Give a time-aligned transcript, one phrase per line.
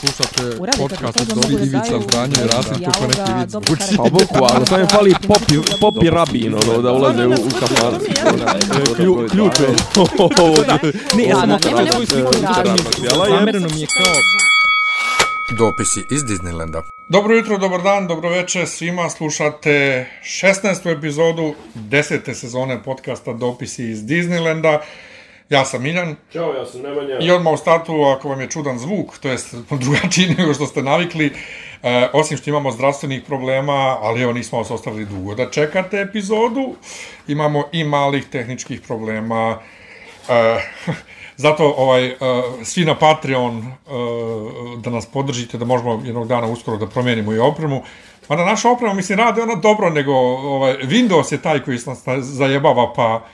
[0.00, 3.96] Slušate podcast od da Ivica i dijaloga, Rasim kako neki vic karakter.
[3.96, 8.00] Pa bukvalno, samo mi fali popi, popi rabin, ono, da ulaze u, u kafan.
[8.96, 9.68] Klju, ključ je.
[11.16, 11.58] Ne, ja sam
[11.92, 12.32] svoju sliku
[13.74, 14.14] mi je kao...
[15.58, 16.82] Dopisi iz Disneylanda.
[17.08, 19.10] Dobro jutro, dobar dan, dobro večer svima.
[19.10, 20.98] Slušate 16.
[20.98, 22.34] epizodu 10.
[22.34, 24.78] sezone podcasta Dopisi iz Disneylanda.
[25.50, 26.16] Ja sam Miljan.
[26.32, 27.18] Ćao, ja sam Nemanja.
[27.20, 30.82] i odmah u startu, ako vam je čudan zvuk, to jest drugačiji nego što ste
[30.82, 31.32] navikli,
[31.82, 36.74] e, osim što imamo zdravstvenih problema, ali evo nismo vas ostavili dugo da čekate epizodu,
[37.28, 39.58] imamo i malih tehničkih problema,
[40.28, 40.58] e,
[41.36, 42.16] zato ovaj, e,
[42.64, 43.70] svi na Patreon e,
[44.76, 47.82] da nas podržite, da možemo jednog dana uskoro da promijenimo i opremu,
[48.28, 52.92] Mada naša oprema, mislim, rade ona dobro, nego ovaj, Windows je taj koji nas zajebava,
[52.96, 53.26] pa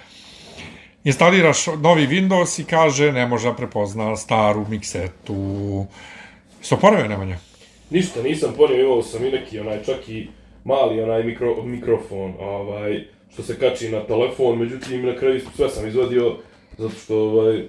[1.05, 5.87] instaliraš novi Windows i kaže ne može prepozna staru miksetu.
[6.63, 7.37] Što ponovio Nemanja?
[7.91, 10.29] Ništa, nisam ponio, imao sam i neki onaj, čak i
[10.65, 15.89] mali onaj mikro, mikrofon, ovaj, što se kači na telefon, međutim, na kraju sve sam
[15.89, 16.37] izvadio,
[16.79, 17.63] zato što, ovaj,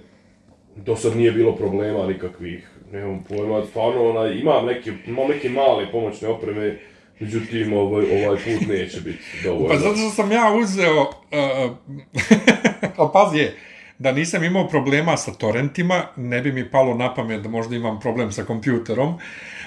[0.76, 5.92] do sad nije bilo problema nikakvih, nemam pojma, stvarno, onaj, imam neke, imam neke male
[5.92, 6.80] pomoćne opreme,
[7.20, 9.68] međutim, ovaj, ovaj put neće biti dovoljno.
[9.68, 11.72] Pa zato što sam ja uzeo, uh,
[12.98, 13.56] ali pazi je,
[14.00, 18.00] da nisam imao problema sa torrentima, ne bi mi palo na pamet da možda imam
[18.00, 19.20] problem sa kompjuterom.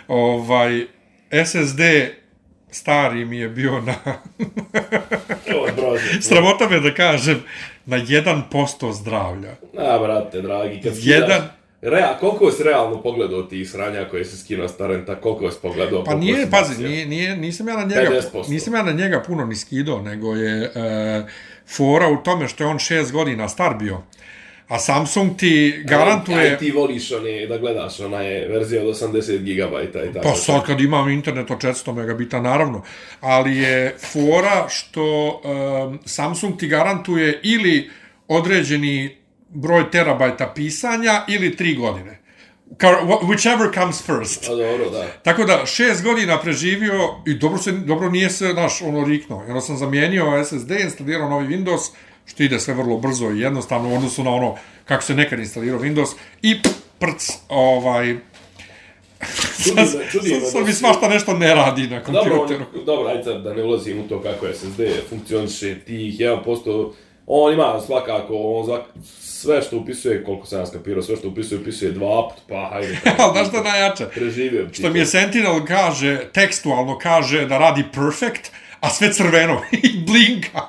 [0.08, 0.86] Ovaj,
[1.44, 1.80] SSD
[2.70, 3.94] stari mi je bio na,
[6.20, 7.42] sramota me da kažem,
[7.86, 9.50] na 1% zdravlja.
[9.78, 11.50] A, brate, dragi, kad Jedan- skidaš-
[11.82, 16.04] Rea, koliko si realno pogledao tih sranja koje se skinuo s torrenta, koliko si pogledao?
[16.04, 18.48] Pa nije, pazi, nije, nije, nisam ja na njega, 50%.
[18.50, 20.70] nisam ja na njega puno ni skido, nego je e,
[21.68, 24.02] fora u tome što je on šest godina star bio.
[24.68, 26.50] A Samsung ti garantuje...
[26.50, 30.28] Aj, ti voliš one, da gledaš, ona je verzija od 80 GB i tako.
[30.28, 32.82] Pa sad kad imam internet od 400 megabita, naravno.
[33.20, 37.90] Ali je fora što um, Samsung ti garantuje ili
[38.28, 39.16] određeni
[39.48, 42.25] broj terabajta pisanja ili tri godine.
[42.76, 44.46] Kao, whichever comes first.
[44.46, 45.06] Pa dobro, da.
[45.22, 49.44] Tako da, šest godina preživio i dobro, se, dobro nije se, naš, ono, riknuo.
[49.46, 51.90] I onda sam zamijenio SSD, instalirao novi Windows,
[52.26, 55.80] što ide sve vrlo brzo i jednostavno u odnosu na ono kako se nekad instalirao
[55.80, 56.60] Windows i
[56.98, 58.16] prc, ovaj,
[60.52, 62.64] sad, mi svašta nešto ne radi na Dobro, kompjuteru.
[62.74, 66.92] on, dobro, ajde da ne ulazim u to kako SSD funkcioniše, tih 1%,
[67.26, 68.82] on ima svakako, on zvak,
[69.20, 72.98] sve što upisuje, koliko sam ja skapirao, sve što upisuje, upisuje dva put, pa hajde.
[73.18, 74.06] Ali znaš što najjače?
[74.14, 75.06] Preživio Što mi je.
[75.06, 78.50] Sentinel kaže, tekstualno kaže da radi perfect,
[78.80, 80.60] a sve crveno i blinka.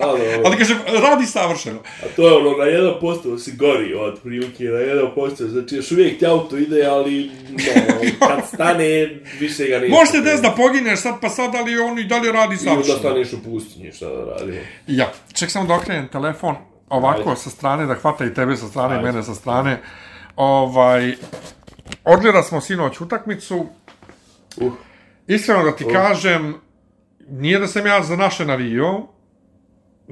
[0.44, 1.78] Ali kaže, radi savršeno.
[2.02, 6.18] A to je ono, na 1% si gori od prilike, na 1%, znači još uvijek
[6.18, 9.92] ti auto ide, ali no, kad stane, više ga neće.
[9.92, 12.98] Možete des da pogineš sad pa sad, ali on i dalje radi I onda savršeno.
[12.98, 14.58] staneš u pustinji, šta da radimo.
[14.86, 16.54] Ja, ček samo da okrenem telefon
[16.88, 17.40] ovako Ajde.
[17.40, 19.12] sa strane, da hvata i tebe sa strane, i Ajde.
[19.12, 19.80] mene sa strane.
[20.36, 21.14] Ovaj,
[22.04, 23.66] odgleda smo sinoć utakmicu.
[24.56, 24.72] Uh.
[25.26, 26.54] Iskreno da ti kažem,
[27.28, 29.06] nije da sam ja za naše navio,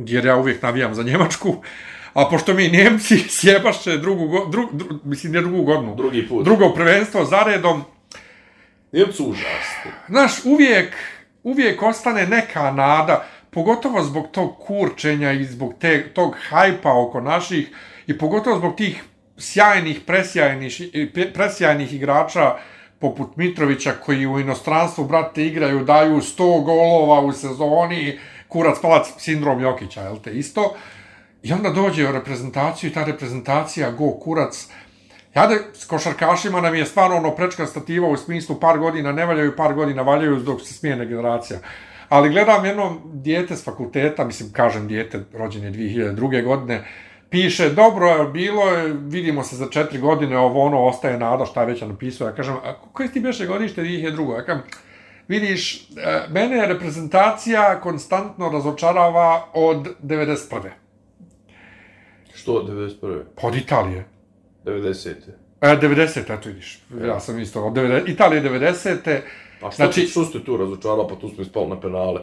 [0.06, 1.56] jer ja uvijek navijam za Njemačku,
[2.12, 6.44] a pošto mi Njemci sjebaše drugu, go, dru, dru, mislim nije drugu godinu, Drugi put.
[6.44, 7.84] drugo prvenstvo za redom,
[8.92, 9.91] Njemcu užasni.
[10.08, 10.94] Znaš, uvijek,
[11.42, 17.69] uvijek ostane neka nada, pogotovo zbog tog kurčenja i zbog te, tog hajpa oko naših
[18.06, 19.04] i pogotovo zbog tih
[19.38, 20.82] sjajnih, presjajnih,
[21.34, 22.54] presjajnih igrača
[22.98, 29.60] poput Mitrovića koji u inostranstvu, brate, igraju, daju 100 golova u sezoni, kurac palac, sindrom
[29.60, 30.75] Jokića, jel te, isto.
[31.42, 34.69] I onda dođe u reprezentaciju i ta reprezentacija, go, kurac,
[35.34, 39.56] Jade, s košarkašima nam je stvarno ono prečka stativa u smislu par godina ne valjaju,
[39.56, 41.58] par godina valjaju dok se smijene generacija.
[42.08, 46.44] Ali gledam jedno dijete s fakulteta, mislim, kažem dijete, rođene 2002.
[46.44, 46.84] godine,
[47.31, 51.66] piše, dobro je bilo, vidimo se za četiri godine, ovo ono, ostaje nada, šta je
[51.66, 52.28] već napisao.
[52.28, 54.37] Ja kažem, a koje ti beše godište 2002.
[54.37, 54.62] Ja kažem,
[55.28, 55.80] vidiš, e,
[56.30, 60.69] mene je reprezentacija konstantno razočarava od 91.
[62.34, 63.22] Što, 91.
[63.40, 64.04] Pod Italije.
[64.64, 65.14] 90.
[65.60, 69.20] E, 90, eto vidiš, ja sam isto, od 90, Italije 90.
[69.62, 72.20] A što, Znači- što ste tu razočarali, pa tu smo ispali na penale?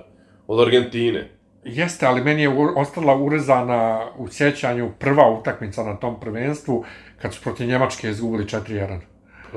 [0.48, 1.30] Od Argentine.
[1.64, 6.86] Jeste, ali meni je ostala urezana u sjećanju prva utakmica na tom prvenstvu,
[7.22, 9.00] kad su protiv Njemačke izgubili 4-1.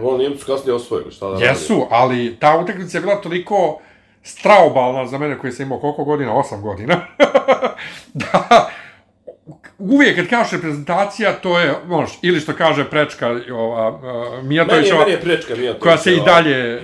[0.03, 3.81] Ovo Njemcu kasnije osvojili, šta da Jesu, ali ta utakmica je bila toliko
[4.23, 6.33] straubalna za mene koji sam imao koliko godina?
[6.33, 7.07] 8 godina.
[8.15, 8.71] da,
[9.79, 14.03] uvijek kad kažeš reprezentacija, to je, možeš, ili što kaže prečka, ova, uh,
[14.37, 15.83] Meni Mijatović, je, ova, meni je prečka Mijatović.
[15.83, 16.83] koja se i dalje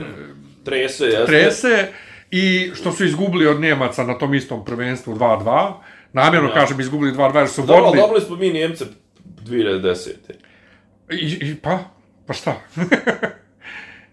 [0.64, 1.26] Trese, jeste.
[1.26, 1.88] trese,
[2.30, 5.72] i što su izgubili od Njemaca na tom istom prvenstvu 2-2,
[6.12, 6.54] namjerno Ja.
[6.54, 8.02] kažem izgubili 2-2 jer su Dobro, vodili...
[8.02, 8.84] dobili smo mi Njemce
[9.42, 10.08] 2010.
[11.10, 11.78] I, i, pa,
[12.26, 12.54] pa šta?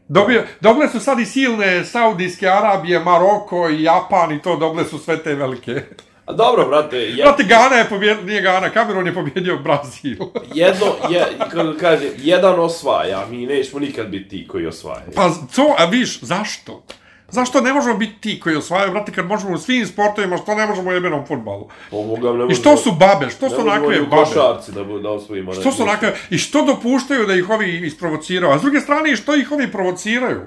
[0.08, 5.00] Dobio, dobile su sad i silne Saudijske Arabije, Maroko i Japan i to, dobile su
[5.00, 5.82] sve te velike.
[6.26, 10.18] A dobro, brate, je, Brate, Gana je pobjedio, nije Gana, Kamerun je pobjedio Brazil.
[10.54, 15.12] jedno, je, kako kaže, jedan osvaja, mi nećemo nikad biti ti koji osvajaju.
[15.16, 16.84] Pa to, a viš, zašto?
[17.32, 20.68] Zašto ne možemo biti ti koji osvajaju, brate, kad možemo u svim sportovima, što ne
[20.68, 21.68] možemo u jebenom futbalu?
[21.90, 24.24] Pomoga, ne I što su babe, što su onakve u babe?
[24.24, 25.54] košarci da, da osvojimo.
[25.54, 28.54] Što su onakve, i što dopuštaju da ih ovi isprovociraju?
[28.54, 30.42] A s druge strane, i što ih ovi provociraju?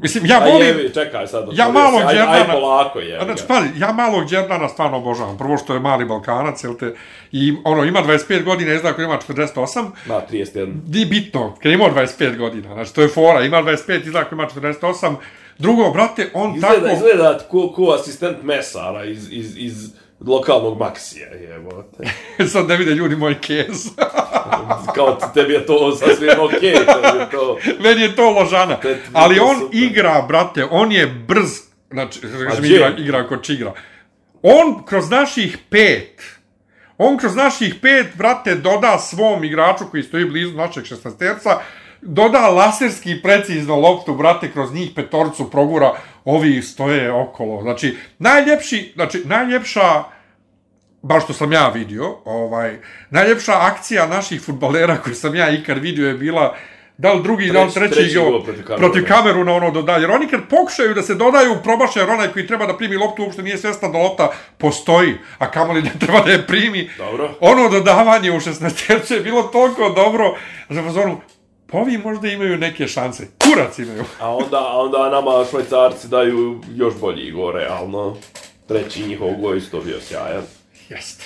[0.00, 1.48] Mislim, ja volim- jevi, čekaj sad.
[1.52, 3.20] Ja malog si, aj, Đerdana- Aj, polako je.
[3.24, 5.38] Znači, pazi, ja malog Đerdana stvarno obožavam.
[5.38, 6.94] Prvo što je mali Balkanac, jel te,
[7.32, 10.74] i ono, ima 25 godina, izgleda ako ima 48, Na, 31.
[10.86, 14.34] Nije bitno, kad je imao 25 godina, znači to je fora, ima 25, izgleda ako
[14.34, 15.14] ima 48.
[15.58, 16.94] Drugo, brate, on Izgleda, tako...
[16.94, 19.90] izgleda ko, ko asistent mesara iz, iz, iz
[20.26, 22.04] lokalnog maksija, jebote.
[22.52, 23.88] Sad ne vide ljudi moj kez.
[24.94, 27.58] Kao tebi je to sasvim okej, tebi je to...
[27.80, 28.78] Meni je to ložana.
[29.12, 29.78] Ali to on super.
[29.78, 31.50] igra, brate, on je brz,
[31.90, 32.76] znači, kažem, gdje?
[32.76, 33.72] igra, igra ko čigra.
[34.42, 36.22] On kroz naših pet,
[36.98, 41.58] on kroz naših pet, brate, doda svom igraču koji stoji blizu našeg šestasterca,
[42.02, 45.92] doda laserski precizno loptu, brate, kroz njih petorcu progura,
[46.24, 47.62] ovi stoje okolo.
[47.62, 50.04] Znači, najljepši, znači, najljepša,
[51.02, 52.78] baš što sam ja vidio, ovaj,
[53.10, 56.56] najljepša akcija naših futbalera koju sam ja ikad vidio je bila
[56.98, 58.76] da li drugi, da li Treći- treći, gol protiv Kameruna.
[58.78, 59.96] protiv Kameruna ono doda.
[59.96, 63.22] Jer oni kad pokušaju da se dodaju, probaše jer onaj koji treba da primi loptu
[63.22, 64.28] uopšte nije svjestan da lopta
[64.58, 66.90] postoji, a kamoli ne treba da je primi.
[66.98, 67.30] Dobro.
[67.40, 70.34] Ono dodavanje u 16 je bilo toliko dobro,
[70.68, 71.20] za fazonu,
[71.72, 73.26] pa ovi možda imaju neke šanse.
[73.38, 74.04] Kurac imaju.
[74.20, 78.16] A onda, a onda nama švajcarci daju još bolji gol, realno.
[78.68, 80.42] Treći njihov gol isto bio sjajan.
[80.88, 81.24] Jeste.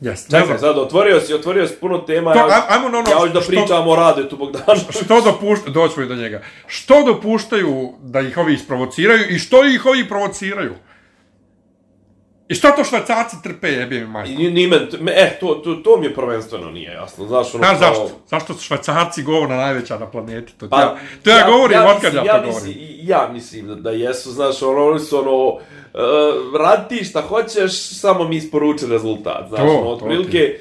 [0.00, 0.30] Jeste.
[0.32, 2.32] Čekaj, sad otvorio si, otvorio si puno tema.
[2.32, 4.92] To, ja, aj- ajmo na ono ja hoću da što- pričamo o Radetu Bogdanoviću.
[5.04, 9.86] što dopuštaju, doćemo i do njega, što dopuštaju da ih ovi isprovociraju i što ih
[9.86, 10.74] ovi provociraju?
[12.48, 14.30] I što to švajcarci trpe, jebe mi majko?
[14.30, 17.26] I ni- ni men, me, e, to, to, to mi je prvenstveno nije jasno.
[17.26, 18.10] Znaš, ono Znaš kao- zašto?
[18.26, 20.52] Zašto su švajcarci govna najveća na planeti?
[20.52, 22.68] To, Pa, ja, to ja, govorim, ja, otkad ja, mislim, to ja govorim.
[22.68, 25.60] Mislim, ja mislim da, da jesu, znaš, ono, oni su ono, uh,
[26.58, 30.58] radi ti šta hoćeš, samo mi isporuči rezultat, znaš, To, ono, to otprilike, radi ti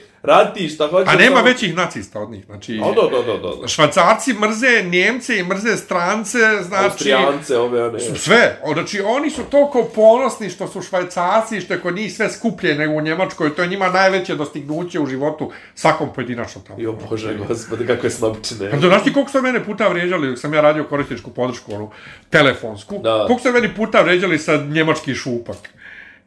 [0.69, 1.47] šta hoćeš, A nema samo...
[1.47, 2.81] većih nacista od njih, znači...
[2.83, 3.67] O, da, da, da, da.
[3.67, 6.85] Švajcarci mrze Njemce i mrze strance, znači...
[6.85, 7.99] Austrijance, ove, one...
[7.99, 8.59] Sve.
[8.63, 12.75] O, Znači, oni su toliko ponosni što su švajcarci, što je kod njih sve skuplje
[12.75, 13.55] nego u Njemačkoj.
[13.55, 16.79] To je njima najveće dostignuće u životu svakom pojedinačno tamo.
[16.81, 18.71] Jo, bože, gospode, kako je snobčine.
[18.71, 21.75] Pa to, znaš ti koliko su mene puta vređali dok sam ja radio korisničku podršku,
[21.75, 21.91] onu
[22.29, 22.99] telefonsku?
[23.03, 23.23] Da.
[23.27, 25.57] Koliko su meni puta vređali sa njemački šupak?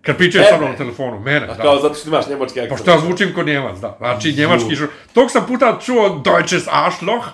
[0.02, 1.62] Kad pričaju sa mnom na telefonu, mene, A da.
[1.62, 2.81] kao zato što imaš njemački Pa akcent.
[2.81, 3.97] što ja zvučim kod njemac, da.
[3.99, 4.94] Znači, njemački šupak.
[5.12, 7.26] Tog sam puta čuo Deutsches Arschloch,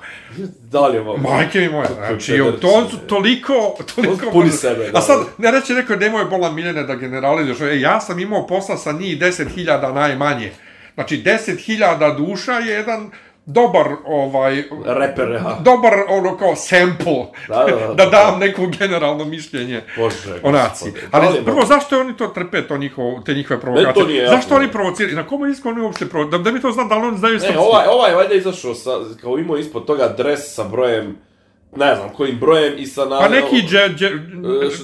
[0.71, 1.17] Da li je ovo?
[1.17, 3.07] Majke mi moje, znači, to su ne.
[3.09, 4.31] toliko, toliko...
[4.31, 4.99] Puni sebe, da.
[4.99, 8.77] A sad, ne reći neko nemoj bolan Miljane da generalizuješ, e, ja sam imao posla
[8.77, 10.53] sa njih 10.000 najmanje.
[10.95, 13.11] Znači, 10.000 duša je jedan
[13.47, 15.59] dobar, ovaj, Reper, ja.
[15.63, 17.95] dobar, ono, kao sample, Da, da, da.
[18.05, 20.93] da dam neko generalno mišljenje Bože, o naciji.
[20.93, 24.07] Da Ali prvo, zašto oni to trpe, to njihovo, te njihove provokacije?
[24.07, 24.37] nije jasno.
[24.37, 25.17] zašto oni provociraju?
[25.17, 26.43] Na komu iskom oni uopšte provociraju?
[26.43, 28.91] Da, da mi to znam, da li oni znaju Ne, ovaj, ovaj valjda izašao sa,
[29.21, 31.17] kao imao ispod toga dres sa brojem,
[31.73, 33.19] ne znam kojim brojem i sa na...
[33.19, 34.11] Pa neki dže, dže, E,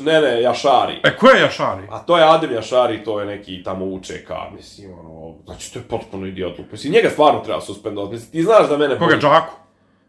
[0.03, 1.01] Ne, ne, Jašari.
[1.05, 1.83] e, ko je Jašari?
[1.91, 5.85] A to je Adem Jašari, to je neki tamo UČK, mislim, ono, znači to je
[5.85, 6.73] potpuno idiotlup.
[6.73, 8.13] Mislim, njega stvarno treba suspendovati.
[8.13, 8.95] Mislim, ti znaš da mene...
[8.95, 9.53] Koga, boli- Džaku?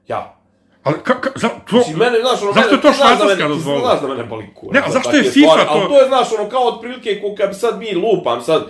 [0.07, 0.35] Ja.
[0.83, 3.81] Ali ka, ka, za, to, Mislim, mene, znaš, ono, Zašto mene, je to Švajcarska dozvolila?
[3.81, 4.73] Ti znaš da mene boli kurac.
[4.73, 7.21] Ne, a za zašto je FIFA stvari, to- Ali to je, znaš, ono, kao otprilike,
[7.21, 8.63] ko kad bi sad mi lupam, sad,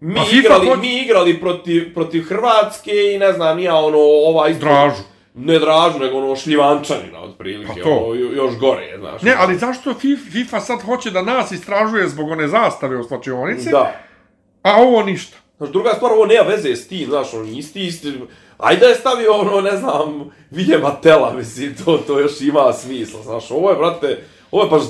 [0.00, 4.50] mi Pa igrali, hoće- mi igrali protiv, protiv Hrvatske i ne znam, ja ono, ovaj...
[4.50, 5.02] ispod- Dražu.
[5.34, 7.90] Ne dražu, nego ono šljivančanina, otprilike, Pa to.
[7.90, 9.22] ono, jo- još gore, znaš.
[9.22, 9.42] Ne, ono.
[9.42, 13.94] ali zašto Fi- FIFA sad hoće da nas istražuje zbog one zastave u slačionici, Da.
[14.62, 15.36] a ovo ništa?
[15.56, 18.12] Znaš, druga stvar, ovo nema veze s tim, znaš, ono, isti, isti,
[18.58, 23.50] ajde je stavio, ono, ne znam, Viljema Tela, mislim, to, to još ima smisla, znaš,
[23.50, 24.18] ovo je, brate,
[24.50, 24.82] ovo je baš,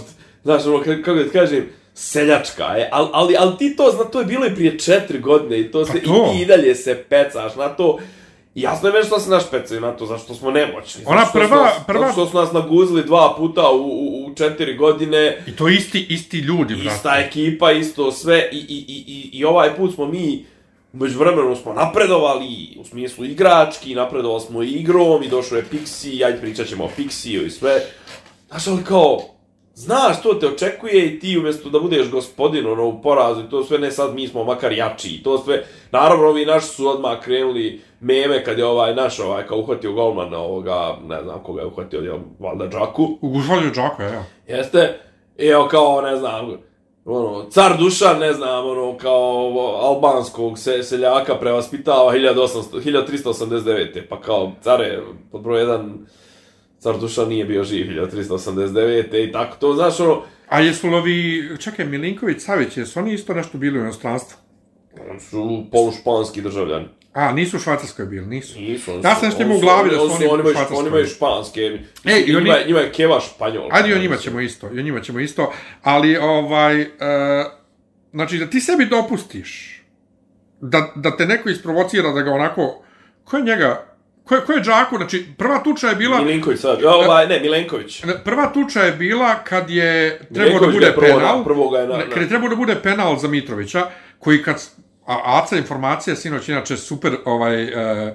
[0.44, 4.04] znaš, ono, ka- kako da ti kažem, seljačka je, ali, ali, ali ti to, zna,
[4.04, 6.26] to je bilo i prije četiri godine i to se, Pa to.
[6.26, 7.98] i ti i dalje se pecaš na to,
[8.54, 11.02] jasno je što se naš pecaju na to, zašto smo nemoćni.
[11.06, 13.76] Ona Zato što su prva- nas, prva- Zato što su nas naguzili dva puta u,
[13.76, 16.96] u, u četiri godine, I to isti, isti ljudi, brate.
[16.96, 20.44] ista ekipa, isto sve, i, i, i, i, i ovaj put smo mi
[20.92, 22.46] Među vremenom smo napredovali,
[22.80, 26.90] u smislu igrački, napredovali smo i igrom i došao je Pixi, ajde pričat ćemo o
[26.98, 27.80] Pixiju i sve.
[28.48, 29.20] Znaš, ali kao,
[29.80, 33.64] znaš, to te očekuje i ti umjesto da budeš gospodin ono, u porazu i to
[33.64, 35.64] sve, ne sad mi smo makar jači i to sve.
[35.90, 40.38] Naravno, ovi naši su odmah krenuli meme kad je ovaj naš ovaj kao uhvatio golmana
[40.38, 43.18] ovoga, ne znam koga je uhvatio, je valjda Džaku.
[43.20, 44.24] U Gušvalju Džako, ja.
[44.46, 45.00] Jeste?
[45.38, 46.56] I evo kao, ne znam,
[47.04, 54.02] ono, car Dušan, ne znam, ono, kao albanskog se, seljaka prevaspitava 1800, 1389.
[54.08, 56.06] Pa kao, care, pod broj jedan,
[56.80, 58.74] car Dušan nije bio živ 1389.
[59.20, 61.16] I tako to, znaš, ono, A jesu li ovi,
[61.58, 64.38] čekaj, Milinković, Savić, jesu oni isto nešto bili u inostranstvu?
[65.10, 66.88] oni su polušpanski državljani.
[67.12, 68.60] A, nisu u Švajcarskoj bili, nisu.
[68.60, 70.40] Nisu, oni Ja su- sam nešto imao u glavi da su oni oni u oni
[70.40, 70.78] imaju, Švajcarskoj.
[70.78, 71.60] oni imaju španske.
[71.60, 71.78] Ej,
[72.20, 73.68] i oni- njima, njima je Keva španjol.
[73.70, 76.88] Ajde i o njima ćemo isto, i o njima ćemo isto, ali ovaj, e,
[78.12, 79.82] znači da ti sebi dopustiš
[80.60, 82.82] da, da te neko isprovocira da ga onako,
[83.24, 83.89] ko je njega,
[84.30, 88.02] ko je, ko je Džaku, znači prva tuča je bila, Milinković sad, ovaj, ne, Milenković.
[88.24, 91.96] prva tuča je bila kad je trebao da bude prvo- penal, prvo ga je na-
[91.96, 93.86] ne, na- kad je trebao da bude penal za Mitrovića,
[94.18, 94.62] koji kad,
[95.06, 98.14] a Aca informacija, sinoć inače super, ovaj, e,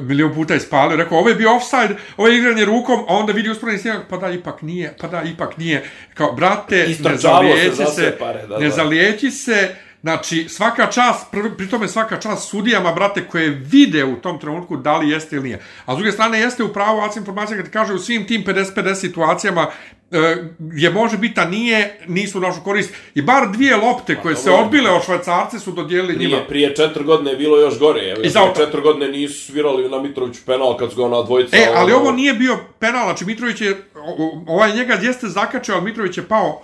[0.00, 3.50] milion puta ispalio, rekao, ovo je bio offside, ovo je igranje rukom, a onda vidi
[3.50, 5.84] usporeni snimak, pa da, ipak nije, pa da, ipak nije.
[6.14, 8.70] Kao, brate, ne Istrčavao se zalijeći za se, sve pare, da, ne da.
[8.70, 9.74] zalijeći se,
[10.06, 14.96] Znači, svaka čast, pri tome svaka čast sudijama, brate, koje vide u tom trenutku da
[14.96, 15.60] li jeste ili nije.
[15.86, 18.44] A s druge strane, jeste u pravu AC informacija kad ti kaže u svim tim
[18.44, 19.66] 50-50 situacijama
[20.10, 22.94] e, gdje može biti, a nije, nisu našu korist.
[23.14, 26.28] I bar dvije lopte koje se odbile od švajcarce su dodijelili njima.
[26.28, 28.00] Nije, prije četiri godine je bilo još gore.
[28.00, 31.56] Evo, I prije četiri godine nisu svirali na Mitroviću penal kad su ga ona dvojica...
[31.56, 35.26] E, ali ono, ovo nije bio penal, znači Mitrović je, o- o- ovaj njega jeste
[35.28, 36.62] zakačio, ali Mitrović je pao,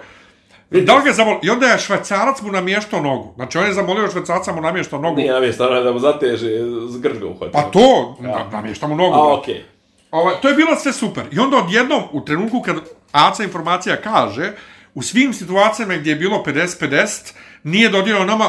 [0.70, 1.40] Da li ga zamolio?
[1.42, 3.32] I onda je švajcarac mu namještao nogu.
[3.36, 5.16] Znači, on je zamolio švajcarca mu namještao nogu.
[5.16, 6.46] Nije namjestano da mu zateže,
[6.88, 7.52] zgrč ga uhvatio.
[7.52, 8.48] Pa to, ja.
[8.52, 9.14] namješta mu nogu.
[9.14, 9.64] A, okej.
[10.10, 11.24] Ovaj, to je bilo sve super.
[11.32, 12.76] I onda odjednom, u trenutku kad
[13.12, 14.52] ACA informacija kaže,
[14.94, 17.32] u svim situacijama gdje je bilo 50-50,
[17.62, 18.48] nije dodijelio nama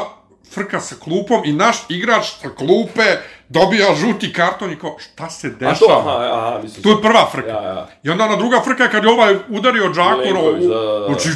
[0.50, 3.02] frka sa klupom i naš igrač sa klupe
[3.48, 5.76] dobija žuti karton i kao, šta se A dešava?
[5.78, 6.82] to, aha, aha, mislim.
[6.82, 7.48] Tu je prva frka.
[7.48, 7.88] Ja, ja.
[8.02, 11.06] I onda ona druga frka je kad je ovaj udario Džaku, Milenković, da, da, da.
[11.06, 11.28] znači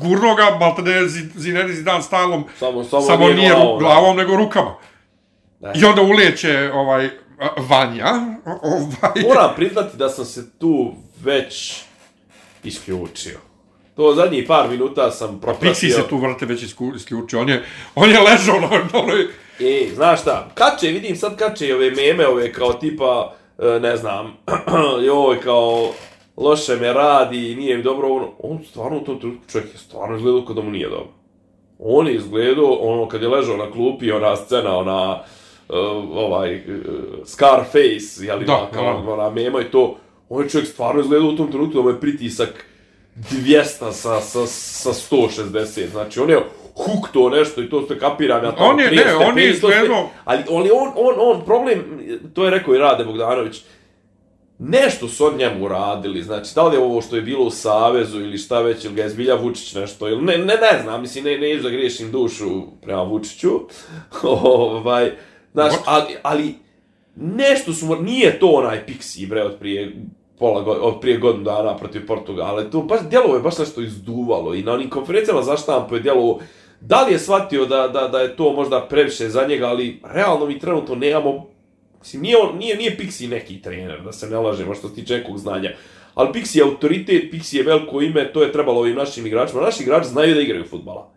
[0.00, 3.84] gurno ga, malte ne Zi- Zinedi Zidan stajlom, Samo- samo samo nije glavom, glavom, da.
[3.84, 4.74] glavom nego rukama.
[5.60, 5.72] Da.
[5.74, 7.06] I onda ulijeće ovaj,
[7.40, 8.06] a, Vanja,
[8.62, 11.82] ovaj, Moram priznati da sam se tu već
[12.64, 13.38] isključio.
[13.96, 15.70] To zadnjih par minuta sam propratio.
[15.70, 16.62] Pixi se tu vrte već
[16.96, 19.26] isključio, on je, on je ležao na onoj...
[19.60, 23.96] E, znaš šta, kače, vidim sad kače i ove meme, ove kao tipa, e, ne
[23.96, 24.36] znam,
[25.06, 25.90] joj, kao,
[26.36, 30.16] loše me radi, nije mi dobro, ono, on stvarno u tom trenutku čovjek je stvarno
[30.16, 31.12] izgledao kao da mu nije dobro.
[31.78, 35.22] On je izgledao, ono, kad je ležao na klupi, ona scena, ona,
[35.68, 35.76] uh,
[36.12, 36.62] ovaj, uh,
[37.24, 39.12] Scarface, jeli, Da, da, kao, da.
[39.12, 39.96] ona mema i to,
[40.28, 42.66] on je čovjek stvarno izgledao u tom trenutku da mu je pritisak
[43.16, 45.50] 200 sa, sa, sa 160,
[45.86, 46.38] znači on je
[46.76, 49.68] hukto nešto i to sve kapiram ja tamo On je- 30 ne, on je to
[49.68, 51.84] izgledao- Ali on, on, on, on, problem,
[52.34, 53.62] to je rekao i Rade Bogdanović,
[54.58, 58.20] nešto su od njemu uradili, znači, da li je ovo što je bilo u Savezu
[58.20, 61.24] ili šta već, ili ga je zbilja Vučić nešto, ili ne, ne, ne znam, mislim,
[61.24, 63.50] ne, neću da griješim dušu prema Vučiću,
[64.22, 65.10] ovaj,
[65.52, 65.82] znaš, What?
[65.84, 66.54] ali, ali,
[67.16, 69.92] nešto su, nije to onaj Pixi, bre, od prije
[70.38, 74.54] pola god, od prije godinu dana protiv Portugala, to baš, djelovo je baš nešto izduvalo
[74.54, 76.40] i na onim konferencijama za štampu je djelovo,
[76.80, 80.46] da li je shvatio da, da, da je to možda previše za njega, ali realno
[80.46, 81.54] mi trenutno nemamo
[82.04, 85.18] Mislim, nije, on, nije, nije Pixi neki trener, da se ne lažemo što se tiče
[85.18, 85.70] nekog znanja.
[86.14, 89.62] Ali Pixi je autoritet, Pixi je veliko ime, to je trebalo ovim našim igračima.
[89.62, 91.10] Naši igrači znaju da igraju futbala.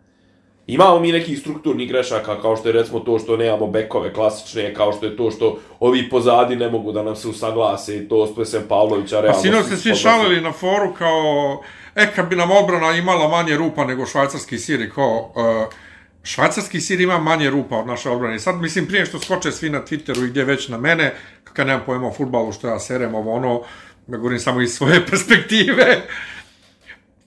[0.68, 4.92] Imamo mi nekih strukturnih grešaka, kao što je recimo to što nemamo bekove klasične, kao
[4.92, 8.46] što je to što ovi pozadi ne mogu da nam se usaglase i to sve
[8.46, 9.42] sem Pavlovića Pa realno.
[9.42, 11.62] sinoć su se svi šalili na foru kao,
[11.94, 15.74] e, kad bi nam odbrana imala manje rupa nego švajcarski sir, kao, uh,
[16.22, 18.36] švajcarski sir ima manje rupa od naše odbrane.
[18.36, 21.66] I sad, mislim, prije što skoče svi na Twitteru i gdje već na mene, kad
[21.66, 23.62] nemam pojma o futbalu, što ja serem ovo ono,
[24.08, 26.02] ja govorim samo iz svoje perspektive.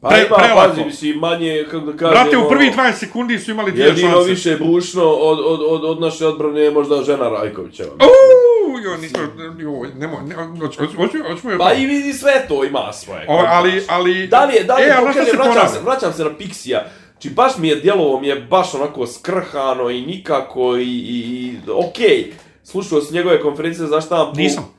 [0.02, 0.70] Pa pre- ima, prelako.
[0.70, 2.24] pazi, mislim, manje, kako da kažem...
[2.24, 4.30] Brate, u prvi ono, 20 sekundi su imali dvije Jedino šanse.
[4.30, 7.92] više bušno od, od, od, od naše odbrane je možda žena Rajkovićeva.
[7.92, 9.20] Uuu, jo, nismo,
[9.60, 11.18] jo, nemoj, ne, hoću, hoću,
[11.58, 13.26] Pa i vidi sve to ima svoje.
[13.30, 14.28] O, ali, ali...
[14.28, 16.30] Da li je, da li e, je, ali kažem, se vraćam se, vraćam se na
[16.30, 16.80] Pixija.
[17.20, 21.58] Či baš mi je djelovo mi je baš onako skrhano i nikako i, i, i
[21.72, 22.34] okej.
[22.64, 24.38] Slušao sam njegove konferencije za štampu.
[24.38, 24.74] Nisam.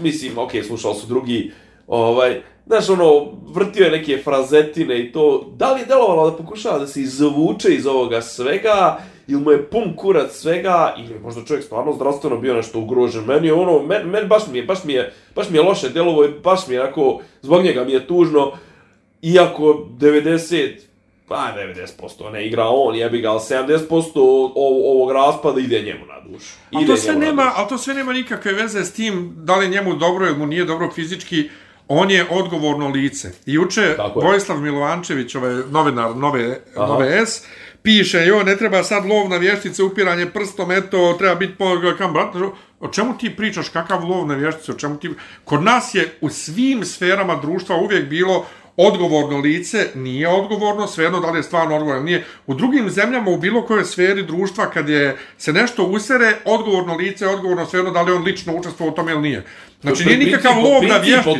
[0.00, 1.52] Mislim, okej, slušao su drugi.
[1.86, 6.78] Ovaj, znaš, ono, vrtio je neke frazetine i to, da li je delovalo da pokušava
[6.78, 11.44] da se izvuče iz ovoga svega, ili mu je pun kurac svega, ili je možda
[11.44, 13.24] čovjek stvarno zdravstveno bio nešto ugrožen.
[13.24, 15.88] Meni je ono, men, men baš mi je, baš mi je, baš mi je loše
[15.88, 18.52] delovo i baš mi je onako, zbog njega mi je tužno,
[19.22, 20.70] iako 90,
[21.28, 21.52] pa
[21.96, 24.10] 90% ne igra on, jebi ga, ali 70%
[24.54, 26.54] o- ovog raspada ide njemu na dušu.
[26.72, 29.94] Ide to, sve nema, ali to sve nema nikakve veze s tim da li njemu
[29.94, 31.48] dobro ili mu nije dobro fizički,
[31.88, 33.32] on je odgovorno lice.
[33.46, 33.96] I juče je.
[34.14, 36.86] Vojislav Milovančević, ovaj novinar Nove, Aha.
[36.86, 37.42] Nove S,
[37.82, 41.64] piše, jo, ne treba sad lov na vještice, upiranje prstom, eto, treba biti po,
[41.98, 42.38] kam, brate,
[42.80, 45.10] o čemu ti pričaš, kakav lov na vještice, o čemu ti...
[45.44, 48.46] Kod nas je u svim sferama društva uvijek bilo
[48.78, 52.24] odgovorno lice, nije odgovorno, svejedno da li je stvarno odgovorno ili nije.
[52.46, 57.24] U drugim zemljama, u bilo kojoj sferi društva, kad je se nešto usere, odgovorno lice
[57.24, 59.44] je odgovorno svejedno da li on lično učestvovao u tome ili nije.
[59.82, 61.30] Znači, nije nikakav lov na vještice.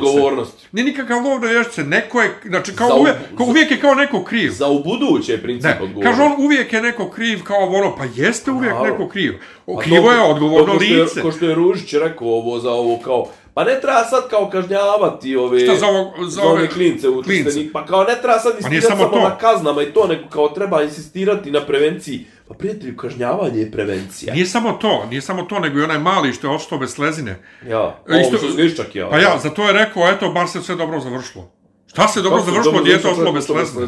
[0.72, 1.84] Nije nikakav lov na vještice.
[1.84, 4.50] Neko je, znači, kao Za uvijek, kao uvijek je kao neko kriv.
[4.50, 6.04] Za u buduće je princip Ne, odgovornosti.
[6.04, 8.90] kaže on uvijek je neko kriv kao ono, pa jeste uvijek Naravno.
[8.90, 9.34] neko kriv.
[9.66, 11.22] O, A krivo je odgovorno ko što je- lice.
[11.22, 13.26] Ko što je Ružić rekao ovo za ovo kao,
[13.56, 17.08] pa ne treba sad kao kažnjavati ove, Šta za ovo- za za ove ove klince
[17.08, 17.50] u klince?
[17.72, 19.28] Pa kao ne treba sad Pa insistirati samo samo, to.
[19.28, 22.24] na kaznama i to, nego kao treba insistirati na prevenciji.
[22.48, 24.34] Pa prijatelju, kažnjavanje je prevencija.
[24.34, 27.38] Nije samo to, nije samo to, nego i onaj mali što je ostao bez slezine.
[27.68, 29.08] Ja, E, isto- ovo što zviščak ja.
[29.10, 31.50] Pa ja, za to je rekao, eto, bar se sve dobro završilo.
[31.86, 33.86] Šta se dobro završilo, dijete ostalo bez slezine.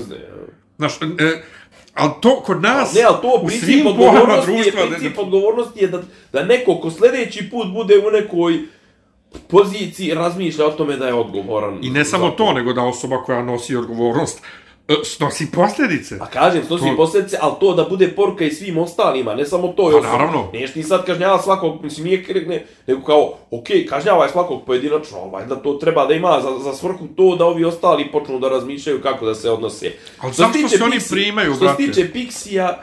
[0.79, 1.43] Znaš, e,
[1.95, 5.81] ali to kod nas, Ne, ali to u svim porama odgovornosti je, društva, princip odgovornosti
[5.81, 8.59] je da, da neko ko sljedeći put bude u nekoj
[9.49, 11.79] poziciji razmišlja o tome da je odgovoran.
[11.83, 14.43] i ne samo to, nego da osoba koja nosi odgovornost
[14.89, 16.17] e, snosi posljedice.
[16.21, 19.69] A kažem, snosi To- posljedice, ali to da bude poruka i svim ostalima, ne samo
[19.69, 19.91] to.
[19.93, 20.51] Pa naravno.
[20.53, 25.19] Neš ti sad kažnjava svakog, mislim, nije kre- ne, nego kao, okej, kažnjavaj svakog pojedinačno,
[25.19, 28.49] ali valjda to treba da ima za, za svrhu to da ovi ostali počnu da
[28.49, 29.93] razmišljaju kako da se odnose.
[30.19, 31.83] Ali Što zašto se oni primaju, Što brate?
[31.83, 32.75] se tiče Pixija,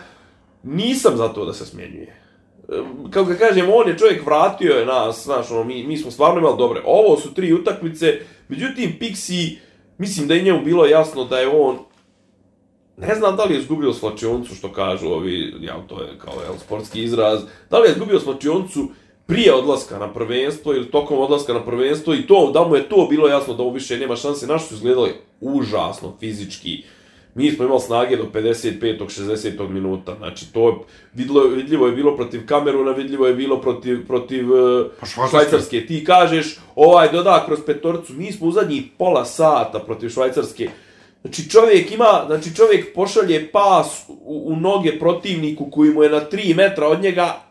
[0.64, 2.22] nisam za to da se smjenjuje
[2.67, 6.12] kao Kako ga kažem, on je čovjek vratio je nas, znaš, ono, mi, mi smo
[6.12, 6.81] stvarno imali dobre.
[6.86, 9.57] Ovo su tri utakmice, međutim, Pixi,
[9.98, 11.77] mislim da je njemu bilo jasno da je on
[12.98, 16.57] Ne znam da li je izgubio slačioncu, što kažu ovi, ja, to je kao jel,
[16.66, 18.90] sportski izraz, da li je izgubio slačioncu
[19.25, 23.07] prije odlaska na prvenstvo ili tokom odlaska na prvenstvo i to, da mu je to
[23.09, 25.11] bilo jasno da mu više nema šanse, naši su izgledali
[25.42, 26.83] užasno fizički.
[27.35, 29.00] Mi smo imali snage do 55.
[29.00, 29.69] 60.
[29.69, 30.75] minuta, znači to je,
[31.13, 35.50] vidlo, vidljivo je bilo protiv Kameruna, vidljivo je bilo protiv, protiv uh, Pa Švajcarske.
[35.50, 35.85] Švajcarske.
[35.85, 40.69] Ti kažeš, ovaj doda kroz petorcu, mi smo u zadnjih pola sata protiv Švajcarske,
[41.25, 46.21] Znači čovjek ima, znači čovjek pošalje pas u, u noge protivniku koji mu je na
[46.31, 47.41] 3 metra od njega,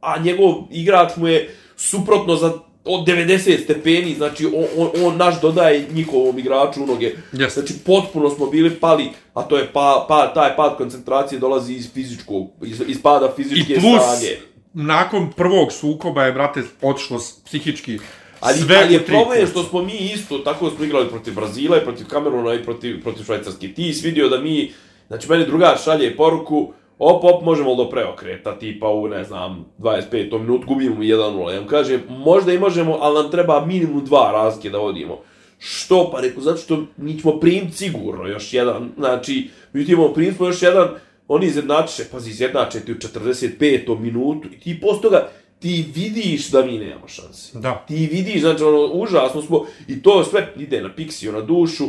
[0.00, 2.52] a njegov igrač mu je suprotno za
[2.88, 7.14] od 90 stepeni, znači on, on, on naš dodaje njihovom igraču u noge.
[7.32, 7.54] Yes.
[7.54, 11.92] Znači potpuno smo bili pali, a to je pa, pa, taj pad koncentracije dolazi iz
[11.92, 14.36] fizičkog, iz, iz pada fizičke I plus, snage.
[14.72, 17.98] nakon prvog sukoba je, brate, otišlo psihički
[18.40, 21.84] Ali, sve ali je problem što smo mi isto, tako smo igrali protiv Brazila i
[21.84, 23.68] protiv Kameruna i protiv, protiv Švajcarske.
[23.74, 24.72] Ti si vidio da mi,
[25.08, 29.64] znači meni drugar šalje poruku, op, op, možemo li do preokreta, tipa u, ne znam,
[29.78, 30.38] 25.
[30.38, 31.50] minut, gubimo 1-0.
[31.50, 35.18] Ja mu kažem, možda i možemo, ali nam treba minimum dva razlike da vodimo.
[35.58, 36.10] Što?
[36.12, 40.46] Pa rekao, zato što mi ćemo primiti sigurno još jedan, znači, mi ćemo primiti smo
[40.46, 40.88] još jedan,
[41.28, 43.98] oni izjednačiše, pazi, izjednače ti u 45.
[43.98, 47.58] minutu i ti posto toga, ti vidiš da mi nemamo šanse.
[47.58, 47.84] Da.
[47.88, 51.84] Ti vidiš, znači, ono, užasno smo, i to sve ide na piksiju, na dušu,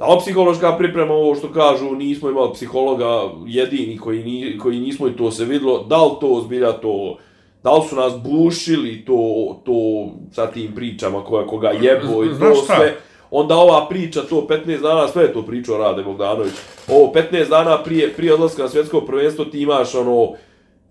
[0.00, 5.16] da psihološka priprema, ovo što kažu, nismo imali psihologa jedini koji, ni, koji nismo i
[5.16, 7.18] to se vidlo, da li to zbilja to,
[7.62, 12.54] da li su nas bušili to, to sa tim pričama koja koga jebo i to
[12.54, 12.96] sve,
[13.30, 16.52] onda ova priča, to 15 dana, sve je to pričao Rade Bogdanović,
[16.88, 20.32] ovo 15 dana prije, prije odlaska na svjetsko prvenstvo ti imaš ono,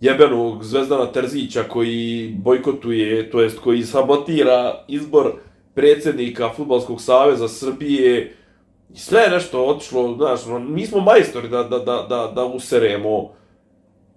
[0.02, 5.32] jebenog Zvezdana Terzića koji bojkotuje, to jest koji sabotira izbor
[5.74, 8.36] predsjednika Futbolskog saveza Srbije
[8.94, 12.46] i sve je nešto otišlo, znaš, ono, mi smo majstori da, da, da, da, da
[12.46, 13.40] useremo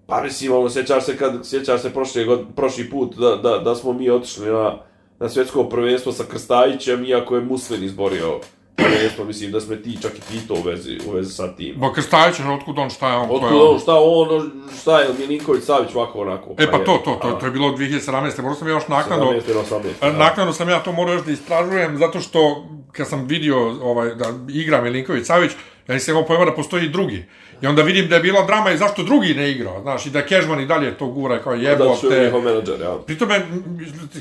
[0.07, 3.75] pa mislim, ono, sjećaš se kad, sjećaš se prošli, god, prošli put da, da, da
[3.75, 4.79] smo mi otišli na,
[5.19, 8.41] na svjetsko prvenstvo sa Krstajićem, iako je Muslin izborio
[8.77, 11.77] prvenstvo, mislim da sme ti čak i ti to u vezi, u vezi sa tim.
[11.77, 14.51] Ba Krstajić, otkud on, šta je on, Otkud on, šta on,
[14.83, 16.51] šta je Milinković Savić ovako onako?
[16.59, 18.43] E pa je, to, to, to, a, to je bilo 2017.
[18.43, 20.19] Možda sam ja još naknadno, 17 ili 18, E, da.
[20.19, 24.27] Naknadno sam ja to morao još da istražujem, zato što kad sam vidio ovaj, da
[24.49, 25.53] igra Milinković Savić,
[25.89, 27.25] Ja nisam imao pojma da postoji drugi.
[27.63, 30.27] I onda vidim da je bila drama i zašto drugi ne igra, znaš, i da
[30.27, 32.25] Kežman i dalje to gura kao Da su jebote.
[32.25, 32.99] njihov menadžer, ja.
[33.07, 33.47] Pritome,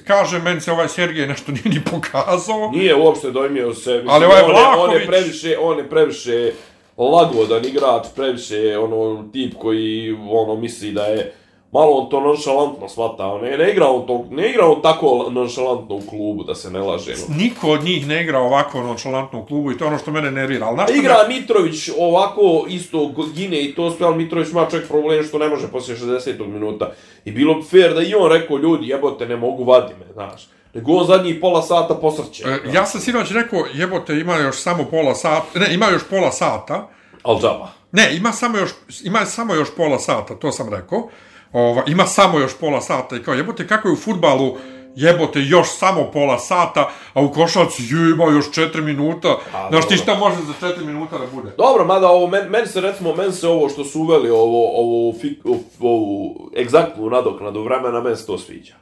[0.08, 2.72] kaže, meni se ovaj Sergej nešto nije ni pokazao.
[2.72, 3.92] Nije uopšte dojmio se.
[3.92, 6.52] Mislim, Ali ovaj on, je, on je previše, on je previše
[6.98, 11.34] lagodan igrač, previše ono tip koji ono misli da je
[11.72, 13.38] malo on to nonšalantno shvatao.
[13.38, 16.80] Ne, ne igra on to, ne igra on tako nonšalantno u klubu da se ne
[16.82, 17.18] lažemo.
[17.30, 20.32] Niko od njih ne igra ovako nonšalantno u klubu i to je ono što mene
[20.32, 20.66] nervira.
[20.66, 23.00] Ali znaš što Igra me- Mitrović ovako isto
[23.36, 26.48] gine i to sve, ali Mitrović ima čovjek problem što ne može poslije 60.
[26.48, 26.92] minuta.
[27.26, 30.48] I bilo bi fair da i on rekao, ljudi, jebote, ne mogu, vadi me, znaš.
[30.74, 32.44] Nego on zadnjih pola sata posrće.
[32.46, 36.32] E, Ja sam sinoć rekao, jebote, ima još samo pola sata, ne, ima još pola
[36.32, 36.88] sata,
[37.24, 37.68] Al džaba.
[37.92, 38.70] ne, ima samo još,
[39.04, 41.10] ima samo još pola sata, to sam rekao,
[41.54, 44.58] Ova, ima samo još pola sata i kao jebote kako je u futbalu
[44.96, 49.38] jebote još samo pola sata, a u košarci je, ima još 4 minuta.
[49.70, 50.04] Znaš ti dobro.
[50.04, 51.52] šta može za 4 minuta da bude?
[51.58, 55.14] Dobro, mada ovo, men, meni se recimo, meni se ovo što su uveli, ovo, ovo,
[55.14, 55.40] fik,
[55.80, 58.74] ovu egzaktnu nadoknadu vremena, meni se to sviđa.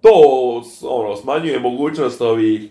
[0.00, 0.10] To,
[0.82, 2.70] ono, smanjuje mogućnost ovih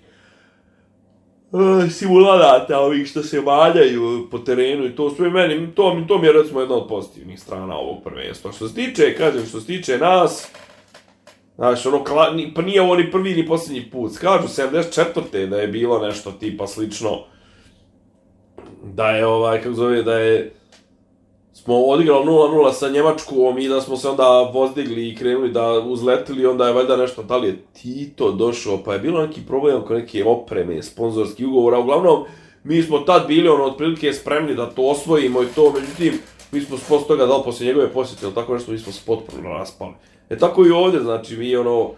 [1.89, 6.27] simulanata, ovih što se valjaju po terenu i to sve meni, to, mi- to mi
[6.27, 8.51] je recimo jedna od pozitivnih strana ovog prvenstva.
[8.51, 10.51] Što se tiče, kažem, što se tiče nas,
[11.55, 14.17] Znaš, ono, kla, ni, pa nije ovo ni prvi ni posljednji put.
[14.17, 15.45] Kažu 74.
[15.45, 17.19] da je bilo nešto tipa slično
[18.83, 20.51] da je ovaj, kako zove, da je
[21.69, 26.45] smo odigrali 0-0 sa Njemačkom i da smo se onda vozdigli i krenuli da uzletili,
[26.45, 29.93] onda je valjda nešto, da li je Tito došao, pa je bilo neki problem oko
[29.93, 32.23] neke opreme, sponzorski ugovora, uglavnom,
[32.63, 36.19] mi smo tad bili ono, otprilike spremni da to osvojimo i to, međutim,
[36.51, 39.01] mi smo posle toga, da li posle njegove posjete ili tako nešto, mi smo se
[39.05, 39.93] potpuno raspali.
[40.29, 41.91] E tako i ovdje, znači, mi ono,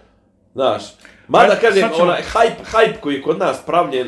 [0.54, 0.84] znaš,
[1.28, 4.08] mada kažem, ćemo- onaj hype, hype koji je kod nas pravljen,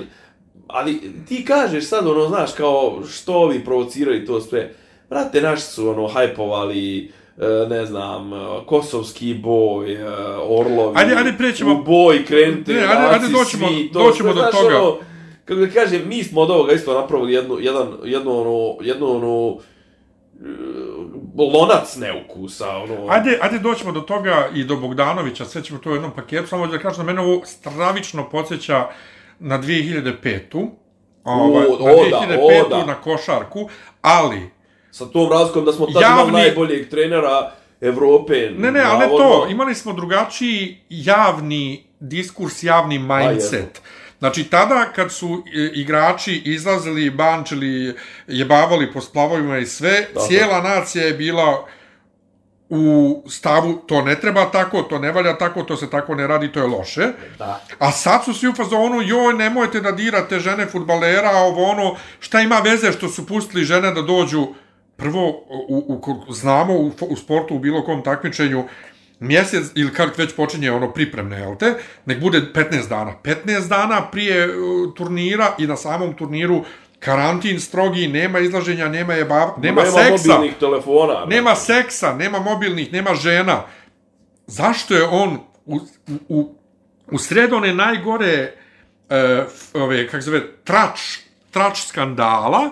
[0.68, 4.74] ali ti kažeš sad, ono, znaš, kao, što ovi provociraju to sve,
[5.14, 10.06] brate, naši su, ono, hajpovali, e, ne znam, e, kosovski boj, e,
[10.40, 14.40] orlovi, Ajde, ajde, prećemo- u boj, krenite, Ne, ajde, ajde, doćemo- svi, to doćemo do
[14.42, 14.78] znaš, toga.
[14.78, 14.98] Ono,
[15.46, 19.58] kako da kažem, mi smo od ovoga isto napravili jednu, jedan, jednu, ono, jednu, ono,
[21.54, 25.94] lonac neukusa, ono, Ajde, ajde doćemo do toga i do Bogdanovića, sve ćemo to u
[25.94, 28.88] jednom paketu, samo da kažem da mene ovo stravično podsjeća
[29.40, 30.68] na 2005-u,
[31.24, 32.86] ovaj, O, na o da, 2005-u o da.
[32.86, 33.70] na košarku,
[34.02, 34.50] ali
[34.94, 37.52] sa tom razlikom da smo tad Javni- imali najboljeg trenera
[37.82, 38.50] Evrope.
[38.58, 39.28] Ne, ne, ali ne navodno.
[39.28, 39.48] to.
[39.50, 43.82] Imali smo drugačiji javni diskurs, javni mindset.
[44.20, 47.96] Znači, tada kad su e, igrači izlazili, bančili,
[48.28, 50.28] jebavali po splavovima i sve, Tako.
[50.28, 51.66] cijela nacija je bila
[52.70, 56.52] u stavu to ne treba tako, to ne valja tako, to se tako ne radi,
[56.52, 57.08] to je loše.
[57.40, 57.62] Da.
[57.80, 62.42] A sad su svi u fazonu, joj, nemojte da dirate žene futbalera, ovo ono, šta
[62.42, 64.48] ima veze što su pustili žene da dođu,
[65.04, 68.64] prvo, u, u, znamo u, u sportu, u bilo kom takmičenju,
[69.20, 71.74] mjesec ili kad već počinje ono pripremne, jel te,
[72.06, 73.14] nek bude 15 dana.
[73.24, 76.64] 15 dana prije uh, turnira i na samom turniru
[77.00, 80.34] karantin strogi, nema izlaženja, nema jebava, nema, nema seksa.
[80.34, 81.26] mobilnih telefona.
[81.26, 83.64] Nema seksa, nema mobilnih, nema žena.
[84.48, 85.80] Zašto je on u,
[86.30, 86.56] u,
[87.12, 88.54] u sred one najgore
[89.10, 91.00] e, f- ove, kako se zove, trač,
[91.52, 92.72] trač skandala,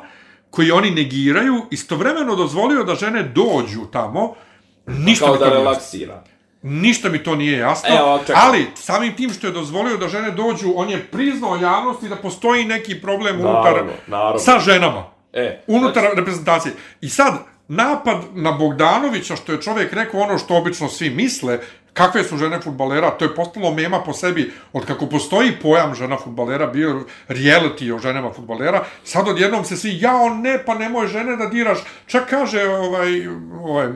[0.51, 4.33] koji oni negiraju, istovremeno dozvolio da žene dođu tamo,
[4.87, 5.59] ništa kao mi da to jasno.
[5.63, 6.23] relaksira.
[6.61, 10.73] Ništa mi to nije jasno, Evo, ali samim tim što je dozvolio da žene dođu,
[10.75, 14.39] on je priznao javnosti da postoji neki problem unutar Naravno, naravno.
[14.39, 16.73] sa ženama E, unutar znači, reprezentacije.
[17.01, 17.33] I sad,
[17.67, 21.59] napad na Bogdanovića, što je čovjek rekao ono što obično svi misle,
[21.93, 26.17] kakve su žene futbalera, to je postalo mema po sebi, od kako postoji pojam žena
[26.17, 31.35] futbalera, bio reality o ženama futbalera, sad odjednom se svi, jao ne, pa nemoj žene
[31.37, 33.27] da diraš, čak kaže, ovaj,
[33.63, 33.87] ovaj,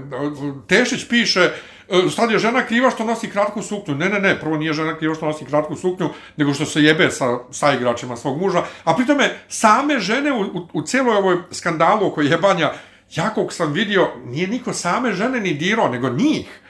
[0.67, 1.51] Tešić piše,
[1.89, 3.95] e, sad je žena kriva što nosi kratku suknju.
[3.95, 7.11] Ne, ne, ne, prvo nije žena kriva što nosi kratku suknju, nego što se jebe
[7.11, 8.63] sa, sa igračima svog muža.
[8.83, 12.71] A pritome, same žene u, u, u cijeloj ovoj skandalu oko jebanja,
[13.15, 16.61] ja kog sam vidio, nije niko same žene ni dirao, nego njih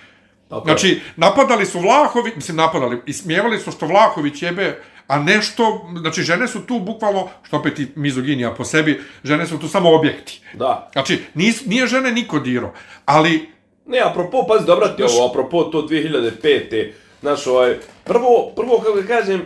[0.49, 0.71] tako je.
[0.71, 6.21] Znači, napadali su Vlahović, mislim, napadali, i smijevali su što Vlahović jebe, a nešto, znači,
[6.21, 10.41] žene su tu bukvalno, što opet i mizoginija po sebi, žene su tu samo objekti.
[10.53, 10.89] Da.
[10.93, 12.73] Znači, nis, nije žene niko dirao,
[13.05, 13.55] ali
[13.85, 16.91] Ne, apropo, pazi, dobra ti ovo, apropo to 2005.
[17.21, 19.45] Znaš, ovaj, prvo, prvo, kako da kažem, e,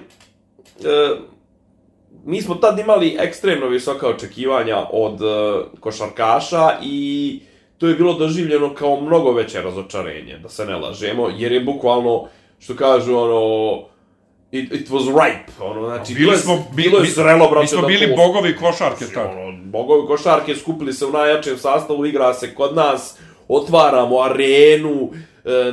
[2.25, 5.25] mi smo tad imali ekstremno visoka očekivanja od e,
[5.79, 7.39] košarkaša i
[7.79, 12.27] to je bilo doživljeno kao mnogo veće razočarenje, da se ne lažemo, jer je bukvalno,
[12.59, 13.81] što kažu, ono,
[14.51, 17.87] It, it was ripe, ono, znači, Bili smo, bilo je zrelo, brate, mi smo da
[17.87, 19.29] bili to- bogovi košarke tad.
[19.37, 25.11] Ono, bogovi košarke skupili se u najjačem sastavu, igra se kod nas, otvaramo arenu,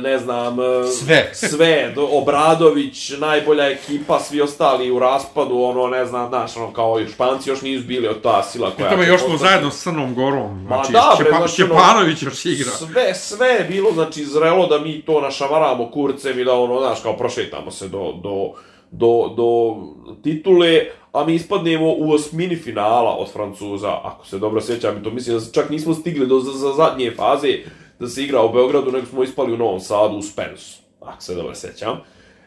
[0.01, 1.29] ne znam, e, Sve.
[1.33, 6.99] sve, do- Obradović, najbolja ekipa, svi ostali u raspadu, ono, ne znam, znaš, ono, kao
[6.99, 8.89] i Španci još nisu bili od ta sila koja...
[8.89, 10.63] Će još smo postati- zajedno s Crnom Gorom.
[10.67, 12.71] Znači, da, bre, Šćepa, znači, ono- Šćepanović još igra.
[12.71, 16.99] Sve, sve je bilo, znači, zrelo da mi to našamaramo kurcem i da, ono, znaš,
[17.01, 18.51] kao prošetamo se do, do,
[18.91, 19.75] do, do
[20.23, 20.81] titule,
[21.13, 25.37] a mi ispadnemo u osmini finala od Francuza, ako se dobro sjećam, i to mislim
[25.37, 27.57] da čak nismo stigli do za, za zadnje faze
[27.99, 31.35] da se igra u Beogradu, nego smo ispali u Novom Sadu u Spensu, ako se
[31.35, 31.97] dobro sjećam.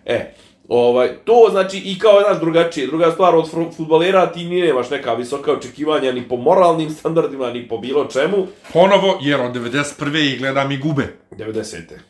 [0.06, 0.34] E,
[0.68, 2.86] ovaj, to znači i kao jedan drugačije.
[2.86, 7.68] Druga stvar od futbalera ti ni nemaš neka visoka očekivanja ni po moralnim standardima, ni
[7.68, 8.46] po bilo čemu.
[8.72, 10.32] Ponovo, jer od 91.
[10.32, 11.16] ih gledam i gube.
[11.30, 12.09] 90.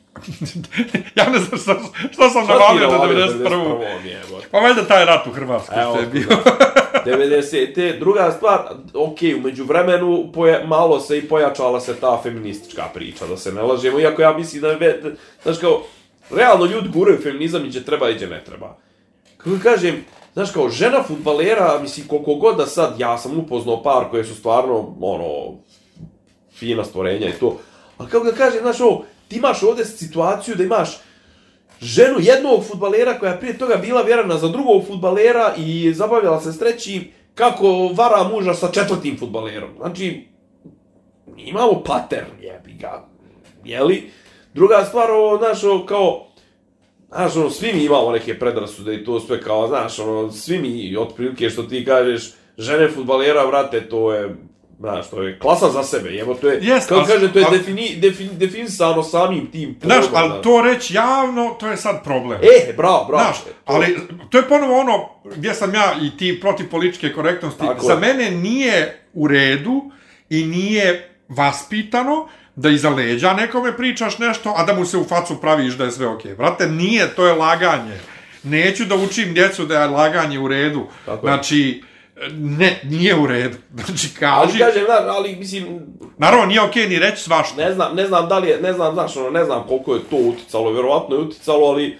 [1.17, 1.77] Ja ne znam šta,
[2.13, 4.05] šta sam navalio do 91.
[4.05, 4.47] jebote.
[4.51, 6.27] Pa valjda taj rat u Hrvatskoj Evo, što je bio.
[7.07, 7.99] 90.
[7.99, 8.61] Druga stvar,
[8.95, 13.63] ok, umeđu vremenu poje, malo se i pojačala se ta feministička priča, da se ne
[13.63, 15.03] lažemo, iako ja mislim da je,
[15.43, 15.83] znaš kao,
[16.31, 18.77] realno ljudi guraju feminizam i gdje treba i gdje ne treba.
[19.37, 24.05] Kako kažem, znaš kao, žena futbalera, mislim, koliko god da sad, ja sam upoznao par
[24.11, 25.59] koje su stvarno, ono,
[26.55, 27.59] fina stvorenja i to,
[27.99, 30.99] ali kako ga kažem, znaš ovo, ti imaš ovdje situaciju da imaš
[31.81, 36.59] ženu jednog futbalera koja prije toga bila vjerana za drugog futbalera i zabavljala se s
[36.59, 39.71] trećim kako vara muža sa četvrtim futbalerom.
[39.77, 40.29] Znači,
[41.37, 43.09] imamo pattern, jebi ga,
[43.65, 44.11] jeli?
[44.55, 46.27] Druga stvar, ovo, znaš, ovo, kao,
[47.09, 50.97] znaš, ono, svi mi imamo neke predrasude i to sve kao, znaš, ono, svi mi,
[50.97, 54.37] otprilike, što ti kažeš, žene futbalera, vrate, to je,
[54.81, 57.59] znaš, to je klasa za sebe, jebo, to je, kako ali- kaže, to je ali-
[57.59, 59.77] defini, defini, definisano samim tim.
[59.83, 62.39] Znaš, pojmom, ali to reći javno, to je sad problem.
[62.43, 63.25] E, bravo, bravo.
[63.25, 63.99] Znaš, ali
[64.31, 67.61] to je ponovo ono gdje sam ja i ti protiv političke korektnosti.
[67.61, 67.99] Tako Za je.
[67.99, 69.91] mene nije u redu
[70.31, 75.41] i nije vaspitano da iza leđa nekome pričaš nešto, a da mu se u facu
[75.41, 76.35] praviš da je sve okej.
[76.35, 77.99] Brate, nije, to je laganje.
[78.43, 80.87] Neću da učim djecu da je laganje u redu.
[81.07, 81.33] Tako je.
[81.33, 81.83] znači,
[82.33, 83.57] ne, nije u redu.
[83.87, 84.59] Znači, Ali kaži...
[84.59, 85.81] kažem, znaš, ali mislim,
[86.19, 87.57] Naravno, nije okej ni reći svašta.
[87.57, 90.01] ne znam, ne znam da li je, ne znam, znaš, ono, ne znam koliko je
[90.11, 91.99] to uticalo, vjerovatno je uticalo, ali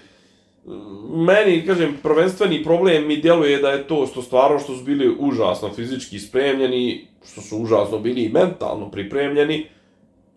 [0.65, 5.15] mm, meni, kažem, prvenstveni problem mi djeluje da je to što stvarno što su bili
[5.19, 9.65] užasno fizički spremljeni, što su užasno bili i mentalno pripremljeni,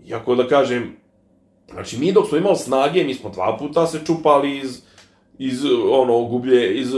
[0.07, 0.97] iako da kažem,
[1.73, 4.83] znači mi dok smo imali snage, mi smo dva puta se čupali iz,
[5.39, 6.95] iz ono, gublje, iz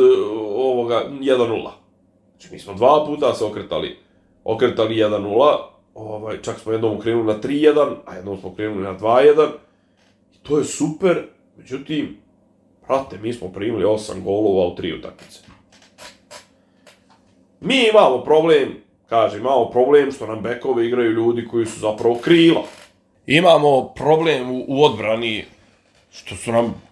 [0.56, 1.85] ovoga 1-0.
[2.38, 3.98] Znači mi smo dva puta se okretali,
[4.44, 5.56] okretali 1-0,
[5.94, 9.48] ovaj, čak smo jednom krenuli na 3-1, a jednom smo krenuli na 2-1.
[10.34, 12.16] I to je super, međutim,
[12.86, 15.40] brate, mi smo primili 8 golova u tri utakmice.
[17.60, 18.74] Mi imamo problem,
[19.08, 22.62] kažem, imamo problem što nam bekove igraju ljudi koji su zapravo krila.
[23.26, 25.44] Imamo problem u, u odbrani
[26.10, 26.82] što su nam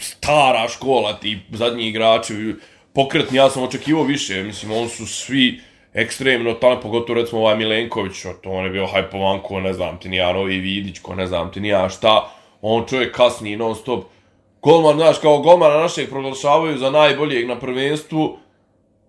[0.00, 2.54] stara škola, ti zadnji igrači,
[2.94, 5.60] pokretni, ja sam očekivao više, mislim, on su svi
[5.94, 10.08] ekstremno talent, pogotovo recimo ovaj Milenković, to on je bio hajpovan ko ne znam ti
[10.08, 12.30] ni ja, Novi Vidić, ko ne znam ti ni ja šta,
[12.62, 14.04] on čovjek kasni non stop.
[14.62, 18.38] Golman, znaš, kao golmana našeg proglašavaju za najboljeg na prvenstvu,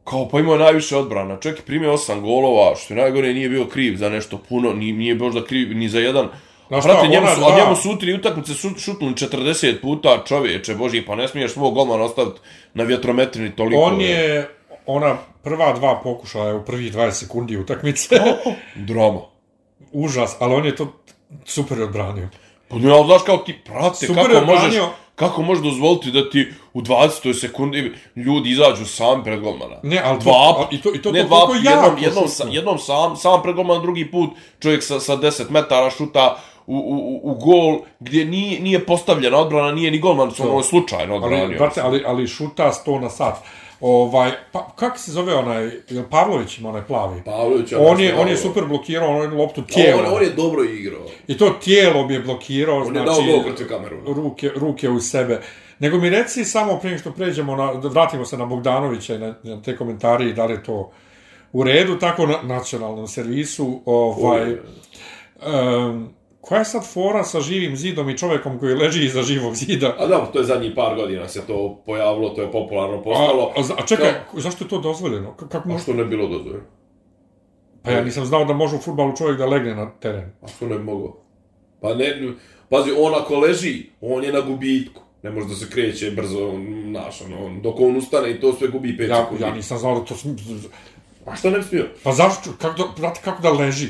[0.04, 3.50] kao pa imao je najviše odbrana, čovjek je primio osam golova, što je najgore nije
[3.50, 6.28] bio kriv za nešto puno, nije, nije da kriv ni za jedan.
[6.68, 10.76] Znaš šta, Brate, njemu su, dva- njemu su u tri utakmice šutnuli 40 puta, čovječe,
[10.76, 12.40] boži, pa ne smiješ svog golmana ostaviti
[12.74, 13.82] na vjetrometrini toliko.
[13.82, 14.08] On je...
[14.10, 14.50] je,
[14.86, 18.16] ona prva dva pokušaja u prvih 20 sekundi utakmice.
[18.76, 19.20] Drama.
[19.92, 20.94] Užas, ali on je to
[21.46, 22.30] super odbranio.
[22.68, 24.90] Pa ne, ali znaš kao ti, prate, Super je kako možeš, odbranio.
[25.16, 27.40] kako možeš dozvoliti da ti u 20.
[27.42, 29.76] sekundi ljudi izađu sam pred golmana?
[29.84, 31.98] Ne, ali to- dva, ali i to- i to ne, to dva, koliko jako jednom,
[31.98, 32.28] jednom, šutnu.
[32.36, 36.76] sa, jednom sam, sam pred golmana, drugi put čovjek sa, sa 10 metara šuta u,
[36.78, 40.44] u, u, gol gdje nije, nije postavljena odbrana, nije ni golman, to.
[40.44, 41.58] ono je slučajno Ali, odbranio.
[41.58, 43.36] brate, ali, ali šuta 100 na sat.
[43.82, 47.22] Ovaj, pa, kako se zove onaj, jel Pavlović ima onaj plavi?
[47.26, 50.06] Pavlović, ja On je, on je super blokirao onu loptu tijelom.
[50.06, 51.06] On, on je dobro igrao.
[51.28, 54.04] I to tijelo bi je blokirao, On je znači, dao gol protiv Kameruna.
[54.06, 55.42] ruke, ruke u sebe.
[55.80, 59.36] Nego mi reci samo prije što pređemo, na, da vratimo se na Bogdanovića i na,
[59.44, 60.92] na te komentari i da li je to
[61.54, 66.10] u redu, tako na nacionalnom servisu, ovaj, um,
[66.44, 69.96] koja je sad fora sa živim zidom i čovjekom koji leži iza živog zida?
[70.00, 73.52] A da, to je zadnji par godina se to pojavilo, to je popularno postalo.
[73.58, 75.34] A, a, a čekaj, zašto je to dozvoljeno?
[75.34, 75.84] K- Kako A može?
[75.84, 76.64] što ne bilo dozvoljeno?
[77.84, 80.32] Pa ja nisam znao da može u futbalu čovjek da legne na teren.
[80.42, 81.18] A što ne bi mogao?
[81.82, 82.22] Pa ne,
[82.70, 85.02] pazi, on ako leži, on je na gubitku.
[85.24, 86.54] Ne može da se kreće brzo,
[86.86, 89.44] naš, ono, dok on ustane i to sve gubi 5 Ja, sekundi.
[89.44, 90.16] ja nisam znao da to...
[91.26, 91.88] A šta ne bi smio?
[92.04, 93.88] Pa zašto, kako da, brate, kako da leži?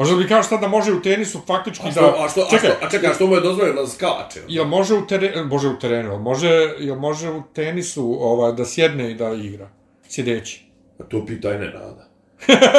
[0.00, 2.24] Možda bi kao šta da može u tenisu faktički A što, da...
[2.24, 4.40] a što, a čekaj, što, a čekaj, a što mu je dozvoljeno da skače?
[4.48, 9.10] jel može u terenu, može u terenu, može, jel može u tenisu ovaj, da sjedne
[9.10, 9.68] i da igra?
[10.08, 10.64] Sjedeći.
[10.98, 12.08] A to pitaj ne nada.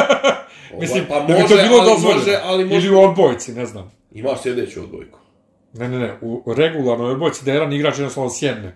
[0.81, 2.19] Mislim, pa da bi to može, bilo ali dozvoljeno.
[2.19, 3.91] može, ali može- Ili u odbojci, ne znam.
[4.11, 5.19] Imaš sljedeću odbojku.
[5.73, 8.75] Ne, ne, ne, u regularnoj odbojci da jedan igrač jednostavno sjedne.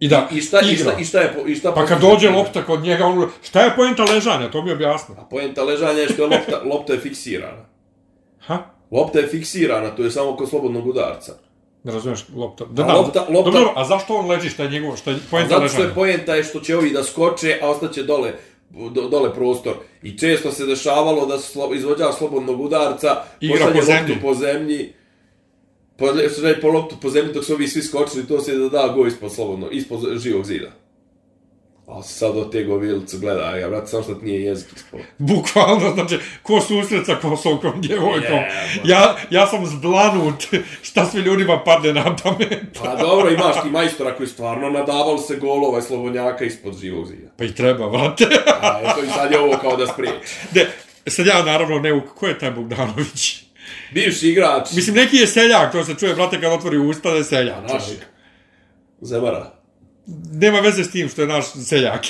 [0.00, 0.90] I da I šta, i igra.
[0.90, 3.28] šta, i šta je, i šta Pa kad dođe lopta kod njega, on...
[3.42, 4.50] Šta je poenta ležanja?
[4.50, 5.14] To mi objasni.
[5.18, 7.75] A poenta ležanja je što je lopta, lopta je fiksirana.
[8.46, 8.58] Ha?
[8.90, 11.32] Lopta je fiksirana, to je samo kod slobodnog udarca.
[11.84, 12.64] Ne razumiješ lopta.
[12.64, 14.48] Da, A da, lopta- lopta- Dobro, a zašto on leži?
[14.50, 14.96] Šta je njegovo?
[14.96, 15.88] Šta je A poenta zato što ležanja?
[15.88, 18.32] je poenta je što će ovi da skoče, a ostaće dole
[18.70, 19.72] do, dole prostor.
[20.02, 23.08] I često se dešavalo da slo, izvođač slobodnog udarca
[23.40, 24.08] Igra po zemlji.
[24.08, 24.92] loptu po zemlji,
[25.96, 26.06] po,
[26.62, 29.32] po loptu po zemlji dok su ovi svi skočili, to se da da go ispod
[29.32, 30.70] slobodno, ispod živog zida.
[31.86, 35.00] A sad od te govilicu gleda, ja vrat, samo što ti nije jezik ispod.
[35.18, 38.22] Bukvalno, znači, ko susret sa kosovkom djevojkom.
[38.22, 38.80] Jebote.
[38.84, 40.44] Ja, ja sam zblanut
[40.82, 42.78] šta svi ljudima padne na pamet.
[42.82, 47.28] Pa dobro, imaš ti majstora koji stvarno nadavali se golova i slobodnjaka ispod živog zida.
[47.36, 48.24] Pa i treba, vrate.
[48.62, 50.18] A eto i sad je ovo kao da spriječi.
[50.50, 50.66] De,
[51.06, 53.42] sad ja naravno ne, ko je taj Bogdanović?
[53.94, 57.24] Bivši igrač, Mislim, neki je seljak, to se čuje, brate, kad otvori usta, da je
[57.24, 57.56] seljak.
[57.72, 58.02] naš, čovjek.
[59.00, 59.55] Zemara.
[60.32, 62.04] Nema veze s tim što je naš seljak.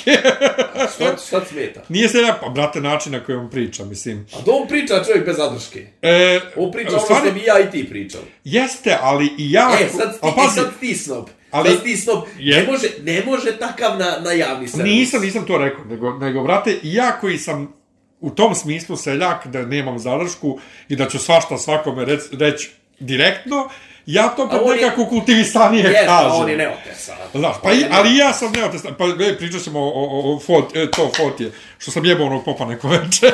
[0.95, 1.81] Šta, šta ti smeta?
[1.89, 4.27] Nije seljak, pa, brate, način na koji on priča, mislim.
[4.33, 5.87] A da on priča čovjek bez zadrške.
[6.01, 8.23] E, On priča ono što bi ja i ti pričali.
[8.43, 9.77] Jeste, ali i ja...
[9.81, 11.25] E, sad ti, pazi, sad ti snob.
[11.51, 12.23] Ali- sad ti snob.
[12.39, 12.57] Je.
[12.57, 14.91] Ne, može, ne može takav na, na javni servis.
[14.91, 17.73] Nisam, nisam to rekao, nego, nego, brate, i ja koji sam
[18.19, 23.69] u tom smislu seljak, da nemam zadršku i da ću svašta svakome reć, reći direktno,
[24.07, 26.31] ja to A on je- nekako kultivisanije Jes, kažem.
[26.31, 27.15] a on je neotesan.
[27.33, 30.39] Znaš, pa i, ali i ja sam neotestan, pa e, pričat ćemo o, o, o
[30.39, 33.31] fot, e, to fotije, što sam jebao onog popa neko veče.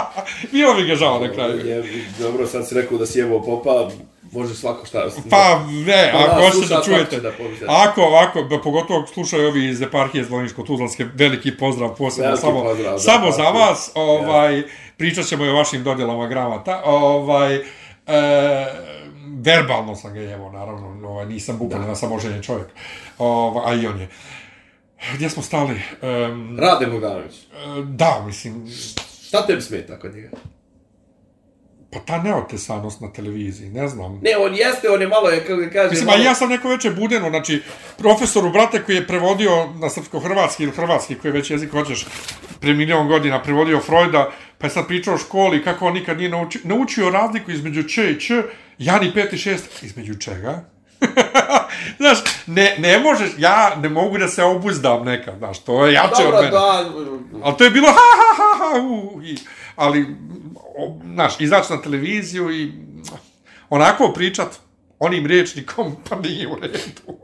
[0.52, 1.66] Bilo mi ga žao na kraju.
[1.66, 1.84] Je,
[2.18, 3.88] dobro, sad si rekao da si jebao popa,
[4.32, 5.04] može svako šta...
[5.30, 7.20] Pa ne, Pa ako da, hoćete sluša, da čujete.
[7.20, 7.32] da.
[7.68, 12.92] Ako, ovako, da pogotovo slušaju ovi iz eparhije Zloniško-Tuzlanske, veliki pozdrav posebno Veliki samo, pozdrav
[12.92, 13.60] za samo za eparhiju.
[13.60, 13.90] vas.
[13.94, 14.62] Ovaj,
[14.96, 16.82] pričat ćemo i o vašim dodjelama gramata.
[16.84, 17.62] Ovaj, e,
[19.46, 22.68] verbalno sam ga jevo, naravno, ovaj, nisam bukvalno, ja sam oženjen čovjek.
[23.18, 24.08] Ovaj, a i on je.
[25.14, 25.80] Gdje smo stali?
[26.02, 27.34] Um, Rade Bogdanović.
[27.84, 28.66] da, mislim,
[29.28, 30.28] Šta tebi smeta kod njega?
[31.96, 34.20] Pa ta neotesanost na televiziji, ne znam.
[34.22, 35.90] Ne, on jeste, on je malo, je, kako kaže...
[35.90, 36.22] Mislim, malo...
[36.22, 37.62] ja sam neko veče budeno, znači,
[37.98, 42.06] profesoru, brate, koji je prevodio na srpsko-hrvatski ili hrvatski, koji već jezik hoćeš,
[42.60, 46.30] pre milion godina prevodio Freuda, pa je sad pričao o školi, kako on nikad nije
[46.30, 48.42] naučio, naučio razliku između Č i Č,
[48.78, 50.64] ja ni i šest, između čega?
[52.00, 56.26] znaš, ne, ne možeš, ja ne mogu da se obuzdam nekad, znaš, to je jače
[56.26, 56.50] od mene.
[56.50, 56.90] da,
[57.42, 59.36] Ali to je bilo ha ha ha ha u, i,
[59.76, 60.06] ali,
[60.76, 62.72] o, znaš, izaći na televiziju i
[63.70, 64.48] onako pričat
[64.98, 67.18] onim riječnikom, pa nije u redu.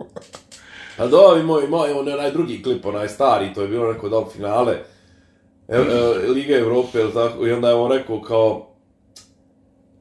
[0.97, 3.93] A do, i moj, moj, on je onaj drugi klip, onaj stari, to je bilo
[3.93, 4.73] neko dal finale
[5.69, 8.69] e, e, Liga Evrope, ili tako, i onda je on rekao kao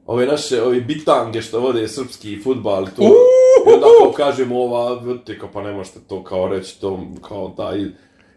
[0.06, 5.38] ove naše, ovi bitange što vode srpski futbal, to, i onda kao kažemo ova, vidite,
[5.38, 7.84] kao pa ne možete to kao reći, to kao taj,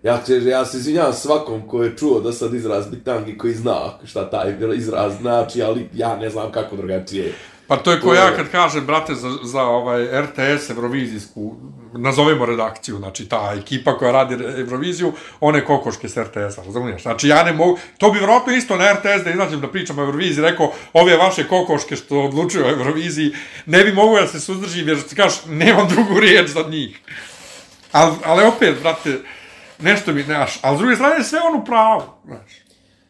[0.05, 3.75] ja, kaže, ja se izvinjavam svakom ko je čuo da sad izraz bitangi koji zna
[4.03, 7.33] šta taj izraz znači, ali ja ne znam kako drugačije.
[7.67, 11.55] Pa to je ko To ja kad kažem, brate, za, za ovaj RTS Eurovizijsku,
[11.93, 17.01] nazovemo redakciju, znači ta ekipa koja radi Euroviziju, one kokoške s RTS-a, razumiješ?
[17.01, 20.01] Znači ja ne mogu, to bi vjerojatno isto na RTS da izađem da pričam o
[20.01, 23.31] Euroviziji, rekao, ove vaše kokoške što odlučuju o Euroviziji,
[23.65, 26.99] ne bi mogu da se suzdržim, jer ti kažeš, nemam drugu riječ za njih.
[27.91, 29.19] Ali, ali opet, brate,
[29.79, 32.65] nešto mi, znaš, ali s druge strane sve on u pravu, znaš.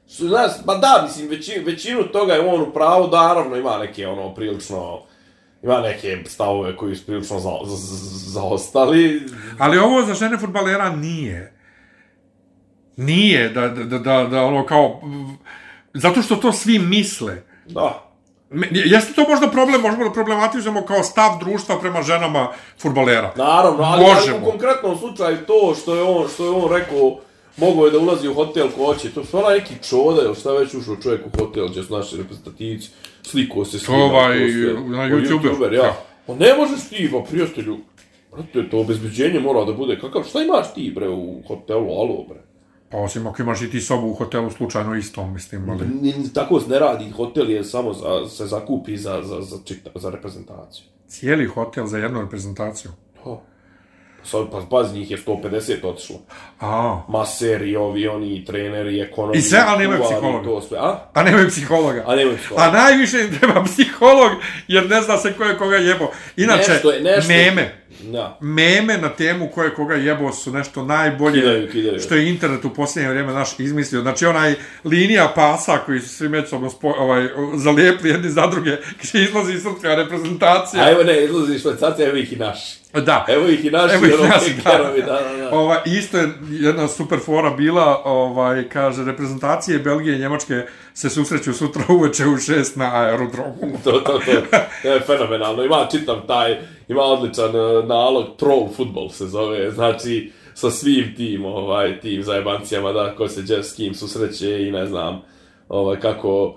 [0.08, 4.08] Znaš, pa da, mislim, većinu, većinu toga je on u pravu, da, naravno ima neke,
[4.08, 5.02] ono, prilično,
[5.64, 7.96] ima neke stavove koji su prilično za, za, za,
[8.32, 9.22] zaostali.
[9.60, 11.54] Ali ovo za žene futbalera nije.
[12.98, 15.02] Nije, da, da, da, da ono kao...
[15.94, 17.44] Zato što to svi misle.
[17.66, 18.05] Da.
[18.72, 22.48] Jeste to možda problem, možemo da problematizujemo kao stav društva prema ženama
[22.82, 23.34] futbalera.
[23.36, 27.18] Naravno, ali, ali u konkretnom slučaju to što je on, što je on rekao,
[27.58, 30.52] mogao je da ulazi u hotel ko hoće, to su ona neki čoda, ili šta
[30.52, 32.90] već ušao čovjek u hotel, gdje su naši reprezentativci,
[33.24, 35.74] sliko se s njima, Ovaj, na O, YouTuber.
[35.74, 35.96] ja.
[36.28, 37.78] Pa ne možeš ti, ba, prijatelju,
[38.32, 42.40] brate, to obezbeđenje mora da bude, kakav, šta imaš ti, bre, u hotelu, alo, bre?
[42.90, 45.88] Pa osim ako imaš i ti sobu u hotelu slučajno isto, mislim, ali...
[46.02, 49.90] Ni Tako se ne radi, hotel je samo za, se zakupi za, za, za, čita,
[49.96, 50.86] za reprezentaciju.
[51.08, 52.92] Cijeli hotel za jednu reprezentaciju.
[53.24, 53.38] Ha.
[54.24, 56.16] Sad, pa, pazi, njih je 150 otišlo.
[56.60, 59.38] A, Maseri, ovi, oni, treneri, ekonomi.
[59.38, 60.44] I sve, ali nemaju psihologa.
[60.46, 61.10] To sve, a?
[61.14, 62.04] a nemaju psihologa.
[62.08, 62.68] A nemaju psihologa.
[62.68, 64.32] A najviše im treba psiholog,
[64.68, 66.12] jer ne zna se ko je koga jebo.
[66.38, 67.85] Inače, Nešto je- nešto- meme.
[68.12, 68.38] Da.
[68.42, 72.00] Meme na temu ko je koga jebo su nešto najbolje Kidaju, kidaju.
[72.00, 74.02] što je internet u posljednje vrijeme naš izmislio.
[74.02, 79.24] Znači onaj linija pasa koji su svi međusobno spo, ovaj, zalijepli jedni za druge, gdje
[79.28, 80.84] izlazi srpska reprezentacija.
[80.84, 82.85] A evo ne, izlazi švajcarci, evo ih i naši.
[83.02, 83.26] Da.
[83.28, 84.72] Evo ih i naši, Evo ih ono, naši, da.
[84.72, 85.58] kekerovi, da, da, da.
[85.58, 91.54] Ovaj, isto je jedna super fora bila, ovaj, kaže, reprezentacije Belgije i Njemačke se susreću
[91.54, 93.56] sutra uveče u šest na aerodromu.
[93.84, 94.32] to, to, to.
[94.82, 95.64] To je fenomenalno.
[95.64, 101.46] Ima čitav taj, ima odličan uh, nalog, troll football se zove, znači sa svim tim,
[101.46, 105.22] ovaj, tim zajebancijama, da, ko se gdje s kim susreće i ne znam,
[105.70, 106.56] ovaj, kako,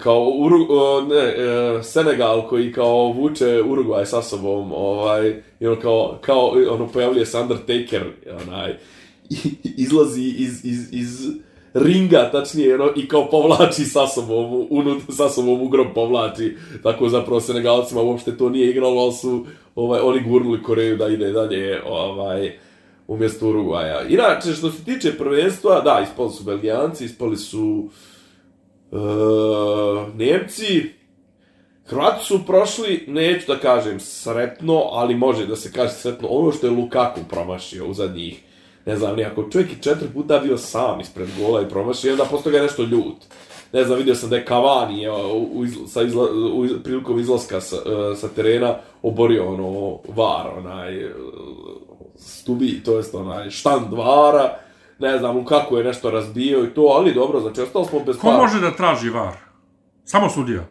[0.00, 0.66] kao Uru,
[1.08, 6.88] ne, e, Senegal koji kao vuče Uruguay sa sobom, ovaj, i on kao, kao, ono,
[6.88, 8.04] pojavljuje se Undertaker,
[8.42, 8.76] onaj,
[9.76, 11.28] izlazi iz, iz, iz
[11.74, 17.08] ringa, tačnije, ono, i kao povlači sa sobom, unut, sa sobom u grob povlači, tako
[17.08, 21.82] zapravo Senegalcima uopšte to nije igralo, ali su ovaj, oni gurnuli Koreju da ide dalje,
[21.86, 22.58] ovaj,
[23.08, 24.02] umjesto Urugvaja.
[24.08, 27.88] Inače, što se tiče prvenstva, da, ispali su Belgijanci, ispali su
[28.92, 28.96] e,
[30.14, 30.96] Nemci,
[31.88, 36.66] Hrvati su prošli, neću da kažem sretno, ali može da se kaže sretno, ono što
[36.66, 38.42] je Lukaku promašio u zadnjih,
[38.86, 42.24] ne znam, nijako čovjek je četiri puta bio sam ispred gola i promašio, i onda
[42.24, 43.16] posto ga je nešto ljut.
[43.72, 46.72] Ne znam, vidio sam da je Cavani je, u, u, izla- sa izla, u, iz-
[46.84, 51.10] prilikom izlaska sa, e, sa terena oborio ono var, onaj e,
[52.16, 54.58] stubi, to jest onaj štand vara,
[54.98, 58.32] ne znam, Lukaku je nešto razbio i to, ali dobro, znači ostali smo bez Ko
[58.32, 59.32] može da traži var?
[60.04, 60.64] Samo sudija.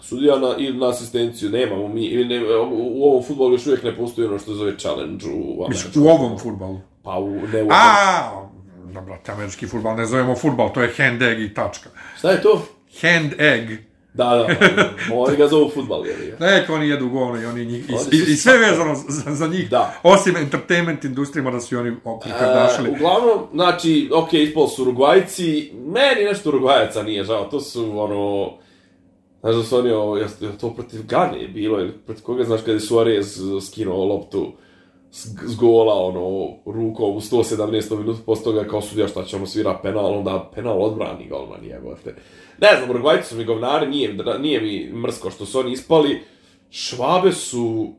[0.00, 3.96] Sudija na, ili na asistenciju, nemamo mi, ili ne, u, ovom futbolu još uvijek ne
[3.96, 6.80] postoji ono što se zove challenge u Mislim, u ovom futbalu.
[7.02, 8.48] Pa u, ne u A,
[8.94, 11.90] da, brate, američki futbal ne zovemo futbal, to je hand egg i tačka.
[12.18, 12.62] Šta je to?
[13.00, 13.91] Hand egg.
[14.14, 14.46] Da, da,
[15.16, 16.36] oni ga zovu futbal, jel je?
[16.40, 19.70] Nek oni jedu govno i oni njih, i, i, i sve vezano za, za njih,
[19.70, 19.94] Da.
[20.02, 22.88] osim entertainment industrijama da su oni prikardašili.
[22.88, 28.52] E, uglavnom, znači, ok, ispol su Urugvajci, meni nešto Urugvajaca nije žao, to su, ono,
[29.40, 32.44] znaš da su oni, ovo, jas- jel to protiv Gane je bilo, ili protiv koga,
[32.44, 34.52] znaš, kada je Suarez skinuo loptu
[35.14, 37.98] s, gola, ono, rukom u 117.
[37.98, 42.14] minutu, posto toga kao sudija šta će ono svira penal, onda penal odbrani golman, jebote.
[42.60, 46.22] Ne znam, Urugvajci su mi govnari, nije, nije mi mrsko što su oni ispali,
[46.70, 47.92] Švabe su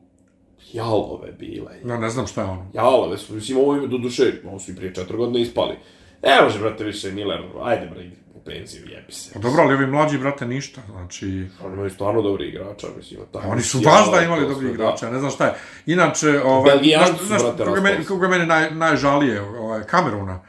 [0.72, 2.66] jalove bile, No, ne znam šta je ono.
[2.74, 5.74] Jalove su, mislim, ovo ime do duše, ovo su i prije četiri godine ispali.
[6.22, 8.10] Ne može, brate, više Miller, ajde, bre,
[8.44, 9.30] penziju, jebi se.
[9.32, 10.80] Pa dobro, ali ovi mlađi, brate, ništa.
[10.90, 13.48] Znači, Oni imaju stvarno dobri igrača, mislim, tako.
[13.48, 15.54] oni su baš da imali dobri igrača, ne znam šta je.
[15.86, 20.40] Inače, ovaj, Belgijanci znaš- brate, koga meni, koga meni naj, najžalije, ovaj, Kameruna,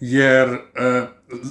[0.00, 1.02] jer e,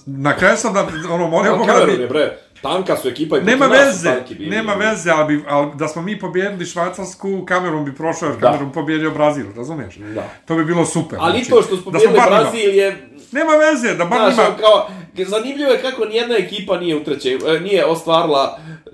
[0.06, 3.66] na kraju sam da, ono, molio Boga da bi, bre, tanka su ekipa i Nema
[3.66, 4.50] veze, bili.
[4.50, 8.40] nema veze, ali, bi, ali da smo mi pobjedili Švajcarsku, Kamerun bi prošao, jer.
[8.40, 9.96] Kamerun pobjedio Brazil, razumiješ?
[9.96, 10.30] Da.
[10.46, 11.20] To bi bilo super.
[11.22, 14.48] Ali znači, to što smo pobjedili Brazil je, Nema veze, da bar znaš, njima...
[14.48, 14.90] ono kao,
[15.26, 18.90] zanimljivo je kako nijedna ekipa nije u trećoj, e, nije ostvarila e,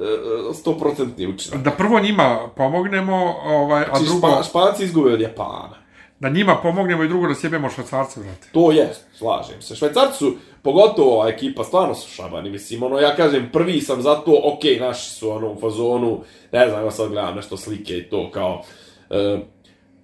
[0.66, 1.64] 100% učinak.
[1.64, 5.76] Da prvo njima pomognemo, ovaj, a Znači, drugo, Špa, Španci izgube od Japana.
[6.20, 8.48] da njima pomognemo i drugo da sjebemo švajcarce, vrate.
[8.52, 9.76] To je, slažem se.
[9.76, 12.50] Švajcarci su, pogotovo ova ekipa, stvarno su šabani.
[12.50, 16.20] Mislim, ono, ja kažem, prvi sam zato, ok, naši su ono u fazonu,
[16.52, 18.62] ne znam, ja sad gledam nešto slike i to kao,
[19.10, 19.38] e,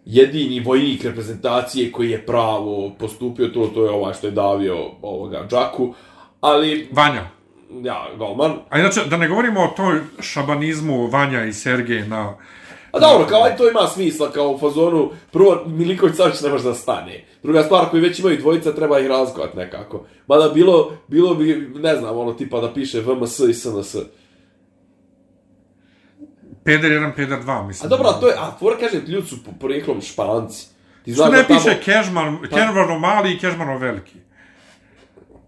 [0.06, 5.48] jedini vojnik reprezentacije koji je pravo postupio to, to je ovaj što je davio ovoga
[5.50, 5.94] Džaku,
[6.42, 7.24] ali, Vanja.
[7.84, 8.52] ja, golman.
[8.70, 12.34] A inače, da ne govorimo o toj šabanizmu Vanja i Sergej na...
[12.92, 16.64] A dobro, kao aj to ima smisla, kao u fazonu, prvo, Miliković Savić ne može
[16.64, 17.24] da stane.
[17.44, 20.06] Druga stvar, koji već imaju dvojica, treba ih razgovat nekako.
[20.28, 23.96] Mada bilo, bilo bi, ne znam, ono, tipa da piše VMS i SNS.
[26.64, 27.88] Peder 1, Peder 2, mislim.
[27.88, 30.68] A dobro, a to je, a fora kaže, ljudi su po porijeklom španci.
[31.06, 34.18] Ti Što znaš ne tamo- piše Kežman, Kežmanov mali i Kežmanov veliki?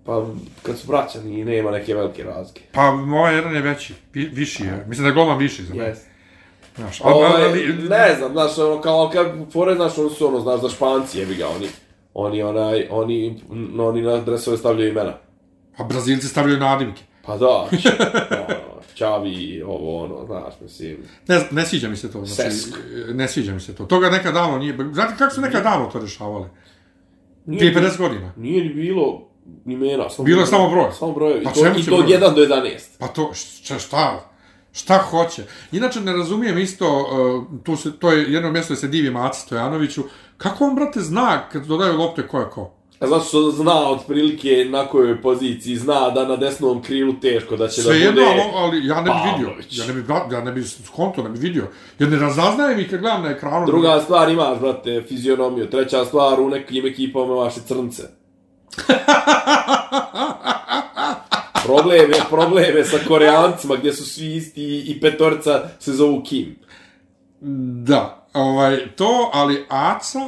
[0.05, 0.25] Pa,
[0.63, 2.61] kad su braćani, nema neke velike razlike.
[2.71, 4.85] Pa ovaj jedan je veći, vi- viši je.
[4.87, 5.89] Mislim da je golman viši za mene.
[5.89, 5.97] Yes.
[6.75, 10.39] Znaš, ali, Ovaj, ali, ne znam, znaš, ono, kao, kad fore, znaš, oni su, ono,
[10.39, 11.67] znaš, da španci, jebi ga, oni,
[12.13, 13.41] oni, onaj, oni,
[13.79, 15.13] oni na dresove stavljaju imena.
[15.77, 17.01] a Brazilci stavljaju nadimke.
[17.25, 17.69] Pa da, ono,
[18.93, 20.97] Čavi, ovo, ono, znaš, mislim,
[21.27, 22.25] Ne, ne sviđa mi se to.
[22.25, 22.77] Znači, Sesk.
[23.09, 23.85] ne sviđa mi se to.
[23.85, 24.77] Toga nekad davno nije...
[24.91, 26.45] Znate kako su nekad davno to rešavali?
[27.45, 28.33] Nije, Prije 50 godina.
[28.35, 29.29] Nije ni bilo
[29.65, 30.09] imena.
[30.09, 30.91] Samo Bilo je samo broj.
[30.99, 31.41] Samo broj.
[31.41, 32.17] I Pa to, čemu i to od broj?
[32.17, 32.79] 1 do 11.
[32.99, 34.29] Pa to, šta, šta?
[34.71, 35.43] Šta hoće?
[35.71, 39.41] Inače, ne razumijem isto, uh, tu se, to je jedno mjesto gdje se divi Maci
[39.41, 40.03] Stojanoviću,
[40.37, 42.71] kako on, brate, zna kad dodaju lopte ko je ko?
[42.99, 47.67] A zato što zna otprilike na kojoj poziciji, zna da na desnom krilu teško da
[47.67, 48.25] će Sve da jedno, bude...
[48.25, 49.55] ali, ali ja ne bi vidio.
[49.69, 51.67] Ja ne bi, ja ne bi skonto, ne bi vidio.
[51.99, 53.65] Jer ne razaznajem ih kad gledam na ekranu.
[53.65, 55.69] Druga stvar imaš, brate, fizionomiju.
[55.69, 58.22] Treća stvar, u nekim ekipama imaš i crnce.
[61.65, 66.55] Problem je, problem je sa koreancima gdje su svi isti i petorca se zovu Kim.
[67.85, 70.19] Da, ovaj, to, ali Aca,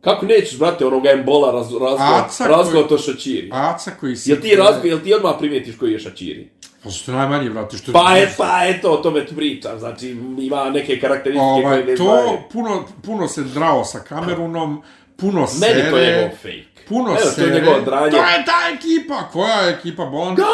[0.00, 3.50] Kako nećeš, brate, onoga embola raz, Aca razgo, razgo koji- to šačiri?
[3.52, 4.30] Aca koji se...
[4.30, 6.50] Jel ti razgo, jel ti odmah primijetiš koji je šačiri?
[6.84, 7.92] Pa što najmanje, brate, što...
[7.92, 11.96] Pa je, pa eto, o tome tu pričam, znači ima neke karakteristike koje Ovaj, ne
[11.96, 12.38] to, znaju.
[12.52, 14.82] puno, puno se drao sa Kamerunom,
[15.16, 15.74] puno sere...
[15.74, 16.64] Meni to je fake.
[16.90, 17.54] Puno Evo, to je sere...
[17.54, 18.10] njegovo dranje.
[18.10, 19.28] To je ta ekipa!
[19.32, 20.36] Koja je ekipa Bond?
[20.36, 20.46] Gol,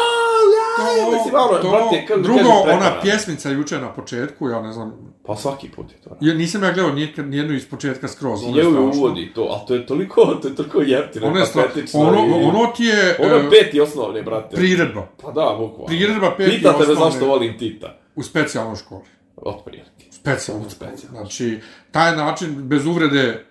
[0.53, 4.71] ja, To, mislim, ono, to, brate, kako drugo, ona pjesmica juče na početku, ja ne
[4.71, 6.17] znam, Pa svaki put je to.
[6.21, 8.43] ja nisam ja gledao nijednu, iz početka skroz.
[8.43, 9.01] ono je Njegove strašno.
[9.01, 11.99] uvodi to, a to je toliko, to je toliko jeftino, Ono je patetično.
[11.99, 14.55] ono, i- ono ti je Ono e, je peti osnovne, brate.
[14.55, 15.85] priredba Pa da, bukvalno.
[15.85, 17.11] Priredba peti Pitate me osnovne.
[17.11, 17.97] zašto volim Tita.
[18.15, 19.01] u specijalnoj školi.
[19.37, 20.05] Otprilike.
[20.11, 20.89] Specijalnoj školi.
[20.91, 21.21] Specijalnoj.
[21.21, 21.59] Znači,
[21.91, 23.45] taj način, bez uvrede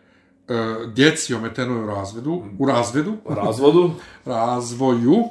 [0.49, 3.91] e, djeci ometenoj u razvedu, u razvedu, razvodu,
[4.25, 5.25] razvoju,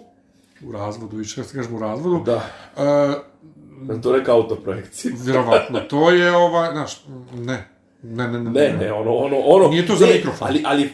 [0.68, 2.50] u razvodu, više kako se kažemo u razvodu, da.
[2.78, 5.14] e, To neka autoprojekcija.
[5.26, 7.68] vjerovatno, to je ovaj, znaš, ne,
[8.04, 9.68] ne, ne, ne, Ne, ne, ono, ono, ono...
[9.68, 10.48] Nije to za ne, mikrofon.
[10.48, 10.90] Ali, ali,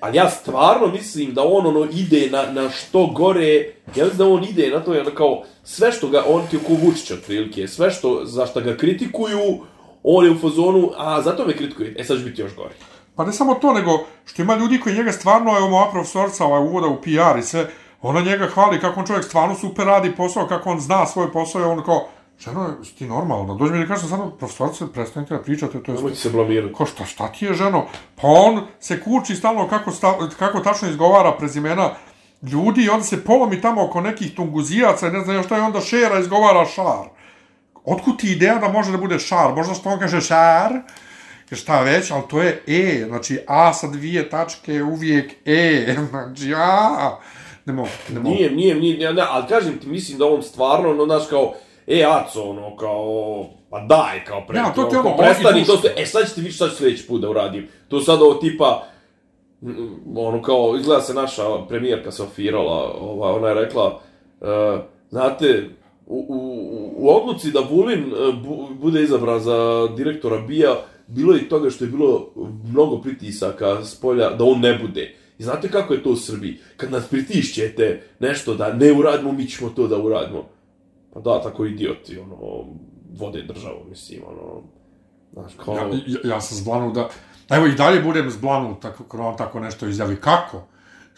[0.00, 3.54] ali ja stvarno mislim da on ono ide na, na što gore,
[3.96, 6.60] ja mislim da on ide na to, ono kao, sve što ga, on ti je
[6.60, 9.40] ko Vučić otprilike, sve što, za što ga kritikuju,
[10.02, 12.74] on je u fazonu, a zato me kritikuju, e sad će biti još gore.
[13.16, 13.90] Pa ne samo to, nego
[14.24, 17.66] što ima ljudi koji njega stvarno, evo moja profesorca ovaj, uvoda u PR i sve,
[18.02, 21.60] ona njega hvali kako on čovjek stvarno super radi posao, kako on zna svoj posao
[21.60, 22.08] i on kao,
[22.38, 23.54] ženo, ti normalno?
[23.54, 26.72] Dođe mi da kažem, stvarno, profesorce, prestanite da pričate, to je Nemojte se blamirati.
[26.72, 27.84] Ko šta, šta ti je ženo?
[28.14, 31.90] Pa on se kuči stalno kako, sta, kako tačno izgovara prezimena
[32.42, 35.80] ljudi i onda se polomi tamo oko nekih tunguzijaca i ne znam šta i onda
[35.80, 37.08] šera izgovara šar.
[37.84, 39.54] Otkud ti ideja da može da bude šar?
[39.54, 40.72] Možda što on kaže šar,
[41.54, 46.54] šta već, ali to je E, znači A sa dvije tačke je uvijek E, znači
[46.56, 47.16] A.
[47.66, 48.34] Ne mogu, ne mogu.
[48.34, 51.54] Nije, nije, nije, ne, ali kažem ti, mislim da on stvarno, ono, znaš, kao,
[51.86, 55.76] e, Aco, ono, kao, pa daj, kao, pre, Ja, to ti kao, ono, prestani, to
[55.76, 57.68] se, e, sad ćete vidjeti šta ću sljedeći put da uradim.
[57.88, 58.86] To sad ovo tipa,
[59.60, 64.00] mm, ono, kao, izgleda se naša premijerka Sofirala, ova, ona je rekla,
[64.40, 64.48] uh,
[65.10, 65.68] znate,
[66.06, 70.76] u, u, u odluci da Vulin e, bu, bude izabran za direktora BIA,
[71.06, 72.32] bilo je toga što je bilo
[72.64, 75.14] mnogo pritisaka s polja da on ne bude.
[75.38, 76.58] I znate kako je to u Srbiji?
[76.76, 80.48] Kad nas pritišćete nešto da ne uradimo, mi ćemo to da uradimo.
[81.12, 82.64] Pa da, tako idioti, ono,
[83.18, 84.62] vode državu, mislim, ono,
[85.32, 85.74] znaš, kao...
[85.74, 87.08] Ja, ja, ja sam zblanut da...
[87.50, 90.16] Evo i dalje budem zblanut tako, kad on tako nešto izjavi.
[90.16, 90.62] Kako?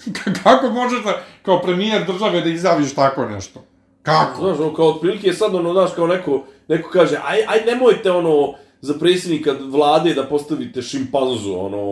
[0.45, 3.65] Kako možeš da, kao premijer države da izjaviš tako nešto?
[4.03, 4.41] Kako?
[4.43, 8.55] Znaš, ono, kao otprilike sad, ono, znaš, kao neko, neko kaže, aj, aj, nemojte, ono,
[8.81, 11.83] za predsjednika vlade da postavite šimpanzu, ono,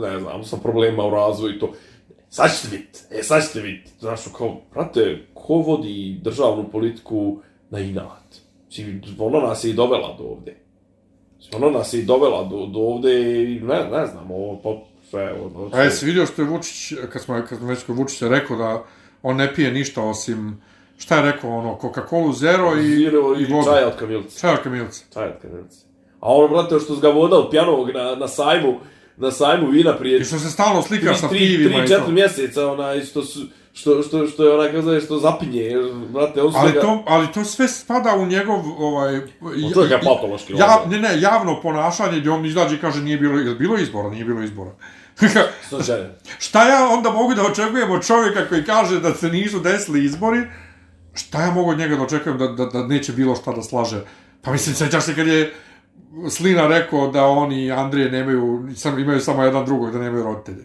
[0.00, 1.72] ne znam, sa problema u razvoju i to.
[2.30, 3.90] Sad ćete vidjeti, e, sad ćete vidjeti.
[4.00, 7.38] Znaš, kao, brate, ko vodi državnu politiku
[7.70, 8.36] na inat?
[8.62, 10.56] Znači, ona nas je i dovela do ovde.
[11.40, 14.70] Znači, ona nas je i dovela do, do ovde i ne, ne znam, ovo, pa,
[15.10, 18.28] sve, ono, A jesi vidio što je Vučić, kad smo, kad smo već kod Vučića
[18.28, 18.84] rekao da
[19.22, 20.62] on ne pije ništa osim,
[20.98, 23.70] šta je rekao, ono, Coca-Cola Zero i, Zero i i vodu.
[23.70, 24.40] čaja od kamilca.
[24.40, 25.04] Čaj od kamilca.
[25.14, 25.85] Čaj od kamilca.
[26.26, 28.74] A ono, brate, što su ga vodali pjanovog na, na sajmu,
[29.16, 31.94] na sajmu vina prije I što se stalno slika sa 3 pivima i to.
[31.94, 33.40] 4 mjeseca, onaj, što su,
[33.72, 35.70] što, što, što je onaj, kako zove, što zapinje,
[36.08, 36.80] brate, on Ali ga...
[36.80, 39.16] to, ali to sve spada u njegov, ovaj...
[39.16, 43.02] O, to je ga patološki ja, ne, ne, javno ponašanje gdje on izađe i kaže
[43.02, 44.70] nije bilo, je bilo izbora, nije bilo izbora.
[46.46, 50.42] Šta ja onda mogu da očekujem od čovjeka koji kaže da se nisu desili izbori?
[51.14, 54.00] Šta ja mogu od njega da očekujem da, da, da neće bilo šta da slaže?
[54.42, 55.54] Pa mislim, sećaš se kad je
[56.30, 58.40] Slina rekao da oni i Andrije nemaju,
[58.74, 60.64] sam, imaju samo jedan drugog, da nemaju roditelje.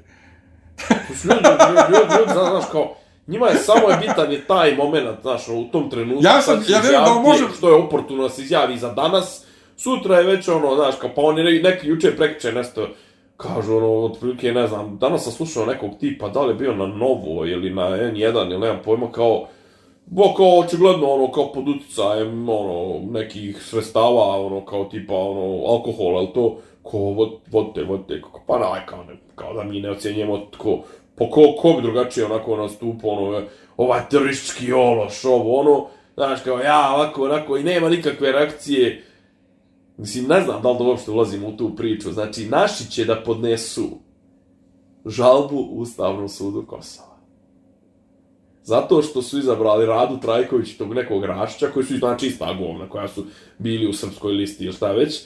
[0.87, 2.93] To su ljudi, ljudi, ljudi, ljudi, znaš, kao,
[3.27, 6.23] njima je samo je bitan je taj moment, znaš, u tom trenutku.
[6.23, 9.45] Ja sam- ja vjerujem da može- Što je oportuno se izjavi za danas,
[9.77, 12.87] sutra je već ono, znaš, kao, pa oni ne- neki juče prekriče nešto,
[13.37, 16.87] kažu ono, otprilike, ne znam, danas sam slušao nekog tipa, da li je bio na
[16.87, 18.15] Novo ili na N1
[18.45, 19.47] ili nemam pojma, kao,
[20.05, 26.19] Bo kao očigledno ono kao pod utjecajem ono nekih sredstava ono kao tipa ono alkohola
[26.19, 29.91] al to ko vod, vodite vodite kako pa naj kao ne kao da mi ne
[29.91, 30.79] ocjenjujemo tko
[31.15, 33.41] po ko ko bi drugačije onako nastupo ono
[33.77, 39.03] ovaj teroristički ološ ovo ono Znaš, kao ja, ovako, onako, i nema nikakve reakcije.
[39.97, 42.11] Mislim, ne znam da li da uopšte ulazimo u tu priču.
[42.11, 43.89] Znači, naši će da podnesu
[45.05, 47.10] žalbu Ustavnom sudu Kosova.
[48.63, 53.07] Zato što su izabrali Radu Trajković tog nekog Rašća, koji su znači ista govna, koja
[53.07, 53.25] su
[53.57, 55.21] bili u srpskoj listi ili šta već.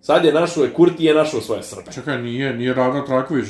[0.00, 1.92] Sad je našao je Kurti je našao svoje Srbe.
[1.92, 3.46] Čekaj, nije, nije Rada Traković,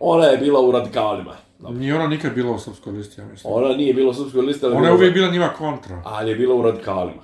[0.00, 1.34] Ona je bila u radikalima.
[1.70, 3.54] nije ona nikad bila u srpskoj listi, ja mislim.
[3.54, 6.02] Ona nije bila u srpskoj listi, ali, Ona je uvijek bila njima kontra.
[6.04, 7.22] ali je bila u radikalima.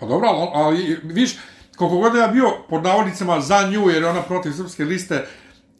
[0.00, 1.36] Pa dobro, ali, ali viš,
[1.76, 5.26] koliko god ja bio pod navodnicama za nju, jer je ona protiv srpske liste,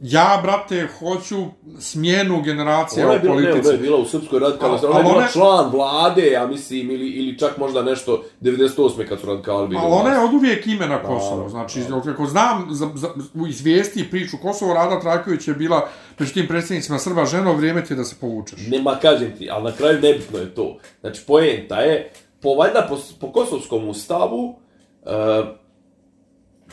[0.04, 1.36] ja, brate, hoću
[1.78, 3.68] smjenu generacija Ona je u politici.
[3.68, 7.08] ona je bila u srpskoj radikalnoj, A- ona je bila član vlade, ja mislim, ili,
[7.08, 9.08] ili čak možda nešto 98.
[9.08, 9.80] kad su radikali bili.
[9.84, 11.48] Ali ona je od uvijek ime na Kosovo.
[11.48, 15.88] Znači, od kako znam, za, za, u izvijesti priču Kosovo, Rada Trajković je bila
[16.18, 18.60] među tim predsjednicima Srba ženo, vrijeme ti je da se povučeš.
[18.68, 20.78] Nema, kažem ti, ali na kraju nebitno je to.
[21.00, 24.56] Znači, poenta je, po, valjda, po, po kosovskom ustavu,
[25.02, 25.12] uh,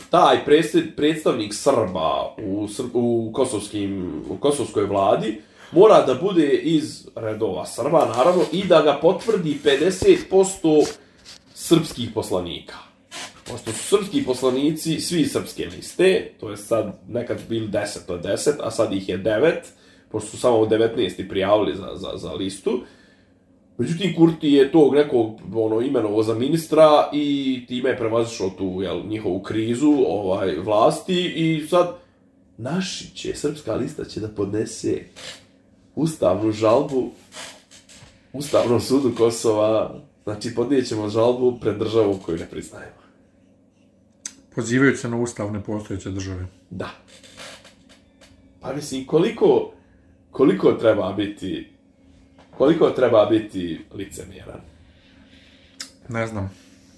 [0.10, 0.46] taj
[0.96, 5.42] predstavnik Srba u, u, kosovskim, u kosovskoj vladi
[5.72, 10.88] mora da bude iz redova Srba, naravno, i da ga potvrdi 50%
[11.54, 12.76] srpskih poslanika.
[13.52, 18.52] Pošto su srpski poslanici svi srpske liste, to je sad nekad bil 10 od 10,
[18.60, 19.54] a sad ih je 9,
[20.12, 22.82] pošto su samo 19 prijavili za, za, za listu.
[23.80, 29.08] Međutim, Kurti je tog nekog ono, imenovo za ministra i time je prevazišao tu jel,
[29.08, 31.96] njihovu krizu ovaj vlasti i sad
[32.58, 35.04] naši će, srpska lista će da podnese
[35.96, 37.12] ustavnu žalbu
[38.34, 43.00] Ustavnom sudu Kosova, znači podnijećemo žalbu pred državom koju ne priznajemo.
[44.56, 46.48] Pozivajući se na ustav nepostojeće države.
[46.70, 46.90] Da.
[48.62, 49.72] Pa mislim, koliko,
[50.32, 51.79] koliko treba biti,
[52.60, 54.62] koliko treba biti licemjeran?
[56.10, 56.52] Ne znam.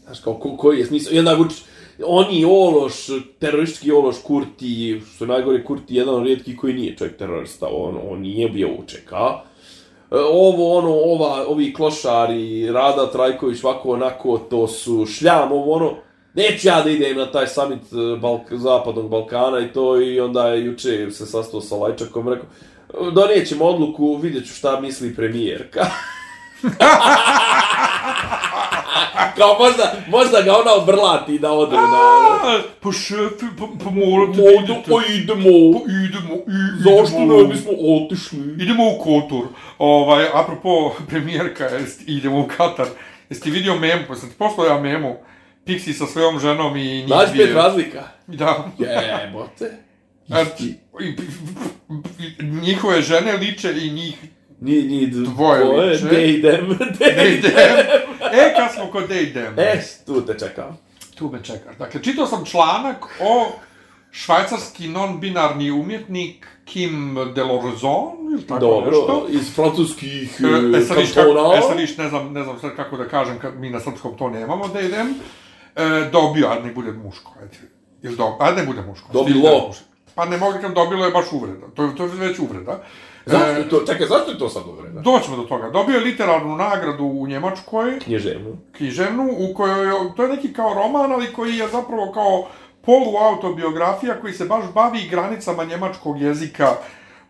[0.06, 1.14] Znaš, kao, ko, koji je smisao?
[1.14, 1.58] Jedna Vučić,
[2.06, 2.94] oni Ološ,
[3.40, 8.22] teroristički Ološ Kurti, što najgore Kurti, jedan od rijetkih koji nije čovjek terorista, on, on
[8.22, 9.42] nije bio uček, a?
[10.12, 15.94] E, Ovo, ono, ova, ovi klošari, Rada Trajković, ovako, onako, to su šljam, ovo, ono,
[16.34, 20.48] neću ja da idem na taj summit e, Balk Zapadnog Balkana i to, i onda
[20.48, 22.46] je juče se sastao sa Lajčakom, rekao,
[23.14, 25.86] donijećemo odluku, vidjet ću šta misli premijerka.
[29.38, 31.88] Kao možda, možda ga ona obrlati da ode na...
[32.80, 35.44] Pa šefe, pa, pa morate Modu, o idemo,
[35.84, 38.64] Pa idemo, i, zašto ne bismo otišli?
[38.64, 39.48] Idemo u Kotor.
[39.78, 42.88] Ovaj, apropo premijerka, jest, idemo u Katar.
[43.30, 45.16] Jesi ti vidio memu, pa sam ti poslao ja memu.
[45.66, 48.04] Pixi sa svojom ženom i njih Znaš pet razlika?
[48.28, 48.72] Da.
[48.78, 49.91] Jebote.
[50.32, 51.16] A, i- i-
[52.44, 54.18] njihove žene liče i njih
[54.62, 56.06] Ni, ni Dvoje liče.
[56.06, 57.52] De idem, de They idem.
[57.52, 58.32] them.
[58.34, 59.54] E, kad smo kod They them.
[59.60, 60.78] E, tu te čekam.
[61.16, 61.76] Tu me čekaš.
[61.78, 63.52] Dakle, čitao sam članak o
[64.12, 68.04] švajcarski non-binarni umjetnik Kim Delorzon,
[68.34, 69.28] ili tako Dobro, nešto.
[69.30, 70.46] iz francuskih E,
[70.78, 71.54] e, kantona.
[71.56, 74.18] e, sad viš, ne znam, ne znam sad kako da kažem, kad mi na srpskom
[74.18, 75.08] to nemamo, da idem.
[75.76, 77.58] E, dobio, ajde nek bude muško, ajde.
[78.04, 79.14] Ili do, ajde nek bude muško.
[79.14, 79.50] Dobilo.
[79.52, 79.84] Da muško.
[80.22, 81.68] Pa ne mogu kad dobilo je baš uvreda.
[81.70, 82.84] To, je- to je već uvreda.
[83.26, 85.02] Zašto E, je to, čekaj, zašto je to sad uvreda?
[85.02, 85.70] doćemo do toga.
[85.70, 88.58] Dobio je literarnu nagradu u Njemačkoj, Knježevnu.
[88.72, 92.48] književnu, u kojoj, je- to je neki kao roman, ali koji je zapravo kao
[92.82, 96.76] poluautobiografija koji se baš bavi granicama njemačkog jezika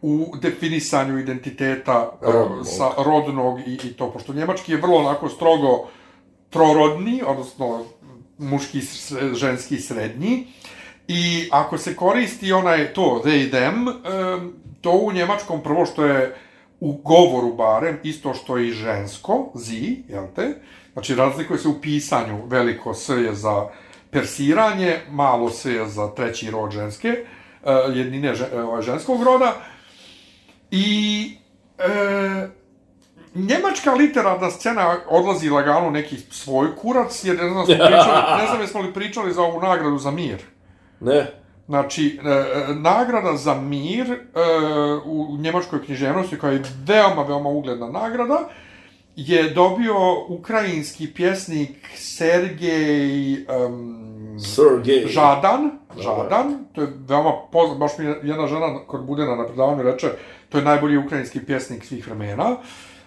[0.02, 2.68] u definisanju identiteta e, Rodnog.
[2.68, 5.88] sa rodnog i, i to, pošto njemački je vrlo onako strogo
[6.50, 7.84] trorodni, odnosno
[8.40, 8.80] muški,
[9.34, 10.48] ženski, srednji,
[11.08, 16.36] i ako se koristi onaj to, they, them, em, to u njemačkom prvo što je
[16.80, 20.54] u govoru barem, isto što i žensko, zi, jel te?
[20.94, 23.68] Znači razlikuje se u pisanju, veliko s je za
[24.12, 27.26] persiranje, malo s je za treći rod ženske, e,
[27.94, 29.54] jednine e, ovaj, ženskog roda.
[30.72, 31.38] I
[31.78, 32.48] e,
[33.36, 38.82] njemačka literarna scena odlazi lagano neki svoj kurac, jer ne znam, pričali, ne znam jesmo
[38.82, 40.42] li pričali za ovu nagradu za mir.
[41.02, 41.42] Ne.
[41.68, 44.18] Znači, e, e, nagrada za mir e,
[45.06, 48.40] u njemačkoj književnosti, koja je veoma, veoma ugledna nagrada,
[49.16, 49.96] je dobio
[50.28, 55.08] ukrajinski pjesnik Sergej um, Sergej.
[55.08, 60.08] Žadan, Žadan, to je veoma poznat, baš mi jedna žena kod Budena na predavanju reče,
[60.50, 62.56] to je najbolji ukrajinski pjesnik svih vremena.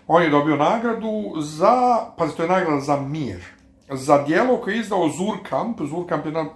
[0.07, 3.54] On je dobio nagradu za, pazi, to je nagrada za mir.
[3.97, 6.47] Za dijelo koje je izdao Zurkamp, Zurkamp je jedna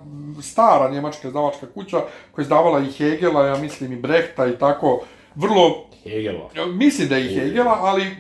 [0.42, 2.00] stara njemačka izdavačka kuća
[2.32, 5.00] koja je izdavala i Hegela, ja mislim i Brehta i tako,
[5.34, 6.50] vrlo Hegelova.
[6.66, 8.16] Mislim da je i Hegela, ali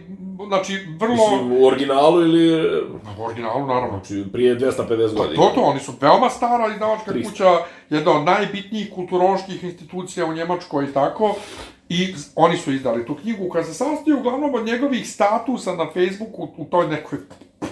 [0.46, 1.14] znači, vrlo...
[1.14, 2.68] Mislim, u originalu ili...
[3.18, 4.00] U originalu, naravno.
[4.04, 5.42] Znači, prije 250 Pa godina.
[5.42, 7.30] to to, oni su veoma stara izdavačka 300.
[7.30, 7.58] kuća,
[7.90, 11.34] jedna od najbitnijih kulturoloških institucija u Njemačkoj i tako.
[11.88, 16.48] I oni su izdali tu knjigu koja se sastoji uglavnom od njegovih statusa na Facebooku
[16.56, 17.18] u toj nekoj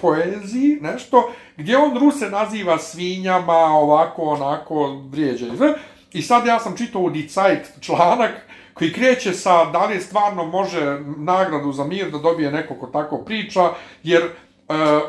[0.01, 5.45] poeziji, nešto, gdje on Ruse naziva svinjama, ovako, onako, vrijeđe.
[5.45, 5.73] i.
[6.13, 8.31] I sad ja sam čitao u Die Zeit članak
[8.73, 13.17] koji kreće sa da li stvarno može nagradu za mir da dobije neko ko tako
[13.17, 13.69] priča,
[14.03, 14.29] jer e,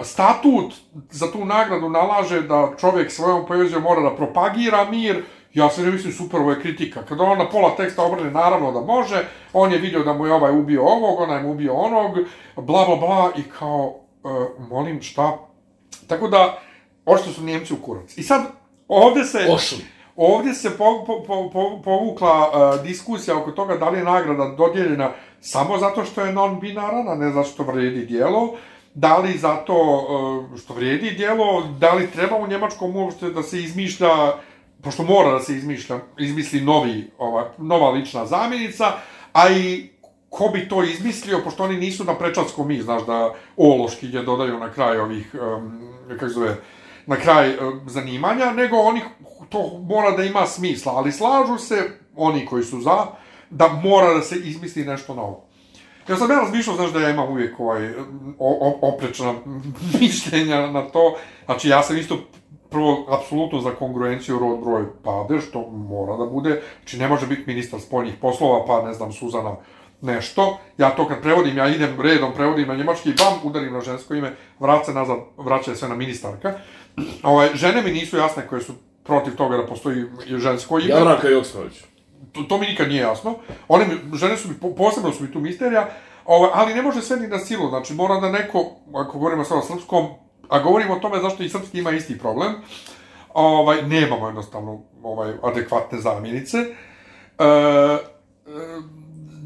[0.03, 0.75] statut
[1.11, 5.25] za tu nagradu nalaže da čovjek svojom poezijom mora da propagira mir,
[5.55, 7.03] ja se ne mislim super, ovo je kritika.
[7.03, 10.33] Kada on na pola teksta obrne, naravno da može, on je vidio da mu je
[10.33, 12.19] ovaj ubio ovog, onaj mu ubio onog,
[12.57, 13.95] bla bla bla, i kao,
[14.25, 14.29] e,
[14.71, 15.39] molim, šta?
[16.07, 16.59] Tako da,
[17.05, 18.17] ošto su Njemci u kurac.
[18.17, 18.43] I sad,
[18.89, 19.47] ovdje se...
[19.51, 19.85] Ošli.
[20.21, 24.49] Ovdje se po, po, po, po, povukla uh, diskusija oko toga da li je nagrada
[24.49, 25.11] dodijeljena
[25.41, 28.55] samo zato što je non-binaran, a ne zato što vredi dijelo,
[28.95, 33.63] da li zato uh, što vrijedi dijelo, da li treba u Njemačkom uopšte da se
[33.63, 34.33] izmišlja,
[34.83, 38.93] pošto mora da se izmišlja, izmisli novi, ova, nova lična zamjenica,
[39.33, 39.89] a i
[40.31, 44.73] ko bi to izmislio, pošto oni nisu na prečatskom mi, znaš da ološkinje dodaju na
[44.73, 46.57] kraj ovih, um, kako zove,
[47.07, 49.01] na kraj um, zanimanja, nego oni
[49.49, 53.07] to mora da ima smisla, ali slažu se oni koji su za,
[53.51, 55.45] da mora da se izmisli nešto novo.
[56.09, 57.93] Ja sam ja razmišljao, znaš da ja imam uvijek ovaj,
[58.81, 59.35] oprečna
[60.01, 62.19] mišljenja na to, znači ja sam isto
[62.71, 67.43] prvo, apsolutno za kongruenciju rod broj pade, što mora da bude, znači ne može biti
[67.47, 69.57] ministar spoljnih poslova, pa ne znam, Suzana
[70.01, 74.15] nešto, ja to kad prevodim, ja idem redom, prevodim na njemački, bam, udarim na žensko
[74.15, 76.55] ime, vraća nazad, vraća sve na ministarka.
[77.23, 78.73] Ovaj, žene mi nisu jasne koje su
[79.05, 80.89] protiv toga da postoji žensko ime.
[80.89, 81.73] Jadranka Joksimović.
[82.33, 83.35] To, to mi nikad nije jasno.
[83.69, 85.89] One mi, žene su mi, po- posebno su mi tu misterija,
[86.25, 89.59] ovaj, ali ne može sve ni na silu, znači mora da neko, ako govorimo sad
[89.59, 90.07] o srpskom,
[90.49, 92.55] a govorimo o tome zašto i srpski ima isti problem,
[93.35, 96.59] ovaj, nemamo jednostavno ovaj, adekvatne zamjenice.
[96.59, 96.65] E,
[97.45, 97.99] e,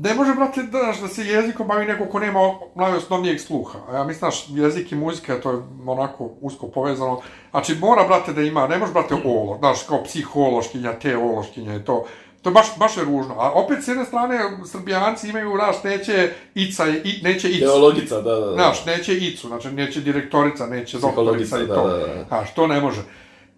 [0.03, 2.39] ne može, brate, da, da se jezikom bavi neko ko nema
[2.75, 3.79] najosnovnijeg sluha.
[3.89, 7.21] A ja mislim, znaš, jezik i muzika, to je onako usko povezano.
[7.51, 12.05] Znači, mora, brate, da ima, ne može, brate, olo, znaš, kao psihološkinja, teološkinja i to.
[12.43, 13.35] To je baš, baš je ružno.
[13.39, 17.61] A opet, s jedne strane, srbijanci imaju, znaš, neće ica, i, neće icu.
[17.61, 18.53] Teologica, da, da, da.
[18.53, 21.89] Znaš, neće icu, znači neće direktorica, neće doktorica i da, to.
[21.89, 22.25] da, da.
[22.29, 23.01] Znaš, to ne može.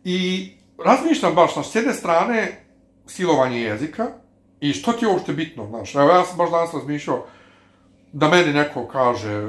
[0.05, 0.51] I
[0.85, 2.65] razmišljam baš, znaš, s jedne strane,
[3.07, 4.24] silovanje jezika,
[4.61, 7.25] i što ti je uopšte bitno, znaš, evo ja sam baš danas razmišljao,
[8.13, 9.49] da meni neko kaže,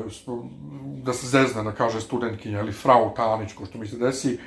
[1.04, 4.40] da se zezne, da kaže studentkinja ili frau Tanić, ko što mi se desi,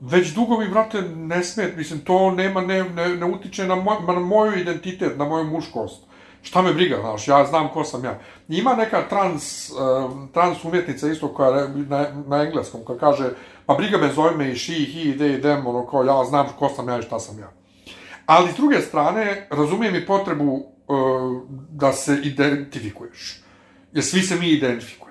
[0.00, 3.96] već dugo mi, brate, ne smet, mislim, to nema, ne, ne, ne utiče na, moj,
[4.06, 6.02] na moju identitet, na moju muškost.
[6.42, 8.18] Šta me briga, znaš, ja znam ko sam ja.
[8.48, 13.30] Ima neka trans, uh, trans umjetnica isto koja na, na engleskom, koja kaže,
[13.66, 16.68] pa briga me, zove me i she, he, they, them, ono, kao ja znam ko
[16.68, 17.50] sam ja i šta sam ja.
[18.26, 23.42] Ali s druge strane, razumijem i potrebu uh, da se identifikuješ.
[23.92, 25.04] Jer svi se mi identifikujemo.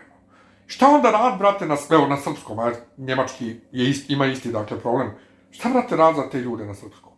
[0.66, 4.80] Šta onda rad, brate, na, evo, na srpskom, a njemački je ist, ima isti, dakle,
[4.80, 5.12] problem.
[5.52, 7.12] Šta, brate, rad za te ljude na srpskom?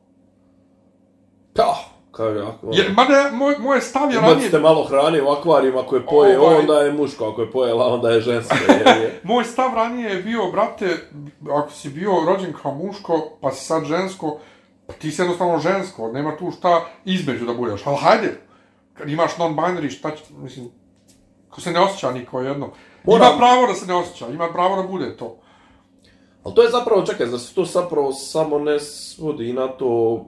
[1.56, 1.76] Pa,
[2.12, 2.68] kaže, ako...
[2.74, 4.34] Jer, mada, moj, moje stav je ranije...
[4.34, 7.94] Ubacite malo hrane u akvarijum, ako je poje Ovaj- onda je muško, ako je pojela,
[7.94, 8.56] onda je žensko.
[8.70, 9.20] Je, je.
[9.24, 10.98] Moj stav ranije je bio, brate,
[11.52, 14.40] ako si bio rođen kao muško, pa si sad žensko,
[14.88, 17.82] pa ti si jednostavno žensko, nema tu šta između da budeš.
[17.86, 18.38] Ali hajde,
[18.94, 20.70] kad imaš non-binary, šta će, mislim,
[21.50, 22.70] ko se ne osjeća niko jedno.
[23.04, 25.38] Moram- Ima pravo da se ne osjeća, ima pravo da bude to.
[26.44, 30.26] Ali to je zapravo, čekaj, zar se to zapravo samo ne svodi na to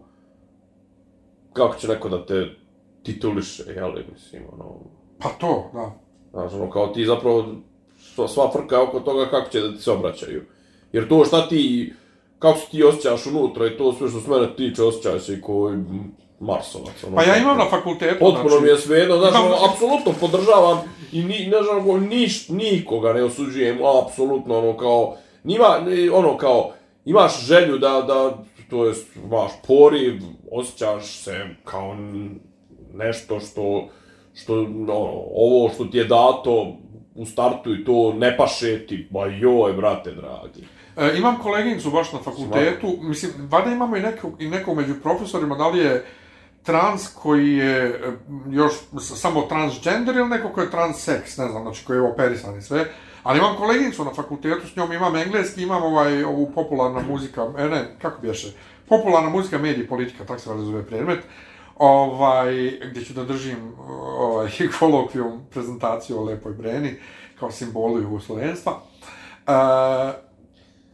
[1.53, 2.55] kako će neko da te
[3.03, 4.75] tituliše, jel, mislim, ono,
[5.19, 5.91] Pa to, da.
[6.31, 7.45] znaš, ono, kao ti zapravo,
[8.27, 10.45] sva, frka oko toga kako će da ti se obraćaju.
[10.91, 11.93] Jer to šta ti,
[12.39, 15.41] kako se ti osjećaš unutra i to sve što se mene tiče, osjećaš se i
[15.41, 15.71] ko
[16.39, 17.15] Marsovac, ono.
[17.15, 20.77] Pa ja imam na fakultetu, Potpuno mi je svejedno, znaš, imam- ono, apsolutno podržavam
[21.11, 26.71] i ni, ne znam, niš, nikoga ne osuđujem, apsolutno, ono, kao, nima, ni- ono, kao,
[27.05, 28.37] imaš želju da, da,
[28.69, 30.21] to jest, imaš poriv,
[30.51, 31.95] osjećaš se kao
[32.93, 33.87] nešto što,
[34.33, 34.93] što, ono,
[35.35, 36.73] ovo što ti je dato
[37.17, 40.67] u startu i to ne paše ti, ba joj, brate, dragi.
[40.97, 45.55] E, imam koleginicu baš na fakultetu, mislim, vada imamo i nekog, i nekog među profesorima,
[45.55, 46.05] da li je
[46.63, 48.11] trans koji je e,
[48.49, 52.61] još samo transgender ili neko koji je transseks, ne znam, znači koji je operisan i
[52.61, 52.85] sve.
[53.23, 57.69] Ali imam koleginicu na fakultetu, s njom imam engleski, imam ovaj, ovu popularna muzika, e,
[57.69, 58.47] ne, kako bješe,
[58.89, 61.19] popularna muzika, mediji, politika, tako se zove predmet.
[61.79, 63.73] Ovaj, gdje ću da držim
[64.17, 64.47] ovaj,
[64.79, 66.95] kolokvijum prezentaciju o Lepoj Breni,
[67.39, 68.73] kao simbolu jugoslovenstva.
[69.47, 69.53] Uh,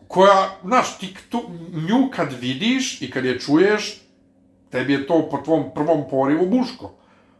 [0.07, 1.41] koja, znaš, ti tu,
[1.89, 4.01] nju kad vidiš i kad je čuješ,
[4.69, 6.91] tebi je to po tvom prvom porivu muško.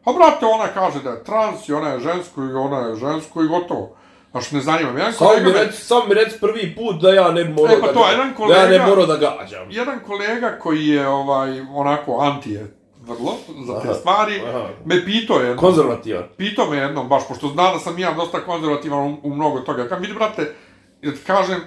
[0.06, 3.44] A brate, ona kaže da je trans i ona je žensko i ona je žensko
[3.44, 3.96] i gotovo.
[4.32, 5.00] Znaš, ne zanima me.
[5.00, 7.78] Jedan Samo kolega mi reci, samo mi reci prvi put da ja ne bi morao
[7.78, 9.72] E, pa da, to, jedan da ja ne kolega- morao da gađam.
[9.72, 13.36] jedan kolega koji je ovaj onako anti je vrlo
[13.68, 14.68] za te Aha, stvari, aha.
[14.86, 16.24] me pitao je, Konzervativan.
[16.38, 19.88] pitao me jednom, baš, pošto zna da sam ja dosta konzervativan u, u mnogo toga.
[19.88, 20.56] Kad vidi, brate,
[21.02, 21.62] ja kažem,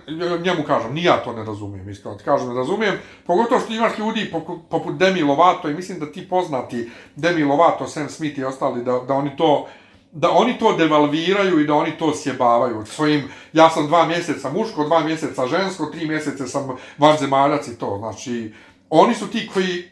[0.45, 2.95] njemu kažem, ni ja to ne razumijem, iskreno ti kažem, ne razumijem,
[3.27, 7.87] pogotovo što imaš ljudi poput, poput Demi Lovato i mislim da ti poznati Demi Lovato,
[7.87, 9.67] Sam Smith i ostali, da, da oni to
[10.13, 14.85] da oni to devalviraju i da oni to sjebavaju svojim, ja sam dva mjeseca muško,
[14.85, 18.53] dva mjeseca žensko, tri mjesece sam vanzemaljac i to, znači,
[18.91, 19.85] oni su ti koji,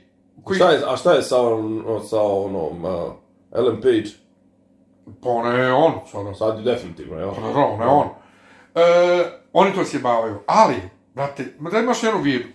[0.45, 3.12] koji Šta je, a šta je sa, on, sa onom uh,
[3.53, 4.11] Ellen Page?
[5.22, 7.35] pa ona je on, sada, Sad je definitivno, jel?
[7.35, 8.07] Pa naravno, ne on.
[8.74, 8.80] E,
[9.53, 10.39] oni to sjebavaju.
[10.47, 10.74] Ali,
[11.14, 12.49] brate, da imaš jednu vidu.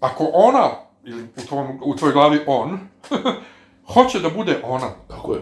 [0.00, 0.68] Ako ona,
[1.04, 2.78] ili u, tvom, u tvojoj glavi on,
[3.94, 5.40] hoće da bude ona, Kako je?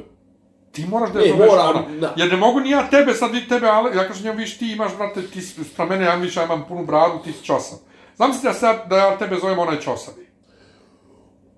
[0.73, 1.83] ti moraš da je zoveš mora, ona.
[2.01, 2.15] da.
[2.17, 4.73] Jer ne mogu ni ja tebe, sad vi tebe, ali ja kažem njemu, viš ti
[4.73, 7.79] imaš, brate, ti si- spra mene, ja više imam punu bradu, ti si čosav.
[8.17, 10.26] Znam se da, sad, da ja tebe zovem onaj čosavi.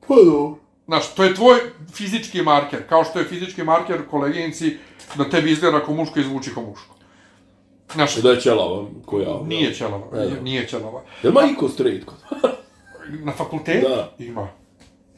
[0.08, 0.58] Pa dobro.
[0.86, 1.58] Znaš, to je tvoj
[1.92, 4.76] fizički marker, kao što je fizički marker koleginici
[5.14, 6.94] da tebi izgleda kao muško i zvuči kao muško.
[7.94, 9.40] Znaš, Da je ćelava, ko ja.
[9.46, 10.44] Nije ćelava, znam.
[10.44, 11.02] nije ćelava.
[11.22, 12.16] Jel ima iko straight kod?
[13.26, 13.88] Na fakultetu?
[13.88, 14.12] Da.
[14.18, 14.48] Ima.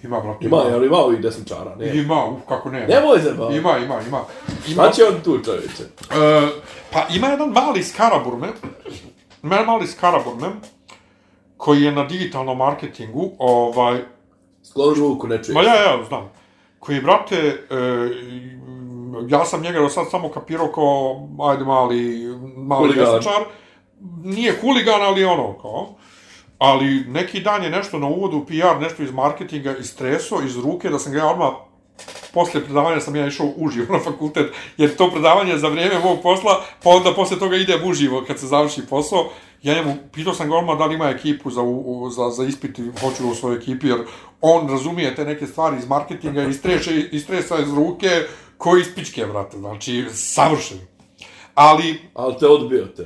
[0.02, 0.46] Ima, brate.
[0.46, 1.76] Ima, jel ima ovih desničara?
[1.76, 1.96] Ne.
[1.98, 2.86] Ima, uf, kako ne.
[2.86, 3.44] Nemoj se ba.
[3.44, 4.20] Ima, ima, ima.
[4.68, 5.82] ima Šta će on tu čovječe?
[6.10, 6.48] e,
[6.92, 8.48] pa ima jedan mali skaraburme,
[9.42, 10.46] ima jedan mali skaraburme,
[11.56, 14.00] koji je na digitalnom marketingu, ovaj,
[14.62, 15.54] Sklon ruku, ne čuješ.
[15.54, 16.30] ma ja, ja, znam,
[16.78, 18.10] koji, brate, e,
[19.28, 23.04] ja sam njega do sad samo kapirao kao, ajde, mali, mali Huligan.
[23.04, 23.44] desničar,
[24.24, 25.94] nije huligan, ali ono, kao,
[26.58, 30.98] ali neki dan je nešto na uvodu PR, nešto iz marketinga istreso iz ruke, da
[30.98, 31.50] sam ga ja odmah
[32.32, 36.18] posle predavanja sam ja išao uživo na fakultet, jer to predavanje je za vrijeme mog
[36.22, 39.28] posla, pa onda posle toga idem uživo kad se završi posao.
[39.62, 42.78] Ja njemu, pitao sam ga odmah da li ima ekipu za, u, za, za ispit
[42.78, 43.98] i hoću u svojoj ekipi, jer
[44.40, 48.08] on razumije te neke stvari iz marketinga i streše, istresa iz ruke
[48.58, 50.78] koji iz pičke, brate, znači, savršen.
[51.54, 53.02] Ali, Ali te odbio te.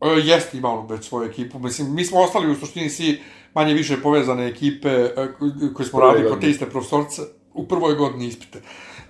[0.00, 1.58] E, jeste ima on već svoju ekipu.
[1.58, 3.22] Mislim, mi smo ostali u suštini svi
[3.54, 7.22] manje više povezane ekipe e, ko- koje smo radili kod te iste profesorce
[7.54, 8.60] u prvoj godini ispite.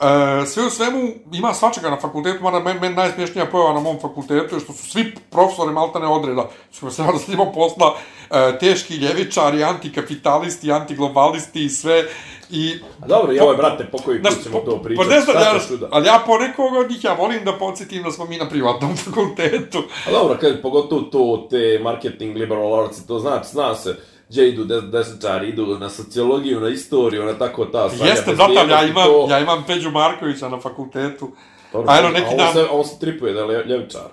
[0.00, 4.00] E, sve u svemu ima svačega na fakultetu, mada meni men najsmješnija pojava na mom
[4.00, 7.96] fakultetu je što su svi profesori maltane odreda, što se da imamo posla,
[8.30, 12.04] e, teški ljevičari, antikapitalisti, antiglobalisti i sve.
[12.50, 15.08] I, A dobro, i ovo je, brate, po koji Znaš, put ćemo to pričati.
[15.08, 18.10] Pa ne znam, ja, ali ja po nekog od njih ja volim da podsjetim da
[18.10, 19.82] smo mi na privatnom fakultetu.
[20.06, 23.96] A dobro, kad pogotovo to, te marketing liberal arts, to znači, zna se,
[24.28, 28.08] gdje idu des, desničari, idu na sociologiju, na istoriju, na tako ta stvar.
[28.08, 31.30] Jeste, brate, ali ja imam, ja imam Peđu Markovića na fakultetu.
[31.72, 34.08] Dobro, a eno, a neki on dan- Se, on se tripuje da je lje- ljevičar.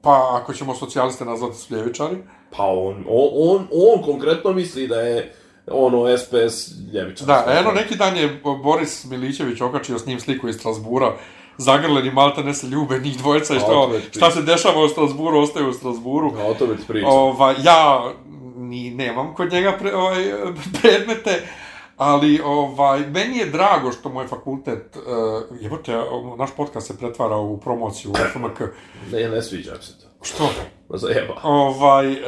[0.00, 2.16] Pa, ako ćemo socijaliste nazvati su ljevičari.
[2.56, 5.34] Pa on, on, on, on konkretno misli da je
[5.68, 7.26] ono SPS ljevičar.
[7.26, 11.12] Da, eno, neki dan je Boris Milićević okačio s njim sliku iz Strasbura.
[11.58, 15.38] Zagrleni malta ne se ljube, njih dvojica i što, to šta se dešava u Strasburu,
[15.38, 16.32] ostaje u Strasburu.
[16.38, 17.10] A o tome ti pričam.
[17.10, 18.10] Ovaj, ja
[18.68, 20.24] ni nemam kod njega pre, ovaj,
[20.82, 21.42] predmete,
[21.96, 25.02] ali ovaj, meni je drago što moj fakultet, uh,
[25.60, 25.92] jebote,
[26.38, 28.60] naš podcast se pretvara u promociju u FMK.
[29.12, 30.06] Ne, ne sviđa mi se to.
[30.22, 30.50] Što?
[30.88, 31.40] Ma zajeba.
[31.42, 32.18] Ovaj, uh,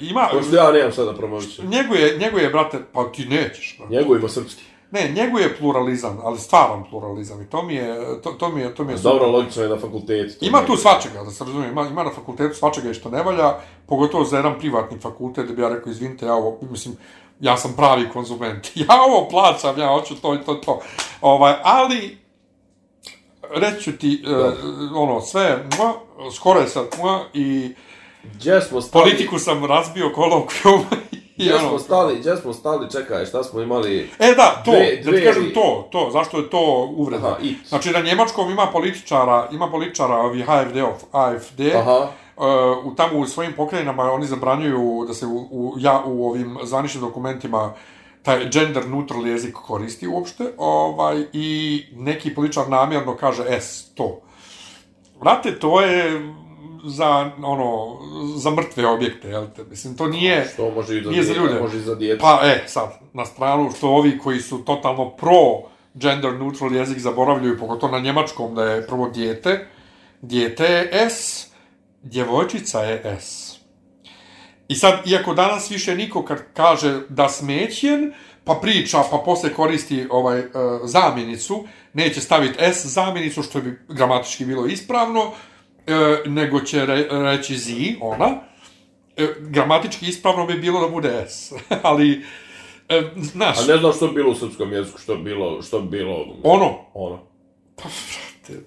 [0.00, 0.28] ima...
[0.32, 1.62] Pošto ja nemam sada promoviću.
[1.64, 3.76] Njeguje, njeguje, brate, pa ti nećeš.
[3.78, 3.94] brate.
[3.94, 4.62] Njegov ima srpski.
[4.94, 8.84] Ne, njeguje pluralizam, ali stvaran pluralizam i to mi je, to, to mi je, to
[8.84, 8.98] mi je.
[8.98, 10.44] Dobro, logično je na fakultetu.
[10.44, 13.54] Ima tu svačega, da se razumije, ima, ima na fakultetu svačega i što ne valja,
[13.86, 16.96] pogotovo za jedan privatni fakultet, da bi ja rekao, izvinite, ja ovo, mislim,
[17.40, 20.80] ja sam pravi konzument, ja ovo plaćam, ja hoću to i to, to.
[21.20, 22.18] Ovaj, ali,
[23.50, 24.54] reći ću ti, uh,
[25.02, 25.94] ono, sve, mua,
[26.32, 27.74] skoro je sad, mua, i
[28.34, 28.60] Gdje
[28.92, 30.84] politiku sam razbio kolokvijom,
[31.36, 34.10] i Gdje ono, smo stali, gdje smo stali, čekaj, šta smo imali?
[34.18, 36.60] E da, to, Dve- da ti dve- kažem to, to, zašto je to
[36.96, 37.26] uvreda?
[37.26, 40.76] Aha, i- Znači, na njemačkom ima političara, ima političara, ovi AFD,
[41.12, 42.08] AFD, Aha.
[42.36, 42.44] Uh,
[42.84, 47.00] u tamo u svojim pokrajinama oni zabranjuju da se u, u, ja, u ovim zvaničnim
[47.00, 47.72] dokumentima
[48.22, 51.48] taj gender neutral jezik koristi uopšte, ovaj, i
[51.92, 54.20] neki političar namjerno kaže S, to.
[55.20, 56.20] Vrate, to je
[56.84, 57.98] za, ono,
[58.36, 59.64] za mrtve objekte, jel te?
[59.64, 60.52] Mislim, to nije...
[60.56, 61.60] To može i za, Nije za ljude.
[61.60, 62.20] može i za djecu.
[62.20, 65.62] Pa, e, sad, na stranu što ovi koji su totalno pro
[65.94, 69.66] gender neutral jezik zaboravljaju, pogotovo na njemačkom, da je prvo dijete,
[70.22, 71.46] dijete je S,
[72.02, 73.58] djevojčica je S.
[74.68, 78.12] I sad, iako danas više niko kad kaže da smećen,
[78.44, 80.46] pa priča, pa posle koristi ovaj uh,
[80.84, 85.32] zamjenicu, neće staviti S zamjenicu, što bi gramatički bilo ispravno,
[85.86, 88.26] uh, nego će re, reći Z, ona.
[88.26, 92.18] Uh, gramatički ispravno bi bilo da bude S, ali,
[92.88, 93.58] uh, znaš...
[93.58, 96.26] A ne znam što bi bilo u srpskom jeziku, što bi bilo, što bi bilo...
[96.42, 97.18] Ono, Ono.
[97.76, 98.60] pa, frate,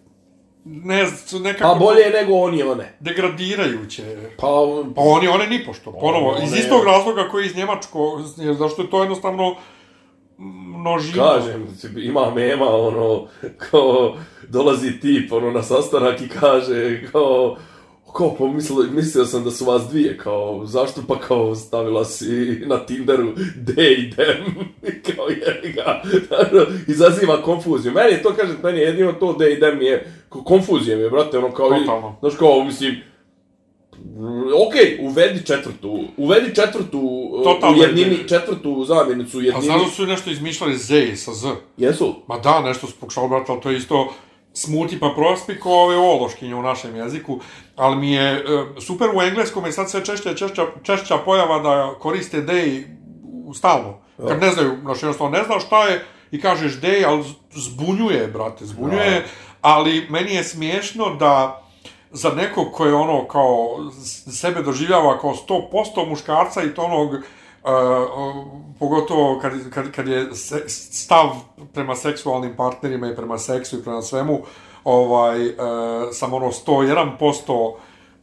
[0.66, 1.74] ne znam, nekako...
[1.74, 2.98] Pa bolje je nego oni one.
[3.00, 4.04] Degradirajuće.
[4.38, 4.48] Pa,
[4.96, 8.22] Pa oni, one ni pošto, ponovo, One- iz istog razloga koji je iz Njemačko,
[8.60, 9.56] zašto je to jednostavno
[10.38, 11.24] množina.
[11.24, 11.68] kažem,
[11.98, 13.28] ima mema, ono,
[13.58, 14.18] kao,
[14.50, 17.58] dolazi tip, ono, na sastanak i kaže, kao,
[18.18, 22.62] kao, pa mislio, mislio sam da su vas dvije, kao, zašto pa kao stavila si
[22.66, 24.38] na Tinderu de i dem,
[25.16, 26.02] kao je ga,
[26.94, 27.92] izaziva konfuziju.
[27.94, 31.04] Meni je to, kaže, meni je jedino to de i dem je, ko- konfuzija mi
[31.04, 32.16] je, brate, ono, kao, Totalno.
[32.20, 32.96] znaš, kao, mislim,
[34.68, 38.28] Ok, uvedi četvrtu, uvedi četvrtu uh, Totalno u jednini, ide.
[38.28, 39.66] četvrtu zamjenicu u jednini.
[39.66, 41.48] znaš da su nešto izmišljali Z sa Z.
[41.78, 42.16] Jesu?
[42.28, 44.14] Ma da, nešto su pokušali, brate, ali to je isto
[44.54, 47.40] smuti pa prospik kao ove ološkinje u našem jeziku,
[47.76, 48.44] ali mi je e,
[48.82, 52.46] super u engleskom je sad sve češća, češća, češća pojava da koriste
[53.46, 53.98] u stalno.
[54.28, 58.66] Kad ne znaju, znači jednostavno ne znaš šta je i kažeš they, ali zbunjuje, brate,
[58.66, 59.26] zbunjuje,
[59.62, 61.64] ali meni je smiješno da
[62.12, 63.80] za nekog ko je ono kao
[64.32, 67.20] sebe doživljava kao 100% muškarca i to onog uh,
[68.80, 71.30] pogotovo kad, kad, kad je se, stav
[71.74, 74.40] prema seksualnim partnerima i prema seksu i prema svemu
[74.84, 75.54] ovaj uh,
[76.12, 77.74] sam ono 101%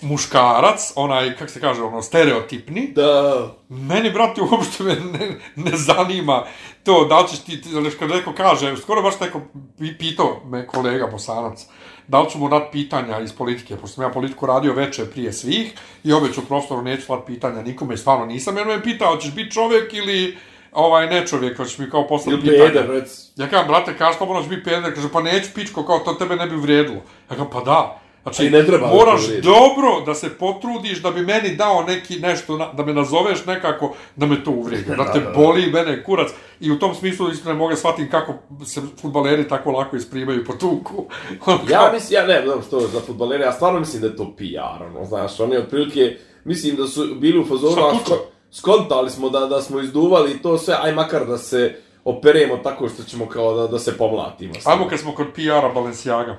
[0.01, 3.49] muškarac, onaj, kak se kaže, ono, stereotipni, Da.
[3.69, 6.45] Meni, brate, uopšte me ne, ne zanima
[6.83, 9.41] to, da li ćeš ti, ti kad neko kaže, skoro baš neko
[9.79, 11.67] pi- pitao me kolega Bosanac,
[12.09, 15.33] da li ću mu dati pitanja iz politike, pošto sam ja politiku radio veče prije
[15.33, 15.73] svih
[16.05, 19.51] i obeću prostoru neću dati pitanja nikome, stvarno nisam, jer me je pitao, ćeš biti
[19.51, 20.37] čovjek ili
[20.73, 22.67] ovaj ne čovjek, hoćeš mi kao poslati Ili pitanja.
[22.67, 23.31] peder, rec.
[23.37, 26.37] Ja kažem, brate, kaži pa moraš biti peder, kaže, pa neću pičko, kao to tebe
[26.37, 26.97] ne bi uvrijedilo.
[26.97, 28.04] Ja kažem, pa da.
[28.25, 29.43] Znači, ne treba da moraš uvrijedi.
[29.43, 34.27] dobro da se potrudiš da bi meni dao neki nešto, da me nazoveš nekako, da
[34.27, 34.97] me to uvrijedi.
[34.97, 36.31] Da te boli mene kurac.
[36.61, 38.35] I u tom smislu isto ne mogu shvatiti kako
[38.67, 41.05] se futbaleri tako lako isprimaju po tuku.
[41.71, 44.33] Ja mislim, ja ne znam što je za futbalere, ja stvarno mislim da je to
[44.37, 48.21] PR, ono, znaš, oni otprilike, mislim da su bili u fazonu, Šta a sko-
[48.53, 53.03] skontali smo da, da smo izduvali to sve, aj makar da se operemo tako što
[53.03, 54.55] ćemo kao da, da se pomlatimo.
[54.65, 56.37] Ajmo kad smo kod PR-a Balenciaga.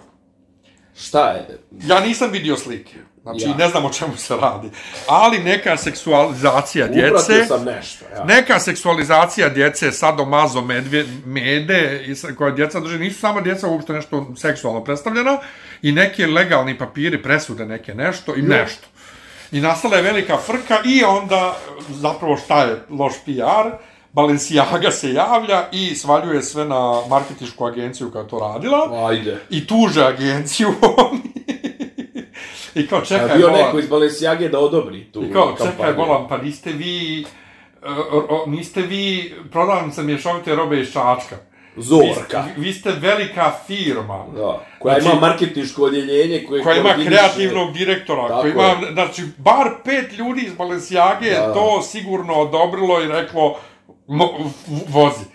[0.97, 1.59] Šta je?
[1.79, 2.95] Ja nisam vidio slike.
[3.21, 3.55] Znači, Ja.
[3.55, 4.69] ne znam o čemu se radi.
[5.07, 7.07] Ali neka seksualizacija djece...
[7.09, 8.23] Upratio sam nešto, ja.
[8.25, 13.93] Neka seksualizacija djece, sadomazo, medvje, mede, i sa- koja djeca drže, nisu sama djeca uopšte
[13.93, 15.37] nešto seksualno predstavljena,
[15.81, 18.87] i neke legalni papiri, presude neke nešto, i nešto.
[19.51, 21.57] I nastala je velika frka i onda,
[21.89, 23.69] zapravo šta je loš PR,
[24.15, 29.37] Balenciaga se javlja i svaljuje sve na marketičku agenciju koja to radila Ajde.
[29.49, 30.67] i tuže agenciju
[32.75, 35.65] I kao A čekaj, bio bolan, neko iz Balenciage da odobri tu i kao čekaj,
[35.67, 35.95] kampanju.
[35.97, 37.25] bolan, pa niste vi,
[38.29, 41.35] o, niste vi prodavnica mješovite robe iz Čačka.
[41.77, 42.43] Zorka.
[42.57, 44.25] Vi, vi ste velika firma.
[44.35, 48.93] Da, koja Znači- ima marketinško odjeljenje koje koja ima kreativnog direktora, Tako koja ima, je.
[48.93, 51.53] znači, bar pet ljudi iz Balenciage Da.
[51.53, 53.57] to sigurno odobrilo i reklo,
[54.07, 54.29] mo,
[54.87, 55.25] vozi.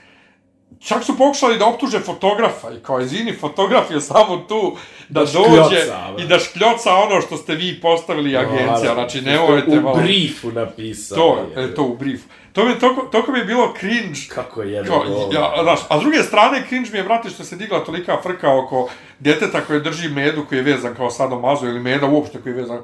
[0.81, 4.77] Čak su pokušali da optuže fotografa i kao, izvini, fotograf je samo tu
[5.09, 8.95] da, Da dođe škljoca, i da škljoca ono što ste vi postavili agencija.
[8.95, 9.97] Znači, Što nemojte U malo...
[9.97, 11.16] briefu napisao.
[11.18, 11.75] To, je.
[11.75, 12.29] to u briefu.
[12.53, 14.21] To mi, toko, toko mi je bilo cringe.
[14.29, 15.29] Kako je Kao, jedno.
[15.33, 18.57] ja, znaš, a s druge strane, cringe mi je, brate, što se digla tolika frka
[18.59, 22.57] oko djeteta koje drži medu koji je vezan kao sadomazo ili meda uopšte koji je
[22.57, 22.81] vezan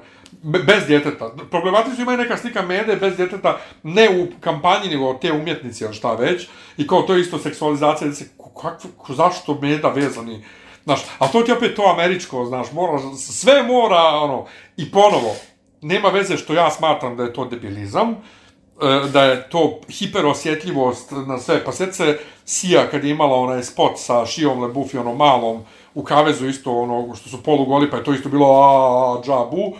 [0.46, 1.30] bez djeteta.
[1.50, 5.94] Problematično ima i neka slika mede bez djeteta, ne u kampanji, nego te umjetnici ili
[5.94, 6.48] šta već.
[6.76, 8.28] I kao to je isto seksualizacija, se,
[8.62, 10.44] kako, zašto meda vezani?
[10.84, 15.36] Znaš, a to ti je opet to američko, znaš, mora, sve mora, ono, i ponovo,
[15.82, 18.14] nema veze što ja smatram da je to debilizam, e,
[19.12, 21.64] da je to hiperosjetljivost na sve.
[21.64, 25.64] Pa sjeti se Sija kad je imala onaj spot sa Šijom LeBouf i onom malom
[25.94, 29.72] u kavezu isto ono što su polugoli, pa je to isto bilo a, džabu.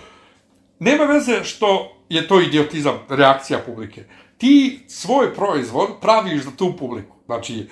[0.79, 4.05] Nema veze što je to idiotizam, reakcija publike.
[4.39, 7.17] Ti svoj proizvod praviš za tu publiku.
[7.27, 7.67] Znači,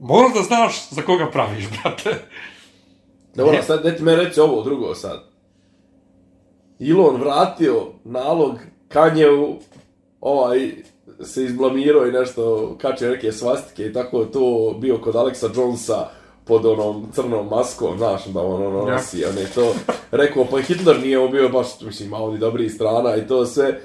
[0.00, 2.10] moraš da znaš za koga praviš, brate.
[3.34, 5.32] Dobro, sad deti me reći ovo drugo sad.
[6.80, 9.56] Elon vratio nalog Kanjeu,
[10.20, 10.70] ovaj,
[11.20, 16.08] se izblamirao i nešto, kače neke svastike i tako je to bio kod Alexa Jonesa
[16.44, 18.94] pod onom crnom maskom, znaš, da on ono Ja.
[18.94, 19.74] nosi, on je to
[20.10, 23.80] rekao, pa Hitler nije bio baš, mislim, ima ovdje dobrih strana i to sve.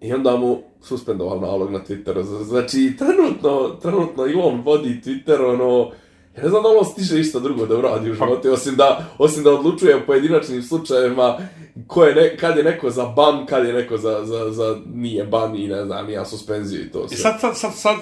[0.00, 2.22] I onda mu suspendoval nalog na Twitteru.
[2.44, 5.90] Znači, trenutno, trenutno Elon vodi Twitter, ono,
[6.36, 9.44] ja ne znam da on stiže išta drugo da uradi u životu, osim da, osim
[9.44, 11.38] da odlučuje u pojedinačnim slučajevima
[11.86, 15.24] ko je ne, kad je neko za ban, kad je neko za, za, za nije
[15.24, 17.14] ban i ne znam, nija suspenziju i to sve.
[17.14, 17.96] I sad, sad, sad, sad,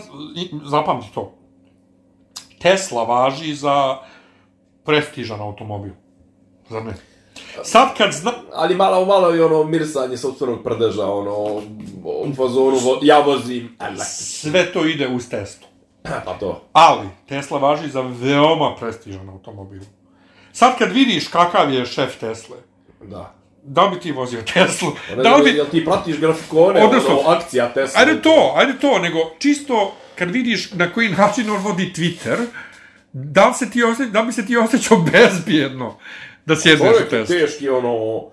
[0.70, 1.39] zapamti to.
[2.62, 3.98] Tesla važi za
[4.84, 5.92] prestižan automobil.
[6.68, 6.94] Zar ne?
[7.62, 8.32] Sad kad zna...
[8.52, 11.62] Ali malo, malo i ono mirsanje sopstvenog prdeža, ono,
[12.04, 13.76] u fazonu, vo, ja vozim.
[14.04, 15.66] Sve to ide uz Teslu.
[16.24, 16.62] Pa to.
[16.72, 19.80] Ali, Tesla važi za veoma prestižan automobil.
[20.52, 22.56] Sad kad vidiš kakav je šef Tesle,
[23.00, 23.34] Da.
[23.62, 24.92] da li bi ti vozio Teslu?
[25.16, 25.56] Da Da li bi...
[25.56, 28.00] Jel ti pratiš grafikone, Odnosno, ono, akcija Tesla?
[28.00, 32.36] Ajde to, ajde to, nego čisto kad vidiš na koji način on vodi Twitter,
[33.12, 35.96] da li, se ti osje, da bi se ti osjećao bezbjedno
[36.46, 38.24] da sjedneš u Čovjek je teški, ono,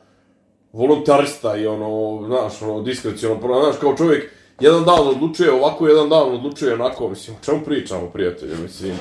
[0.73, 6.09] voluntarista i ono, znaš, ono, diskreciono, prvo, znaš, kao čovjek, jedan dan odlučuje ovako, jedan
[6.09, 8.93] dan odlučuje onako, mislim, o čemu pričamo, prijatelju, mislim,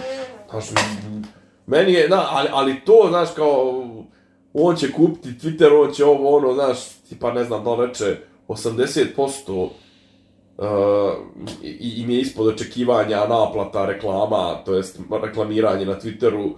[0.50, 0.64] znaš,
[1.66, 3.84] meni je, na, ali, ali to, znaš, kao,
[4.52, 6.78] on će kupiti Twitter, on će ovo, ono, znaš,
[7.08, 8.16] tipa, ne znam, da li reče,
[8.48, 9.68] 80%
[10.58, 10.66] Uh,
[11.62, 16.50] i, im je ispod očekivanja naplata reklama, to jest reklamiranje na Twitteru,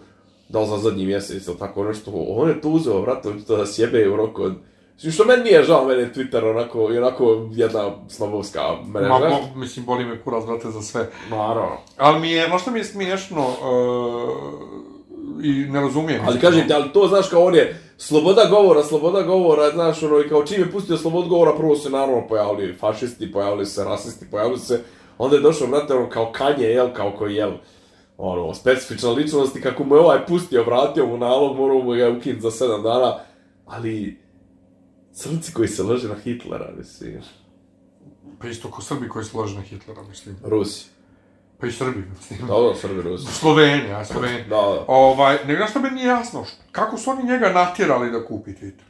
[0.48, 3.56] da li za zadnji mjesec ili tako nešto, on je to uzeo, vrate, on to
[3.56, 4.54] da sjebe u roku od...
[4.94, 8.60] Mislim, što meni nije žao, meni je Twitter onako, i onako jedna snobovska
[8.94, 9.08] mreža.
[9.08, 11.10] Ma, mo, mislim, boli me kurac, brate, za sve.
[11.30, 11.76] Naravno.
[11.96, 16.22] Ali mi je, možda mi je smiješno uh, i ne razumijem.
[16.26, 20.20] Ali kažem ti, ali to, znaš, kao on je sloboda govora, sloboda govora, znaš, ono,
[20.20, 24.30] i kao čim je pustio slobodu govora, prvo se naravno pojavili fašisti, pojavili se rasisti,
[24.30, 24.82] pojavili se,
[25.18, 27.52] onda je došao, brate, ono, kao kanje, jel, kao koji, jel,
[28.18, 32.08] ono, specifična ličnost i kako mu je ovaj pustio, vratio mu nalog, morao mu ga
[32.08, 33.18] ukinuti za sedam dana,
[33.66, 34.20] ali
[35.12, 37.20] crnci koji se lože na Hitlera, mislim,
[38.38, 40.36] Pa isto ko Srbi koji slože na Hitlera, mislim.
[40.44, 40.86] Rusi,
[41.60, 42.38] Pa i Srbi, mislim.
[42.40, 44.42] da, da, Srbi, Rusi, Slovenija, Slovenija.
[44.42, 44.84] da, da.
[44.86, 48.88] Ovaj, nego što mi nije jasno, š- kako su oni njega natjerali da kupi Twitter?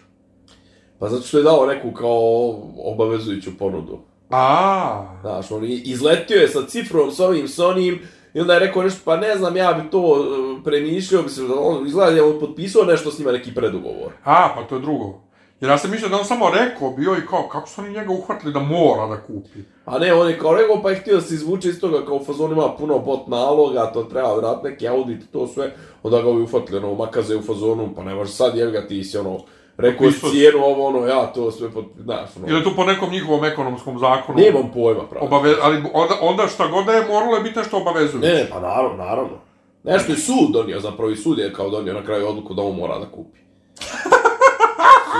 [0.99, 2.49] Pa zato što je dao neku kao
[2.85, 3.99] obavezujuću ponudu.
[4.31, 8.01] A, Znaš, on izletio je sa cifrom, s ovim, s onim,
[8.35, 10.25] i onda je rekao nešto, pa ne znam, ja bi to
[10.65, 14.13] premišljao, bi se, on izgleda da je on potpisao nešto s njima, neki predugovor.
[14.25, 15.21] a, pa to je drugo.
[15.61, 18.13] Jer ja sam mislio da on samo rekao bio i kao, kako su oni njega
[18.13, 19.59] uhvatili da mora da kupi?
[19.85, 22.17] A ne, on je kao rekao, pa je htio da se izvuče iz toga, kao
[22.17, 26.29] u fazonu ima puno bot naloga, to treba vrat neki audit, to sve, onda ga
[26.29, 29.39] ovi ufatili, ono, makaze u fazonu, pa ne može sad, jel ga ti si, ono,
[29.77, 30.31] rekao si.
[30.31, 33.45] cijenu, ovo, ono, ja, to sve, pot, znaš, ono, Ili je to po nekom njihovom
[33.45, 34.39] ekonomskom zakonu?
[34.39, 35.27] nemam pojma, pravo.
[35.27, 38.29] Obave, ali onda, onda šta god da je, moralo je biti nešto obavezujuće.
[38.29, 39.39] Ne, ne, pa naravno, naravno.
[39.85, 42.77] Nešto je sud donio, zapravo i sud je kao donio na kraju odluku da on
[42.77, 43.39] mora da kupi.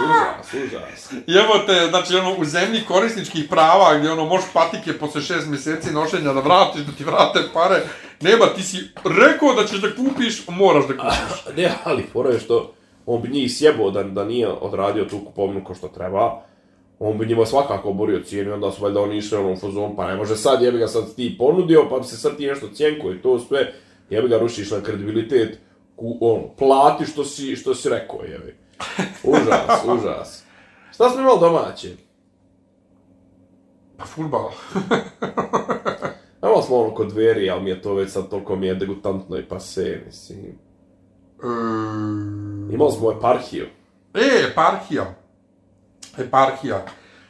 [0.05, 1.13] Užas, užas.
[1.27, 5.47] I evo te, znači ono, u zemlji korisničkih prava, gdje ono, možeš patike posle šest
[5.47, 7.83] mjeseci nošenja da vratiš, da ti vrate pare,
[8.21, 11.57] nema, ti si rekao da ćeš da kupiš, moraš da kupiš.
[11.57, 12.73] Ne, ali fora je što
[13.07, 16.43] on bi njih sjebao da, da nije odradio tu kupovnu ko što treba.
[16.99, 20.07] On bi njima svakako oborio cijenu onda su valjda oni išli ono u fazon, pa
[20.07, 23.13] ne može sad, jebi ga sad ti ponudio, pa bi se sad ti nešto cijenko
[23.13, 23.73] i to sve,
[24.11, 25.59] jebi ga rušiš na kredibilitet,
[25.97, 28.57] ku, on, plati što si, što si rekao, jebi.
[29.25, 30.45] Užas, užas.
[30.95, 31.97] Šta smo imali domaće?
[33.97, 34.51] Pa futbal.
[36.43, 39.37] Imali smo ono kod veri, ali mi je to već sad toliko mi je degutantno
[39.39, 40.59] i pase, mislim.
[41.43, 41.47] E,
[42.75, 43.67] Imali smo eparhiju.
[44.15, 45.15] E, eparhija.
[46.19, 46.85] Eparhija.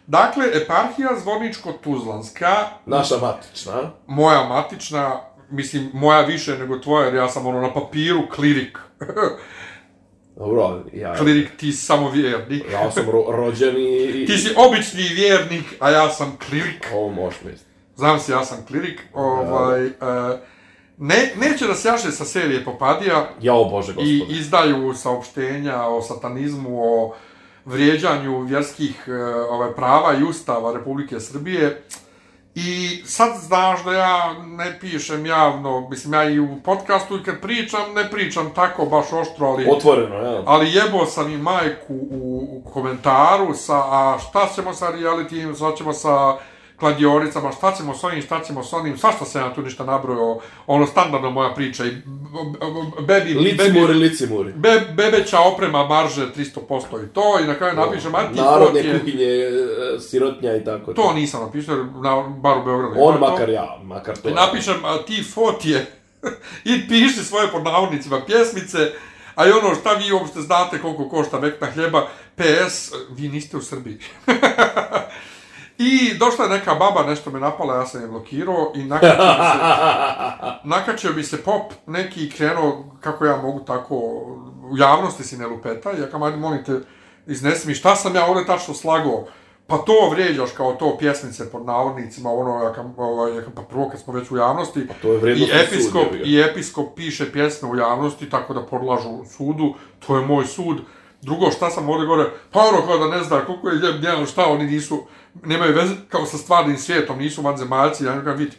[0.06, 2.54] Dakle, eparhija Zvorničko-Tuzlanska,
[2.86, 3.90] Naša matična.
[4.06, 5.20] moja matična,
[5.50, 8.78] mislim, moja više nego tvoja, jer ja sam ono na papiru klirik.
[10.38, 12.64] Dobro, ja, klirik, ti si samo vjernik.
[12.72, 14.26] ja sam ro, rođen i...
[14.26, 16.86] Ti si obični vjernik, a ja sam klirik.
[16.94, 17.70] Ovo možeš misliti.
[17.96, 19.00] Znam si, ja sam klirik.
[19.14, 19.90] Ovaj, e,
[20.98, 24.38] ne, neće da se jaše sa serije Popadija Jao Bože i gospode.
[24.38, 27.14] izdaju saopštenja o satanizmu, o
[27.64, 29.12] vrijeđanju vjerskih e,
[29.50, 31.82] ovaj, prava i ustava Republike Srbije.
[32.60, 37.40] I sad znaš da ja ne pišem javno, mislim ja i u podcastu i kad
[37.40, 39.66] pričam, ne pričam tako baš oštro, ali...
[39.70, 40.42] Otvoreno, ja.
[40.46, 45.74] Ali jebo sam i majku u, u komentaru sa, a šta ćemo sa reality, šta
[45.76, 46.36] ćemo sa
[46.78, 50.40] kladionicama, šta ćemo s onim, šta ćemo s onim, svašta se ja tu ništa nabrojao,
[50.66, 51.90] ono standardno moja priča i
[53.06, 54.52] bebi, Licimuri, bebi, licimuri.
[54.52, 60.00] be, bebeća oprema marže 300% i to, i na kraju napišem Narodne antifotje, kuhinje, e,
[60.00, 60.92] sirotnja i tako.
[60.92, 62.94] to nisam napisao, na, bar u Beogradu.
[62.98, 63.20] On to.
[63.20, 64.28] makar ja, makar to.
[64.28, 65.86] I napišem a, ti fotje,
[66.70, 68.78] I piši svoje pod navodnicima pjesmice,
[69.34, 72.06] a i ono šta vi uopšte znate koliko košta vekna hljeba,
[72.36, 73.98] PS, vi niste u Srbiji.
[75.78, 79.44] I došla je neka baba, nešto me napala, ja sam je blokirao i nakačio bi
[79.44, 79.58] se,
[80.74, 83.94] nakačio bi se pop neki i krenuo kako ja mogu tako
[84.70, 85.90] u javnosti si ne lupeta.
[85.90, 86.80] Ja kam, ajde, molim te,
[87.26, 89.26] iznesi mi šta sam ja ovdje tačno slagao.
[89.66, 93.62] Pa to vrijeđaš kao to pjesmice pod navodnicima, ono, ja kam, ovaj, ja kam, pa
[93.62, 96.18] prvo kad smo već u javnosti, Pa to je i sud, episkop, ga.
[96.24, 99.74] i episkop piše pjesme u javnosti, tako da podlažu sudu,
[100.06, 100.80] to je moj sud.
[101.22, 104.46] Drugo, šta sam ovdje gore, pa ono kao da ne zna koliko je djelan, šta
[104.46, 104.98] oni nisu,
[105.44, 108.56] nemaju veze kao sa stvarnim svijetom, nisu vanzemaljci, ja ga vidi.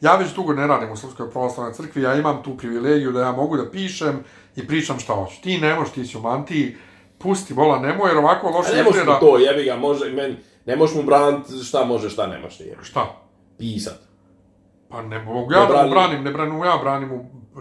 [0.00, 3.32] Ja već dugo ne radim u Srpskoj pravoslavnoj crkvi, ja imam tu privilegiju da ja
[3.32, 4.24] mogu da pišem
[4.56, 5.42] i pričam šta hoću.
[5.42, 6.76] Ti ne možeš, ti si u mantiji,
[7.18, 9.20] pusti, bola, nemoj, jer ovako loše ne možeš izgleda.
[9.20, 10.36] to, jebi ga, može, men,
[10.66, 12.84] ne možeš mu braniti šta može, šta ne može, jebi.
[12.84, 13.06] Šta?
[13.58, 13.98] Pisat.
[14.88, 17.10] Pa ne mogu ja da branim- ne branim ja, branim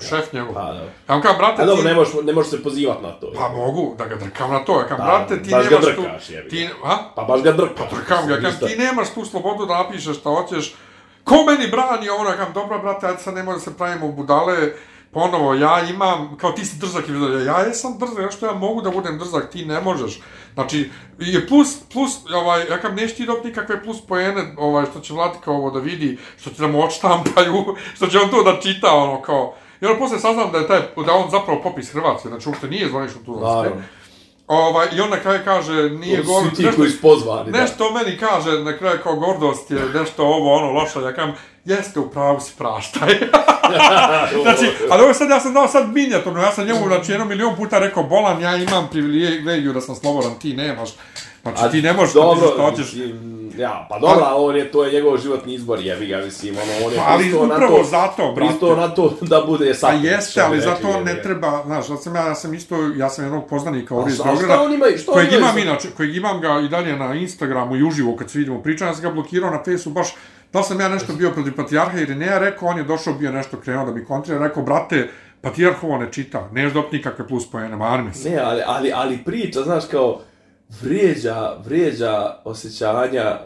[0.01, 0.53] šef njegov.
[0.53, 0.81] Pa, da.
[0.83, 1.87] Ja vam kao, brate, A dobro, ti...
[1.87, 3.31] ne možeš, ne možeš se pozivati na to.
[3.35, 6.01] Pa mogu da ga drkam na to, ja kam, Da, brate, ti nemaš tu...
[6.01, 6.49] drkaš, ga.
[6.49, 6.97] Ti, a?
[7.15, 7.73] Pa baš ga drka.
[7.77, 8.67] Pa drkam ga, kam, Ništa.
[8.67, 10.75] ti nemaš tu slobodu da napišeš šta hoćeš.
[11.23, 14.71] Ko meni brani ono, ja kam, dobro, brate, ajde sad nemoj da se pravimo budale.
[15.11, 18.53] Ponovo, ja imam, kao ti si drzak i vidio, ja jesam drzak, ja što ja
[18.53, 20.19] mogu da budem drzak, ti ne možeš.
[20.53, 20.89] Znači,
[21.19, 25.13] je plus, plus, ovaj, ja kam, neš ti dobiti nikakve plus pojene, ovaj, što će
[25.13, 28.91] Vladika ovo da vidi, što će da mu odštampaju, što će on to da čita,
[28.91, 32.49] ono, kao, I onda posle saznam da je taj, da on zapravo popis Hrvatske, znači
[32.49, 33.81] uopšte nije zvanično tu Naravno.
[34.47, 36.43] Ovaj, I on na kraju kaže, nije To gor...
[36.49, 37.61] si ti koji su pozvani, da.
[37.61, 41.33] Nešto meni kaže, na kraju kao gordost je nešto ovo, ono, loše, ja kam,
[41.65, 43.09] jeste u pravu si praštaj.
[44.43, 47.55] znači, ali ovo sad, ja sam dao sad minijaturno, ja sam njemu, znači, jedno milion
[47.55, 50.89] puta rekao, bolan, ja imam privilegiju da sam slobodan, ti nemaš.
[51.41, 52.93] Znači, ti ne možeš dobro, ti što hoćeš.
[52.93, 56.55] mislim, ja, pa dobro, ali on je, to je njegov životni izbor, jebi ga, mislim,
[56.57, 58.47] ono, on je ali pristao na to, zato, brate.
[58.49, 61.89] pristao na to da bude Pa satirac, jeste, što bi ali zato ne treba, znaš,
[61.89, 64.57] ja sam, ja, ja sam isto, ja sam jednog poznanika ovdje iz a Beograda,
[65.13, 68.31] kojeg ima imam za- inače, kojeg imam ga i dalje na Instagramu i uživo kad
[68.31, 70.15] se vidimo pričam, ja sam ga blokirao na Facebooku baš,
[70.53, 73.57] da sam ja nešto bio protiv Patrijarha ili ne, rekao, on je došao, bio nešto
[73.57, 75.09] krenuo da mi kontrira, rekao, brate,
[75.41, 78.29] Patrijarh ovo ne čita, neš dobiti nikakve plus pojene, mani mi se.
[78.29, 80.21] Ne, ali, ali, ali priča, znaš, kao,
[80.81, 82.13] vrijeđa, vrijeđa
[82.43, 83.37] osjećanja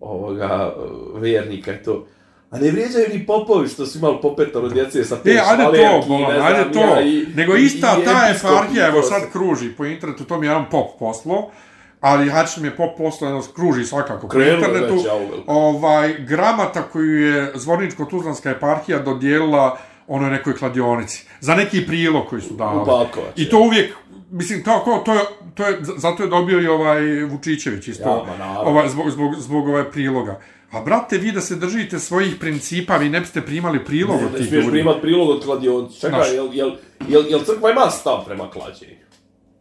[0.00, 0.72] ovoga
[1.12, 2.06] uh, vjernika i to.
[2.50, 5.62] A ne vrijeđaju ni popovi što su imali po petoro djece sa pet E, ajde
[5.64, 6.78] to, bolan, znam ajde to.
[6.80, 10.38] ja, i- Nego i- ista i ta eparhija, i evo sad kruži po internetu, to
[10.38, 11.50] mi je jedan pop poslo,
[12.00, 14.94] ali Hač mi je pop poslo, jedno kruži svakako po Krenulo internetu.
[14.94, 15.12] već, ja
[15.46, 19.78] ovaj, gramata koju je Zvorničko-Tuzlanska eparhija dodijelila
[20.08, 21.26] onoj nekoj kladionici.
[21.40, 22.80] Za neki prilog koji su dali.
[23.36, 23.94] I to uvijek,
[24.30, 25.20] mislim, to, ko, to, je,
[25.54, 29.90] to je, zato je dobio i ovaj Vučićević isto, Ja, ovaj, zbog, zbog, zbog ovaj
[29.90, 30.40] priloga.
[30.70, 34.38] A brate, vi da se držite svojih principa, vi ne biste primali prilog od Ne
[34.38, 34.70] tih smiješ ljudi.
[34.78, 36.00] primat prilog od kladionca.
[36.00, 36.34] Čekaj, Znaš.
[36.34, 36.70] jel, jel,
[37.08, 38.96] jel, jel crkva ima stav prema klađenju?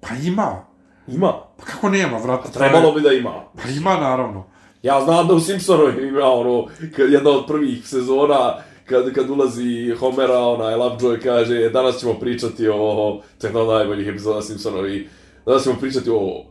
[0.02, 0.66] Pa ima.
[1.08, 1.34] Ima.
[1.58, 2.52] Pa kako nema, brate?
[2.52, 3.44] Trebalo bi da ima.
[3.64, 4.46] Pa ima, naravno.
[4.84, 6.68] Ja znam da u Simpsonu ima ono,
[7.10, 8.54] jedna od prvih sezona,
[8.90, 14.08] kad, kad ulazi Homera, onaj Lovejoy kaže, danas ćemo pričati o, to je jedna najboljih
[14.08, 15.10] epizoda Simpsonovi,
[15.46, 16.46] danas ćemo pričati o,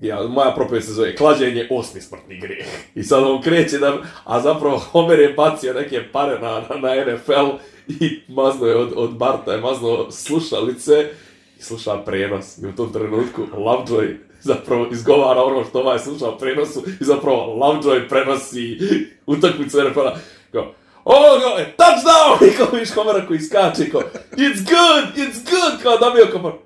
[0.00, 2.66] ja, moja propovijed se zove, klađenje osmi smrtni grijeh.
[2.94, 7.12] I sad on kreće da, a zapravo Homer je bacio neke pare na, na, na
[7.12, 7.56] NFL
[7.88, 11.08] i mazno je od, od Barta, je mazno slušalice
[11.58, 12.58] i sluša prenos.
[12.58, 18.08] I u tom trenutku Lovejoy zapravo izgovara ono što ovaj sluša prenosu i zapravo Lovejoy
[18.08, 18.78] prenosi
[19.26, 20.16] utakmicu NFL-a.
[20.52, 22.48] Kao, Oh, go, touchdown!
[22.48, 24.00] I kao viš komara koji skače, kao,
[24.36, 26.56] it's good, it's good, kao dobio komara.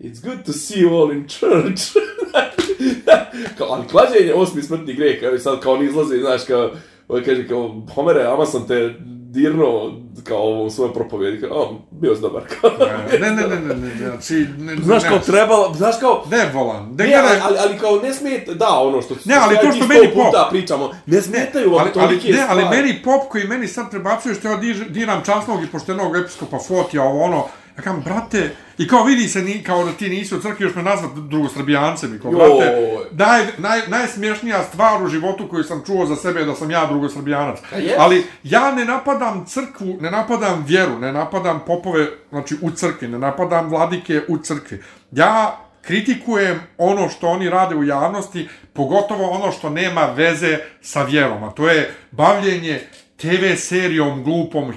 [0.00, 1.92] it's good to see you all in church.
[3.58, 6.70] kao, ali klađenje osmi smrtni greh, kao sad kao oni izlaze, znaš, kao,
[7.08, 8.94] ovo kaže kao, Homere, ama sam te
[9.32, 9.92] dirno,
[10.24, 12.42] kao u svojoj propovjedi, kao, o, bio si dobar.
[13.20, 16.50] Ne, ne, ne, ne, ne, ne, znači, ne, Znaš ne, kao trebalo, znaš kao, Ne
[16.54, 19.56] volan, ne, Ne, ne, ali, ali, ali kao ne smeta, da, ono što Ne, ali
[19.56, 22.82] to što meni pop- pričamo, ne smetaju vam ali, ali, tolike ne, ali stvari.
[22.82, 24.56] meni pop koji meni sad prebacuje što ja
[24.88, 27.44] diram časnog i poštenog episkopa Fotija, ovo ono,
[27.76, 30.74] ja kam, brate, i kao vidi se, ni, kao da ti nisi u crkvi, još
[30.74, 32.76] me nazvat drugosrbijancem, i kao, brate,
[33.10, 36.86] daj, naj, najsmješnija stvar u životu koju sam čuo za sebe je da sam ja
[36.86, 37.58] drugosrbijanac.
[37.76, 37.94] jest.
[37.98, 43.18] Ali ja ne napadam crkvu, ne napadam vjeru, ne napadam popove, znači u crkvi, ne
[43.18, 44.82] napadam vladike u crkvi.
[45.10, 51.44] Ja kritikujem ono što oni rade u javnosti, pogotovo ono što nema veze sa vjerom,
[51.44, 52.80] a to je bavljenje
[53.16, 54.72] TV serijom, glupom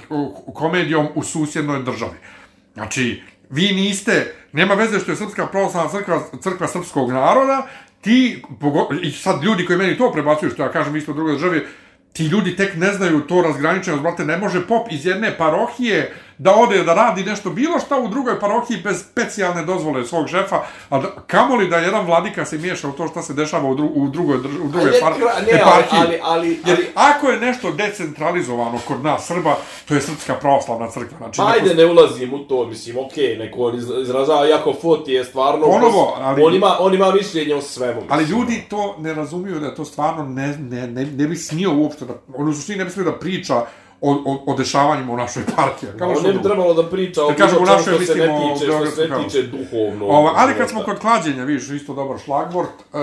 [0.54, 2.16] komedijom u susjednoj državi.
[2.76, 7.66] Znači, vi niste, nema veze što je Srpska pravoslavna crkva, crkva srpskog naroda,
[8.00, 8.42] ti,
[9.02, 11.66] i sad ljudi koji meni to prebacuju, što ja kažem isto u drugoj državi,
[12.12, 16.54] ti ljudi tek ne znaju to razgraničenost, brate, ne može pop iz jedne parohije da
[16.54, 20.56] ode da radi nešto bilo šta u drugoj parohiji bez specijalne dozvole svog šefa,
[20.90, 24.08] a kamoli da jedan vladika se miješa u to šta se dešava u, dru, u
[24.08, 26.00] drugoj, u drugoj par, ne, ali- eparhiji.
[26.00, 29.56] ali- ali- Jer ali- ako je nešto decentralizovano kod nas Srba,
[29.88, 31.18] to je Srpska pravoslavna crkva.
[31.18, 34.74] Znači, Pa neko- ajde, ne ulazim u to, mislim, okej, neko on iz- izražava, jako
[34.74, 35.66] Foti je stvarno...
[35.66, 38.02] Ponovo, ali- On ima, on ima mišljenje o svemu.
[38.08, 41.74] Ali mislim, ljudi to ne razumiju da to stvarno ne, ne, ne, ne bi smio
[41.74, 43.62] uopšte da, on u suštini ne bi smio da priča
[44.00, 45.88] o, o, o dešavanjima u našoj partiji.
[45.98, 48.66] Kao što ne bi trebalo da priča o bilo čemu našoj što se ne tiče,
[48.66, 50.06] što se ne tiče duhovno.
[50.06, 52.96] Ova, ali kad smo kod klađenja, vidiš, isto dobar šlagvort, e,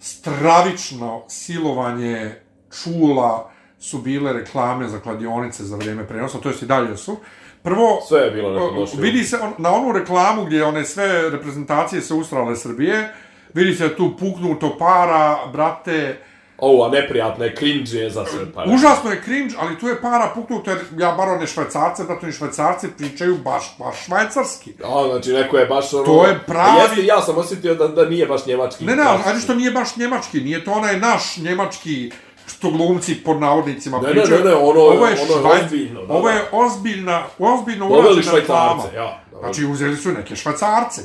[0.00, 2.34] stravično silovanje
[2.82, 7.16] čula su bile reklame za kladionice za vrijeme prenosa, to jest i dalje su.
[7.62, 8.96] Prvo, Sve je bilo neko o, loše.
[8.96, 13.14] vidi se on, na onu reklamu gdje one sve reprezentacije se ustrale Srbije,
[13.54, 16.18] vidi se tu puknuto para, brate,
[16.60, 18.70] Ovo, a neprijatno je, cringe je za sve pare.
[18.70, 22.26] Užasno je cringe, ali tu je para puknuto, jer ja bar one švajcarce, da to
[22.26, 24.74] ni švajcarci pričaju baš, baš švajcarski.
[24.84, 26.04] A, znači, neko je baš ono...
[26.04, 28.84] To je pravi- Jeste, ja sam osjetio da, da nije baš njemački.
[28.84, 32.10] Ne, ne, ali ajde što nije baš njemački, nije to onaj naš njemački
[32.48, 34.38] što glumci pod navodnicima Ne, ne, pričaju.
[34.38, 38.32] ne, ne, ono- ovo je, ono je švaj- ozbiljno, da, ovo je ozbiljna, ozbiljno urađena
[38.32, 38.70] reklama.
[38.72, 39.20] švajcarce, ja.
[39.40, 41.02] Znači, uzeli su neke švajcarce.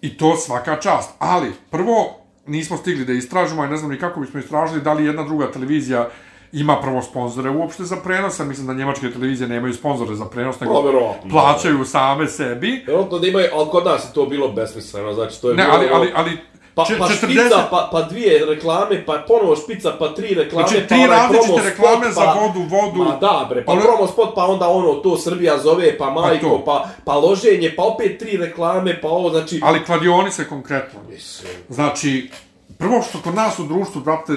[0.00, 1.10] I to svaka čast.
[1.18, 2.17] Ali, prvo,
[2.48, 6.08] nismo stigli da istražimo, ne znam ni kako bismo istražili da li jedna druga televizija
[6.52, 10.60] ima prvo sponzore uopšte za prenos, a mislim da njemačke televizije nemaju sponzore za prenos,
[10.60, 11.30] nego Pa, verovatno.
[11.30, 12.82] plaćaju same sebi.
[12.86, 15.74] Vjerojatno da imaju, ali kod nas je to bilo besmisleno, znači to je Ne, bilo...
[15.74, 16.38] ali, ono- ali, ali,
[16.78, 20.80] Pa, pa 40 špica, pa, pa dvije reklame, pa ponovo špica, pa tri reklame, Znači,
[20.80, 23.04] pa tri onaj različite promo spot, reklame za pa- vodu, vodu.
[23.04, 26.48] Ma da, bre, pa Ono- promo spot, pa onda ono, to Srbija zove, pa majko,
[26.48, 26.62] to.
[26.64, 29.60] pa, pa loženje, pa opet tri reklame, pa ovo, znači...
[29.64, 31.00] ali kladionice konkretno.
[31.08, 32.30] Mislim, Znači,
[32.78, 34.32] prvo što kod nas u društvu, brate,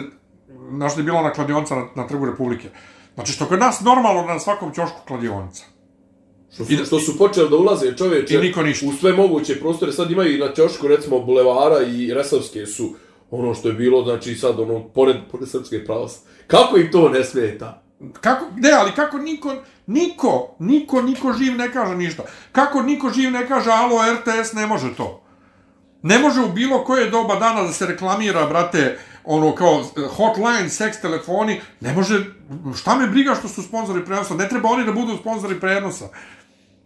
[0.69, 2.67] znaš da je bila ona kladionica na, na trgu Republike.
[3.13, 5.63] Znači, što kod nas normalno na svakom ćošku kladionica.
[6.53, 8.87] Što su, što su počeli da ulaze čovječe I niko ništa.
[8.87, 12.93] u sve moguće prostore, sad imaju i na ćošku recimo bulevara i Resavske su
[13.31, 16.17] ono što je bilo, znači sad ono, pored, pored Srpske pravos.
[16.47, 17.83] Kako im to ne smeta?
[18.21, 19.55] Kako, ne, ali kako niko,
[19.87, 22.23] niko, niko, niko živ ne kaže ništa.
[22.51, 25.23] Kako niko živ ne kaže, alo, RTS ne može to.
[26.03, 30.69] Ne može u bilo koje doba dana da se reklamira, brate, ono kao eh, hotline,
[30.69, 32.25] seks telefoni, ne može,
[32.75, 36.09] šta me briga što su sponzori prenosa, ne treba oni da budu sponzori prenosa.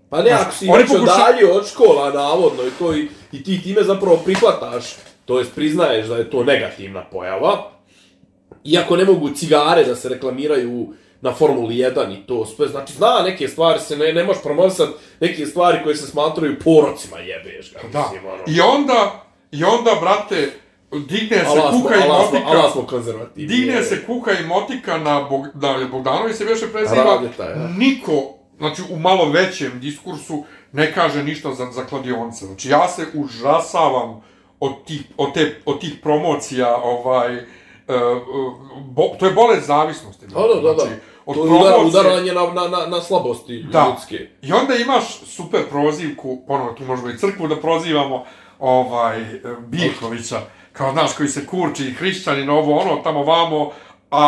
[0.10, 3.64] Pa ne, ako si već pokuša- odalje od škola, navodno, i, to, i, i ti
[3.64, 4.84] time zapravo prihvataš,
[5.26, 7.72] to jest priznaješ da je to negativna pojava,
[8.66, 10.88] iako ne mogu cigare da se reklamiraju
[11.22, 14.90] na Formuli 1 i to sve, znači zna neke stvari se ne, ne možeš promovisat,
[15.20, 18.00] neke stvari koje se smatraju porocima jebeš ga, Da.
[18.02, 18.44] mislim, ono.
[18.48, 20.52] I onda, i onda, brate,
[20.92, 22.52] digne se Ala smo, kuka i ala smo, motika.
[22.52, 23.48] ala smo konzervativni.
[23.48, 23.84] Digne je.
[23.84, 27.04] se kuka i motika na Bog, da Bogdanović se više preziva.
[27.04, 27.68] Radeta, ja.
[27.70, 32.46] Niko, znači u malo većem diskursu, ne kaže ništa za, za kladionce.
[32.46, 34.22] Znači ja se užasavam
[34.60, 37.44] od tih, od te, od tih promocija, ovaj, uh,
[38.86, 40.28] bo, to je bolest zavisnosti.
[40.28, 40.74] Da, da, da, da.
[40.76, 40.92] Znači,
[41.26, 43.88] od To promocije- udaranje na, na, na, na slabosti Da.
[43.88, 44.28] ljudske.
[44.42, 48.24] I onda imaš super prozivku, ponovo tu možemo i crkvu da prozivamo,
[48.60, 50.42] ovaj, e, Biljkovića,
[50.74, 53.72] kao znaš koji se kurči, hrišćanin, ovo, ono, tamo vamo,
[54.12, 54.22] a,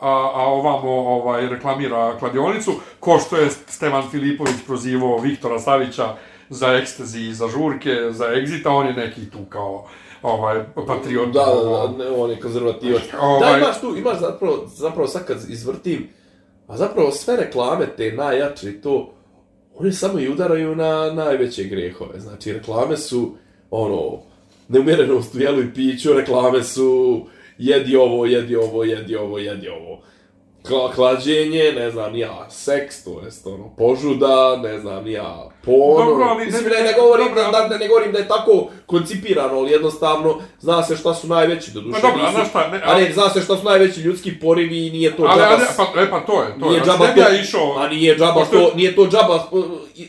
[0.00, 6.14] a, a ovamo ovaj, reklamira kladionicu, ko što je Stevan Filipović prozivao Viktora Savića
[6.48, 9.86] za ekstazi i za žurke, za egzita, on je neki tu kao
[10.22, 11.32] ovaj, patriot.
[11.32, 13.02] Da, da, da, ne, on je konzervativac.
[13.20, 16.08] Ovaj- Da, imaš tu, imaš zapravo, zapravo sad kad izvrtim,
[16.66, 19.12] a zapravo sve reklame te najjače i to,
[19.74, 22.20] one samo i udaraju na najveće grehove.
[22.20, 23.34] Znači, reklame su,
[23.70, 24.18] ono,
[24.68, 27.20] neumjerenost u jelu i piću, reklame su
[27.58, 30.02] jedi ovo, jedi ovo, jedi ovo, jedi ovo.
[30.62, 34.26] Kla, klađenje, ne znam, ja, seks, to jest, ono, požuda,
[34.58, 36.04] ne znam, ja, porno.
[36.04, 38.52] Dobro, ali ne- Mislim, ne, ne govorim dobro, da, da, ne govorim da je tako
[38.86, 40.30] koncipirano, ali jednostavno
[40.60, 42.50] zna se šta su najveći, do duše Pa dobro, nisu.
[42.50, 45.40] šta, ne, a ne, zna se šta su najveći ljudski porivi i nije to Ali,
[45.40, 45.52] džaba.
[45.52, 45.64] ali,
[45.94, 46.84] pa, e, pa to je, to nije je.
[46.84, 47.74] Znači, džaba ne ja to, išao...
[47.74, 49.64] a nije džaba Pošto je- to, nije to džaba uh,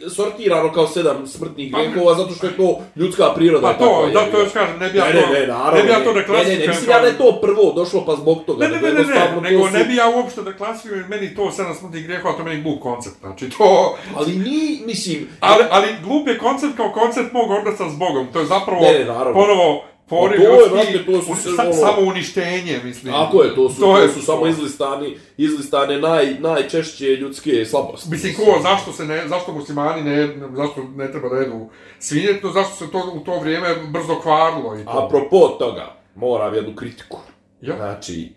[0.10, 3.62] sortirano kao sedam smrtnih Pa- grehova, zato što je to ljudska priroda.
[3.64, 5.28] Pa to, takva, da, to još kažem, ne bi ja Ne, to...
[5.28, 5.72] ne, ne, naravno.
[5.74, 7.74] ne bi ja to da Ne, ne, ne, klasifikujem mislim ja da je to prvo
[7.74, 8.60] došlo pa zbog toga.
[8.60, 10.54] Ne, ne, nego ne, ne, ne, jednostavno nego to su- ne bi ja uopšte da
[10.54, 13.98] klasifikujem, meni to sedam smrtnih grehova, to meni glup koncept, znači to...
[14.16, 15.28] Ali ni, mislim...
[15.40, 19.06] Ali, ali glup je koncept kao koncept mog odnosa s Bogom, to je zapravo Ne,
[19.06, 19.34] naravno.
[19.34, 23.14] ponovo poriv Ma to je, ljudski, brate, to su sve ono- samo uništenje, mislim.
[23.14, 28.10] Tako je, to su, to, je su samo izlistani, izlistane naj, najčešće ljudske slabosti.
[28.10, 32.76] Mislim, ko, zašto se ne, zašto muslimani ne, zašto ne treba da jedu svinjetnu, zašto
[32.76, 34.92] se to u to vrijeme brzo kvarilo i to.
[34.92, 37.18] Apropo toga, moram jednu kritiku.
[37.62, 37.76] Ja.
[37.76, 38.34] Znači,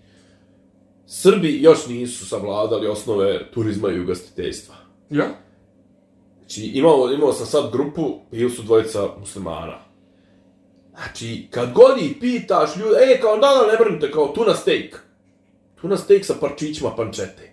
[1.06, 4.74] Srbi još nisu savladali osnove turizma i ugostiteljstva.
[5.10, 5.26] Ja?
[6.38, 9.78] Znači, imao, imao sam sad grupu, bili su dvojica muslimana.
[10.96, 15.06] Znači, kad god ih pitaš ljudi, e, kao, da, da, ne brinite, kao, tuna steak.
[15.80, 17.52] Tuna steak sa parčićima pančete.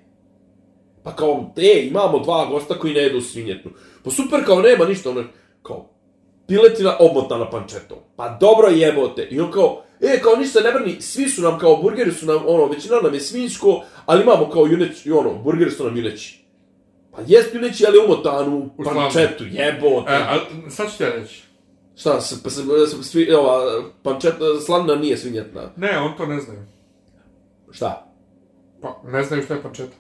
[1.04, 3.72] Pa kao, e, imamo dva gosta koji ne jedu svinjetnu.
[4.04, 5.24] Pa super, kao, nema ništa, ono,
[5.62, 5.90] kao,
[6.48, 7.98] piletina obmotana pančetom.
[8.16, 9.28] Pa dobro jebote.
[9.32, 12.44] I on kao, e, kao, ništa ne brini, svi su nam, kao, burgeri su nam,
[12.48, 16.44] ono, većina nam je svinjsko, ali imamo, kao, juneći, ono, burgeri su nam juneći.
[17.12, 20.12] Pa jest juneći, ali umotan u pančetu, jebote.
[20.12, 20.38] E, a,
[20.70, 21.44] sad ću ti reći.
[21.96, 25.62] Šta, s, pa, s, s, svi, ova, pančeta, slanina nije svinjetna.
[25.76, 26.60] Ne, on to ne znaju.
[27.72, 28.08] Šta?
[28.82, 29.96] Pa, ne znaju što je pančeta.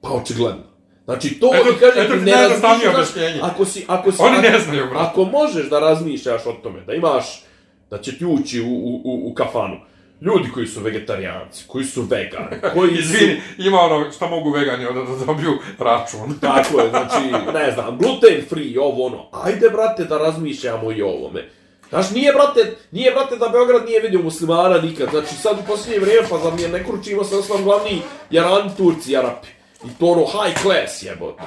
[0.00, 0.62] Pa očigledno.
[1.04, 3.08] Znači, to Eto- oni kaže eto ne razmišljaš,
[3.42, 5.10] ako si, ako si, Oni ako, ne znaju, brate.
[5.10, 7.44] Ako možeš da razmišljaš o tome, da imaš,
[7.90, 9.76] da će ti ući u, u, u, u kafanu,
[10.20, 12.98] ljudi koji su vegetarijanci, koji su vegani, koji su...
[12.98, 16.34] Izvini, ima ono što mogu vegani onda da dobiju račun.
[16.40, 19.28] Tako je, znači, ne znam, gluten free, ovo ono.
[19.32, 21.48] Ajde, brate, da razmišljamo i o ovome.
[21.88, 25.08] Znaš, nije, brate, nije, brate, da Beograd nije vidio muslimana nikad.
[25.10, 28.70] Znači, sad u posljednje vrijeme, pa za mi je ne kručimo se osvam glavni jarani
[28.76, 29.48] Turci i Arapi.
[29.84, 31.42] I to ono high class jebote.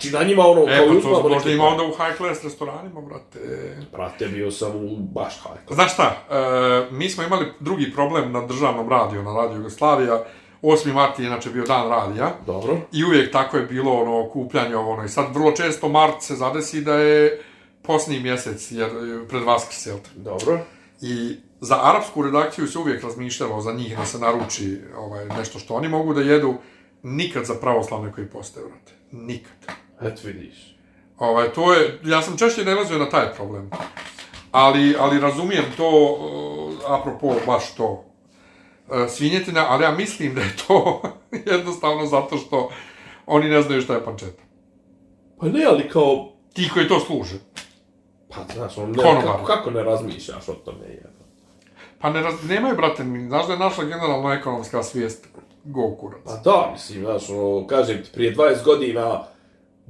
[0.00, 2.44] Znači, na njima ono, E, kao pa to možda neke- ima onda u high class
[2.44, 3.38] restoranima, brate.
[3.92, 5.74] Brate, bio sam u baš high class.
[5.74, 6.34] Znaš šta, e,
[6.90, 10.24] mi smo imali drugi problem na državnom radiju, na Radio Jugoslavija.
[10.62, 10.92] 8.
[10.92, 12.34] mart je inače bio dan radija.
[12.46, 12.76] Dobro.
[12.92, 15.04] I uvijek tako je bilo ono okupljanje ovo ono.
[15.04, 17.42] I sad vrlo često mart se zadesi da je
[17.82, 20.10] posljednji mjesec, jer e, pred Vaskrs, jel te?
[20.16, 20.58] Dobro.
[21.00, 25.74] I za arapsku redakciju se uvijek razmišljalo za njih da se naruči ovaj, nešto što
[25.74, 26.54] oni mogu da jedu,
[27.02, 28.92] nikad za pravoslavne koji postoje, vrate.
[29.12, 29.52] Nikad.
[30.02, 30.76] Eto vidiš.
[31.18, 33.70] Ovaj, to je, ja sam češće nalazio na taj problem.
[34.52, 38.04] Ali, ali razumijem to, uh, apropo baš to,
[38.88, 41.02] uh, svinjetina, ali ja mislim da je to
[41.52, 42.70] jednostavno zato što
[43.26, 44.42] oni ne znaju šta je pančeta.
[45.40, 46.32] Pa ne, ali kao...
[46.52, 47.34] Ti koji to služe.
[48.28, 49.24] Pa, znaš, on ne, Konobar.
[49.24, 51.24] kako, kako ne razmišljaš o tome, jebote.
[51.98, 55.28] Pa ne raz, nemaju, brate, mi, znaš da je naša generalno ekonomska svijest
[55.64, 56.20] go kurac.
[56.24, 59.24] Pa da, mislim, znaš, ono, kažem ti, prije 20 godina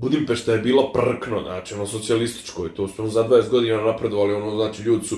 [0.01, 4.35] Budimpešta je bila prkno, znači, ono, socijalističko i to su ono, za 20 godina napredovali,
[4.35, 5.17] ono, znači, ljudi su,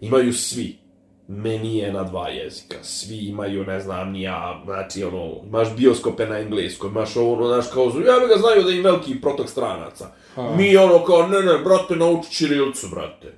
[0.00, 0.78] imaju svi
[1.28, 6.38] menije na dva jezika, svi imaju, ne znam, ni ja, znači, ono, imaš bioskope na
[6.38, 10.10] engleskom, imaš ovo, ono, znaš, kao, ja bi ga znaju da im veliki protok stranaca.
[10.56, 13.34] Mi, ono, kao, ne, ne, brate, nauči Čirilcu, brate.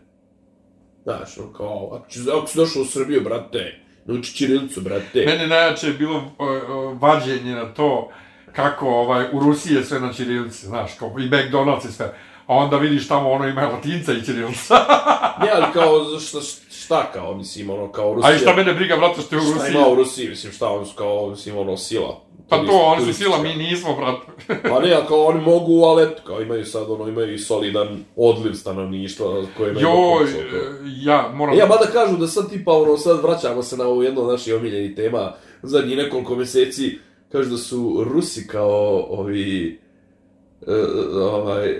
[1.03, 5.25] Znaš, ono, kao, ako, ću, ako si došao u Srbiju, brate, nauči Čirilcu, brate.
[5.27, 8.11] Mene najjače je bilo uh, vađenje na to
[8.53, 12.07] kako ovaj, u Rusiji je sve na Čirilici, znaš, kao i McDonald's i sve.
[12.47, 14.75] A onda vidiš tamo ono ima latinca i Čirilca.
[15.43, 16.39] Ne, ali kao, šta,
[16.71, 18.33] šta kao, mislim, ono, kao Rusija...
[18.33, 19.75] A i šta mene briga, brate, što je u Šta Rusiji?
[19.75, 22.21] ima u Rusiji, mislim, šta su kao, mislim, ono, sila.
[22.49, 24.27] Pa turist- to, oni su sila, mi nismo, brate.
[24.69, 28.05] Pa ne, ali kao oni mogu, ali eto, kao imaju sad, ono, imaju i solidan
[28.17, 29.87] odliv stanovništva koje imaju...
[29.87, 30.31] Joj, e,
[31.03, 31.55] ja moram...
[31.55, 34.29] E, Ja, mada kažu da sad tipa, ono, sad vraćamo se na ovu jednu od
[34.29, 35.33] naših omiljenih tema,
[35.63, 36.99] zadnjih nekoliko mjeseci,
[37.33, 39.81] kažu da su Rusi kao ovi,
[40.63, 40.73] e,
[41.15, 41.75] ovaj,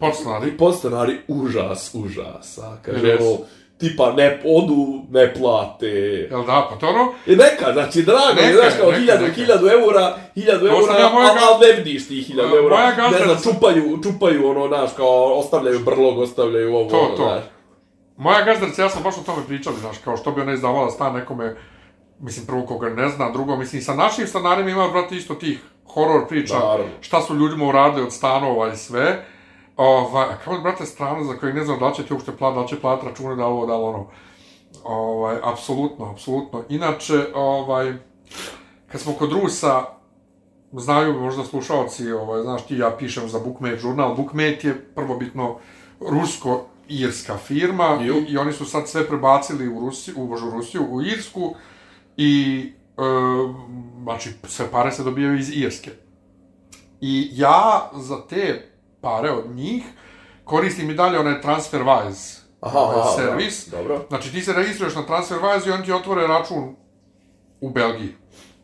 [0.00, 0.50] Podstanari.
[0.52, 3.20] podstanari užas, užasa, kaže, Yes.
[3.22, 3.38] ono,
[3.78, 4.76] tipa ne odu,
[5.10, 5.86] ne plate,
[6.30, 7.12] Jel da, pa to ono...
[7.26, 9.34] I neka, znači, drago, Neka, je, znaš, kao neka, hiljadu, neka.
[9.34, 12.62] hiljadu eura, hiljadu To sam eura, ja moja ga- al ne vidiš ti hiljadu Moja
[12.62, 17.22] eura, gazda ne znam, čupaju, čupaju, ono, znaš, kao, ostavljaju brlog, ostavljaju ovo, To, to.
[17.24, 17.42] znaš.
[18.16, 21.14] Moja gazdarica, ja sam baš o tome pričali, znaš, kao što bi ona izdavala stan
[21.14, 21.56] nekome,
[22.20, 26.28] mislim, prvo koga ne zna, drugo, mislim, sa našim stanarima ima, brate, isto tih horor
[26.28, 26.92] priča, Naravno.
[27.00, 29.24] šta su ljudima uradili od stanova i sve.
[29.76, 32.66] Ovaj, a kao, brate, strana za kojeg ne znam da će ti uopšte plat, da
[32.66, 34.06] će plat račune, da ovo, da ono.
[34.84, 36.62] Ovaj, apsolutno, apsolutno.
[36.68, 37.94] Inače, ovaj,
[38.92, 39.84] kad smo kod Rusa,
[40.72, 44.14] znaju možda slušalci, ovaj, znaš ti, ja pišem za Bookmate žurnal.
[44.14, 45.56] Bookmate je prvobitno
[46.00, 51.02] rusko-irska firma i, i oni su sad sve prebacili u Rusiju, u Božu Rusiju, u
[51.02, 51.54] Irsku
[52.18, 52.62] i
[52.98, 53.02] e,
[54.02, 55.90] znači sve pare se dobijaju iz Irske.
[57.00, 58.70] I ja za te
[59.00, 59.84] pare od njih
[60.44, 63.68] koristim i dalje onaj TransferWise Aha, ovaj, aha, servis.
[63.68, 66.76] dobro, Znači ti se registruješ na TransferWise i on ti otvore račun
[67.60, 68.14] u Belgiji.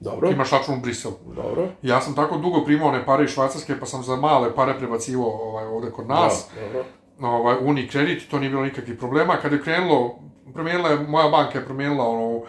[0.01, 1.15] dobro, Imaš račun u Briselu.
[1.27, 4.79] dobro, Ja sam tako dugo primao one pare iz Švajcarske, pa sam za male pare
[4.79, 6.85] prebacivo ovaj, ovde kod nas, Da, dobro,
[7.21, 9.37] ovaj, Unicredit, to nije bilo nikakvih problema.
[9.37, 10.19] Kad je krenulo,
[10.55, 12.41] promijenila je, moja banka je promijenila ono,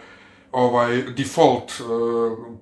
[0.56, 1.84] ovaj, default e,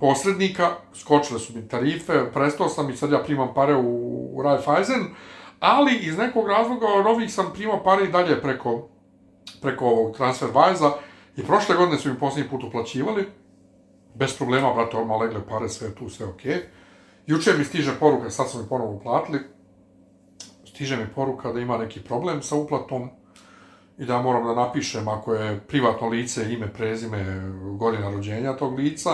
[0.01, 5.05] posrednika, skočile su mi tarife, prestao sam i sad ja primam pare u, u Raiffeisen,
[5.61, 8.89] ali iz nekog razloga od ovih sam primao pare i dalje preko,
[9.62, 10.93] preko ovog TransferWise-a
[11.37, 13.27] i prošle godine su mi posljednji put uplaćivali,
[14.15, 16.62] bez problema, brate, odmah legle pare, sve tu, sve okej.
[17.27, 19.39] Juče mi stiže poruka, sad su mi ponovo uplatili,
[20.65, 23.11] stiže mi poruka da ima neki problem sa uplatom
[23.99, 29.11] i da moram da napišem ako je privatno lice, ime, prezime, godina rođenja tog lica.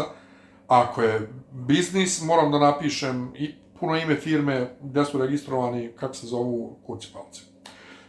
[0.69, 6.27] Ako je biznis, moram da napišem i puno ime firme, gdje su registrovani, kako se
[6.27, 7.43] zovu kući palci.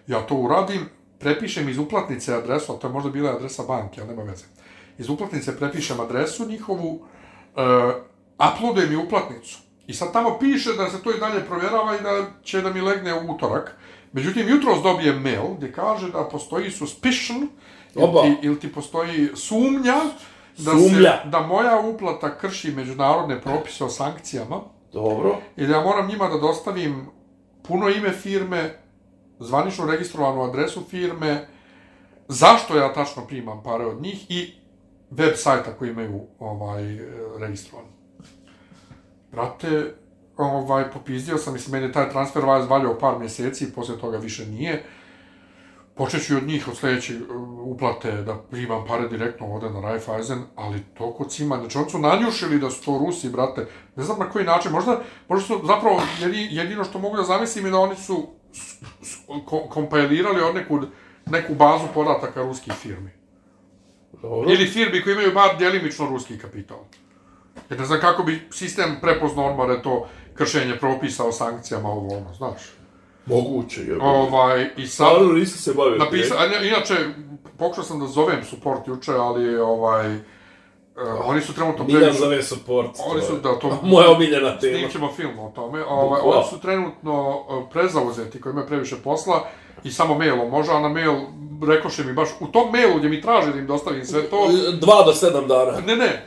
[0.07, 0.89] Ja to uradim,
[1.19, 4.45] prepišem iz uplatnice adresu, a to je možda bila adresa banke, ali nema veze.
[4.97, 7.05] Iz uplatnice prepišem adresu njihovu,
[7.55, 7.93] eh, uh,
[8.55, 9.59] uploadujem i uplatnicu.
[9.87, 12.81] I sad tamo piše da se to i dalje provjerava i da će da mi
[12.81, 13.77] legne u utorak.
[14.13, 17.47] Međutim, jutro dobijem mail gdje kaže da postoji suspicion
[17.95, 18.21] Oba.
[18.25, 19.95] ili, ti- ili ti postoji sumnja
[20.57, 20.89] da, Sumnja.
[21.23, 24.61] se, da moja uplata krši međunarodne propise o sankcijama
[24.93, 25.37] Dobro.
[25.57, 27.05] i da ja moram njima da dostavim
[27.63, 28.75] puno ime firme,
[29.39, 31.47] zvaničnu registrovanu adresu firme,
[32.27, 34.53] zašto ja tačno primam pare od njih i
[35.09, 36.99] web sajta koji imaju ovaj, e,
[37.39, 37.85] registrovan.
[39.31, 39.93] Brate,
[40.45, 44.17] ovaj, popizdio sam, mislim, meni je taj transfer vas valjao par mjeseci i poslije toga
[44.17, 44.83] više nije.
[45.95, 50.43] Počet ću od njih od sljedeće uh, uplate da primam pare direktno ovdje na Raiffeisen,
[50.55, 54.19] ali to kod cima, znači oni su nanjušili da su to Rusi, brate, ne znam
[54.19, 57.79] na koji način, možda, možda su zapravo jedi, jedino što mogu da zamislim je da
[57.79, 59.15] oni su s- s-
[59.45, 60.87] ko, kompilirali od nekud,
[61.25, 63.09] neku bazu podataka ruskih firmi.
[64.21, 64.51] Dobro.
[64.51, 66.79] Ili firmi koji imaju bar djelimično ruski kapital.
[67.69, 71.89] Jer ne znam kako bi sistem prepoznao odmah da je to kršenje propisa o sankcijama
[71.89, 72.61] ovo ono, znaš.
[73.25, 73.97] Moguće je.
[74.01, 75.07] Ovaj, i sad...
[75.07, 75.97] Stvarno nisam se bavio.
[75.97, 76.95] Napisa, a inače,
[77.57, 80.21] pokušao sam da zovem support juče, ali ovaj, uh,
[81.25, 82.19] oni su trenutno Miljan previše...
[82.19, 82.89] zove support.
[83.05, 83.79] Oni su, da, to...
[83.83, 84.77] Moja omiljena tema.
[84.77, 85.83] Snimit ćemo film o tome.
[85.83, 89.47] Ovaj, oni su trenutno uh, prezauzeti koji imaju previše posla
[89.83, 91.13] i samo mailom može, a na mail
[91.67, 95.03] rekoše mi baš u tom mailu gdje mi traže da im dostavim sve to, Dva
[95.03, 95.79] do sedam dana.
[95.87, 96.25] Ne, ne,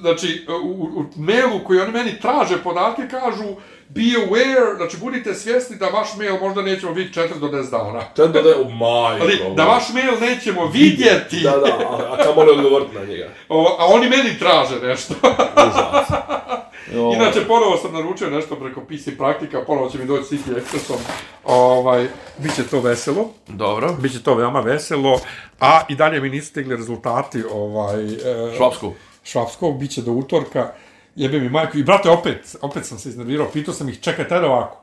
[0.00, 3.44] znači, u, u mailu koji oni meni traže podatke kažu
[3.88, 8.00] be aware, znači budite svjesni da vaš mail možda nećemo vidjeti 4 do 10 dana.
[8.16, 9.20] Čet da je, o maj.
[9.20, 13.28] Ali da vaš mail nećemo vidjeti, Da, da, a, a kamo li odgovoriti na njega?
[13.48, 15.14] o, a oni meni traže nešto.
[16.92, 20.96] Inače, ponovo sam naručio nešto preko PC Praktika, ponovo će mi doći City Expressom.
[21.44, 22.08] Ovaj,
[22.38, 23.28] biće to veselo.
[23.48, 23.92] Dobro.
[24.00, 25.20] Biće to veoma veselo,
[25.60, 28.92] a i dalje mi nisu stigli rezultati ovaj, e, Švapsku.
[29.24, 30.72] švapskog, bit će do utorka,
[31.16, 31.78] jebe mi majku.
[31.78, 34.82] I brate, opet, opet sam se iznervirao, pitao sam ih, čekajte, ajde ovako.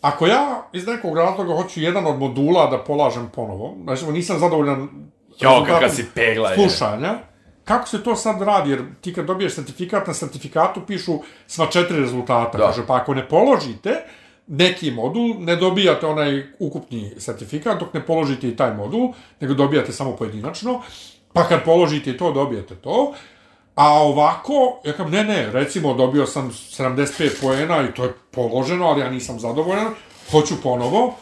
[0.00, 4.88] Ako ja iz nekog razloga hoću jedan od modula da polažem ponovo, znači nisam zadovoljan
[5.40, 6.54] Jo, kakav si pegla je.
[6.54, 7.14] slušanja,
[7.66, 8.70] kako se to sad radi?
[8.70, 12.58] Jer ti kad dobiješ sertifikat, na sertifikatu pišu sva četiri rezultata.
[12.58, 12.66] Da.
[12.66, 14.02] Kaže, pa ako ne položite
[14.46, 19.92] neki modul, ne dobijate onaj ukupni sertifikat dok ne položite i taj modul, nego dobijate
[19.92, 20.82] samo pojedinačno.
[21.32, 23.12] Pa kad položite i to, dobijete to.
[23.74, 28.86] A ovako, ja kam, ne, ne, recimo dobio sam 75 poena i to je položeno,
[28.86, 29.94] ali ja nisam zadovoljan,
[30.30, 31.14] hoću ponovo,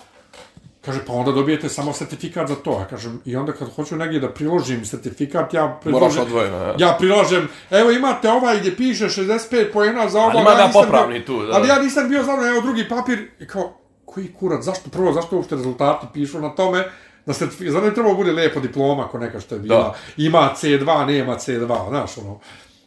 [0.85, 2.78] Kaže, pa onda dobijete samo sertifikat za to.
[2.81, 6.23] Ja kažem, i onda kad hoću negdje da priložim sertifikat, ja priložim...
[6.23, 6.74] odvojeno, ja.
[6.78, 10.31] Ja prilažem, evo imate ovaj gdje piše 65 pojena za ovo.
[10.31, 11.52] Ali ima ja da popravni bio- tu, da.
[11.55, 13.73] Ali ja nisam bio zadovoljan, evo drugi papir, i kao,
[14.05, 16.85] koji kurac, zašto prvo, zašto uopšte rezultati pišu na tome,
[17.27, 19.78] da sertifikat, zato je trebalo bude lijepo diploma ko neka što je bila.
[19.78, 19.94] Da.
[20.16, 22.40] Ima C2, nema C2, znaš, ono.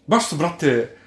[0.08, 0.98] Baš su, brate,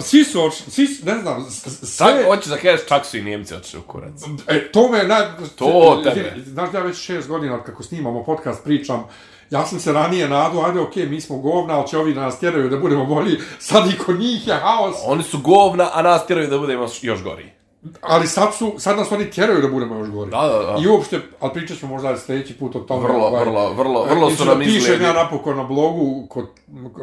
[0.00, 2.12] svi su, oč- svi su, ne znam, sve...
[2.16, 4.22] Čak, hoćeš da kažeš, čak su i Njemci otišli u kurac.
[4.46, 5.22] E, to me naj...
[5.56, 6.34] To tebe.
[6.46, 9.04] Znaš ja već šest godina od kako snimamo podcast pričam,
[9.50, 12.68] ja sam se ranije nadu, ajde okej, mi smo govna, ali će ovi nas tjeraju
[12.68, 16.48] da budemo bolji, sad i kod njih je haos, Oni su govna, a nas tjeraju
[16.48, 17.52] da budemo još gori.
[18.00, 20.30] ali sad, su, sad nas oni tjeraju da budemo još gori.
[20.30, 20.76] Da, da, da.
[20.84, 23.08] I uopšte, ali pričat ćemo možda sljedeći put o tome.
[23.08, 25.04] Vrlo, ovaj, vrlo, vrlo, e, vrlo i su nam Pišem izgledi.
[25.04, 26.46] ja napokon na blogu, kod,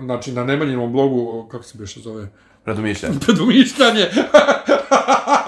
[0.01, 2.27] znači na Nemanjinom blogu, kako se biše zove,
[3.19, 3.19] Predumišljanje.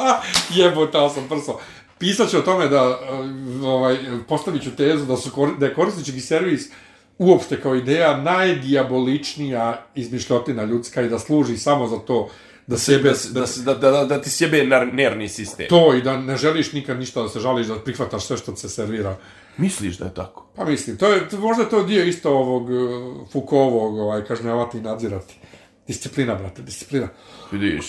[0.56, 1.60] Jebote, ali sam prso.
[1.99, 6.22] Pisat ću o tome da, uh, ovaj, postavit ću tezu da, su, da je korisnički
[6.22, 6.69] servis
[7.18, 12.30] uopšte kao ideja najdiaboličnija izmišljotina ljudska i da služi samo za to
[12.68, 13.14] da sebe...
[13.31, 15.68] Da, da, da, da, da ti sjebe ner, nervni sistem.
[15.69, 18.69] to i da ne želiš nikad ništa da se žališ, da prihvataš sve što se
[18.69, 19.18] servira.
[19.57, 20.45] Misliš da je tako?
[20.56, 24.77] Pa mislim, to je, to, možda je to dio isto ovog uh, Foucaultovog, ovaj, kažnjavati
[24.77, 25.39] i nadzirati.
[25.88, 27.07] Disciplina, brate, disciplina.
[27.51, 27.85] Vidiš,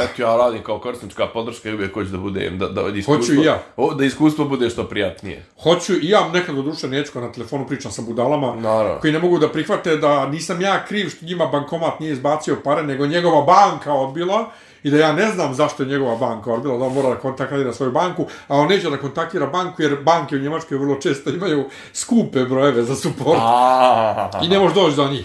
[0.00, 3.14] eto ja radim kao korisnička podrška i uvijek hoću da budem, da, da, da iskustvo,
[3.16, 3.62] Hoću i ja.
[3.76, 5.44] O, da iskustvo bude što prijatnije.
[5.62, 9.00] Hoću, i ja nekad do duše nećko na telefonu pričam sa budalama, Naravno.
[9.00, 12.82] koji ne mogu da prihvate da nisam ja kriv što njima bankomat nije izbacio pare,
[12.82, 14.50] nego njegova banka odbila
[14.82, 17.72] i da ja ne znam zašto je njegova banka odbila, da on mora da kontaktira
[17.72, 21.64] svoju banku, a on neće da kontaktira banku jer banke u Njemačkoj vrlo često imaju
[21.92, 25.24] skupe brojeve za support A, i ne možeš doći do njih.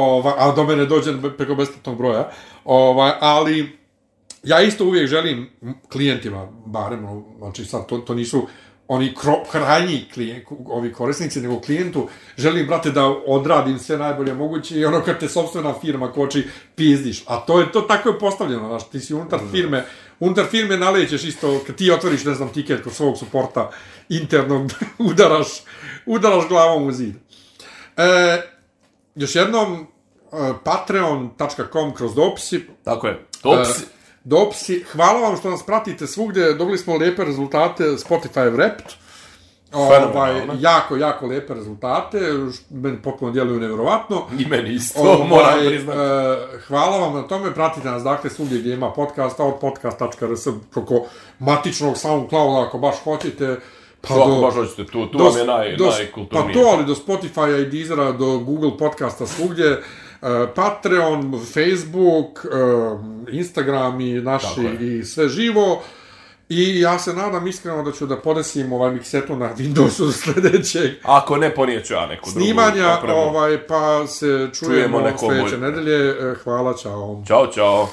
[0.00, 2.30] Ova, a do mene dođe preko besplatnog broja.
[2.64, 3.78] Ova, ali
[4.42, 5.50] ja isto uvijek želim
[5.92, 8.46] klijentima, barem, znači sad to, to nisu
[8.92, 9.14] oni
[9.50, 15.02] krajnji klijent, ovi korisnici, nego klijentu, želim, brate, da odradim sve najbolje moguće i ono
[15.04, 17.22] kad te sobstvena firma koči, pizdiš.
[17.26, 19.84] A to je to tako je postavljeno, znaš, ti si unutar firme,
[20.20, 23.70] unutar firme nalećeš isto, kad ti otvoriš, ne znam, tiket kod svog suporta
[24.08, 24.70] internog,
[25.10, 25.48] udaraš,
[26.06, 27.14] udaraš glavom u zid.
[27.96, 28.42] E,
[29.14, 29.86] još jednom,
[30.32, 32.66] e, patreon.com kroz dopisi.
[32.84, 33.26] Tako je.
[33.42, 33.82] Dopisi.
[33.82, 33.86] E,
[34.24, 34.84] dopisi.
[34.92, 36.54] Hvala vam što nas pratite svugdje.
[36.54, 38.94] Dobili smo lijepe rezultate Spotify Wrapped.
[39.72, 40.02] Ovaj,
[40.58, 42.18] jako, jako lijepe rezultate.
[42.70, 44.26] Meni potpuno djeluju nevjerovatno.
[44.38, 45.98] I meni isto, Ovaj, moram priznati.
[45.98, 51.04] e, hvala vam na tome, pratite nas dakle svugdje gdje ima podcasta, od podcast.rs, preko
[51.38, 53.56] matičnog SoundClouda ako baš hoćete,
[54.08, 56.54] pa Ako baš hoćete tu, tu vam je naj, do, najkulturnije.
[56.54, 63.00] Pa to, ali do Spotify i Deezera, do Google podcasta svugdje, uh, Patreon, Facebook, uh,
[63.34, 65.82] Instagram i naši i sve živo.
[66.48, 71.36] I ja se nadam iskreno da ću da podesim ovaj miksetu na Windowsu sljedećeg Ako
[71.36, 76.10] ne, ponijeću ja neku drugu snimanja, ovaj, pa se čujemo, Čujemo sljedeće nedelje.
[76.10, 77.22] E, Hvala, čao.
[77.26, 77.88] Ćao, čao.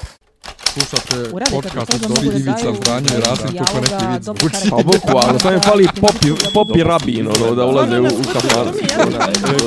[0.72, 4.54] Slušate podcast od Dobri Ivica Zdanje i Rasim neki vid dobro zvuči.
[4.54, 4.70] karakter.
[4.70, 8.72] Pa bukvalno, samo je fali popi, popi rabin, ono, da ulaze u, u kafan.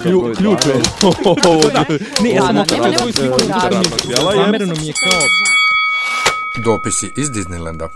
[0.01, 0.73] Klju, ključ je.
[2.23, 2.65] Ne, ja sam
[3.13, 3.37] sliku.
[3.53, 4.35] razloga.
[4.35, 5.21] Zamereno mi je kao
[6.65, 7.87] Dopisi iz Disneylanda.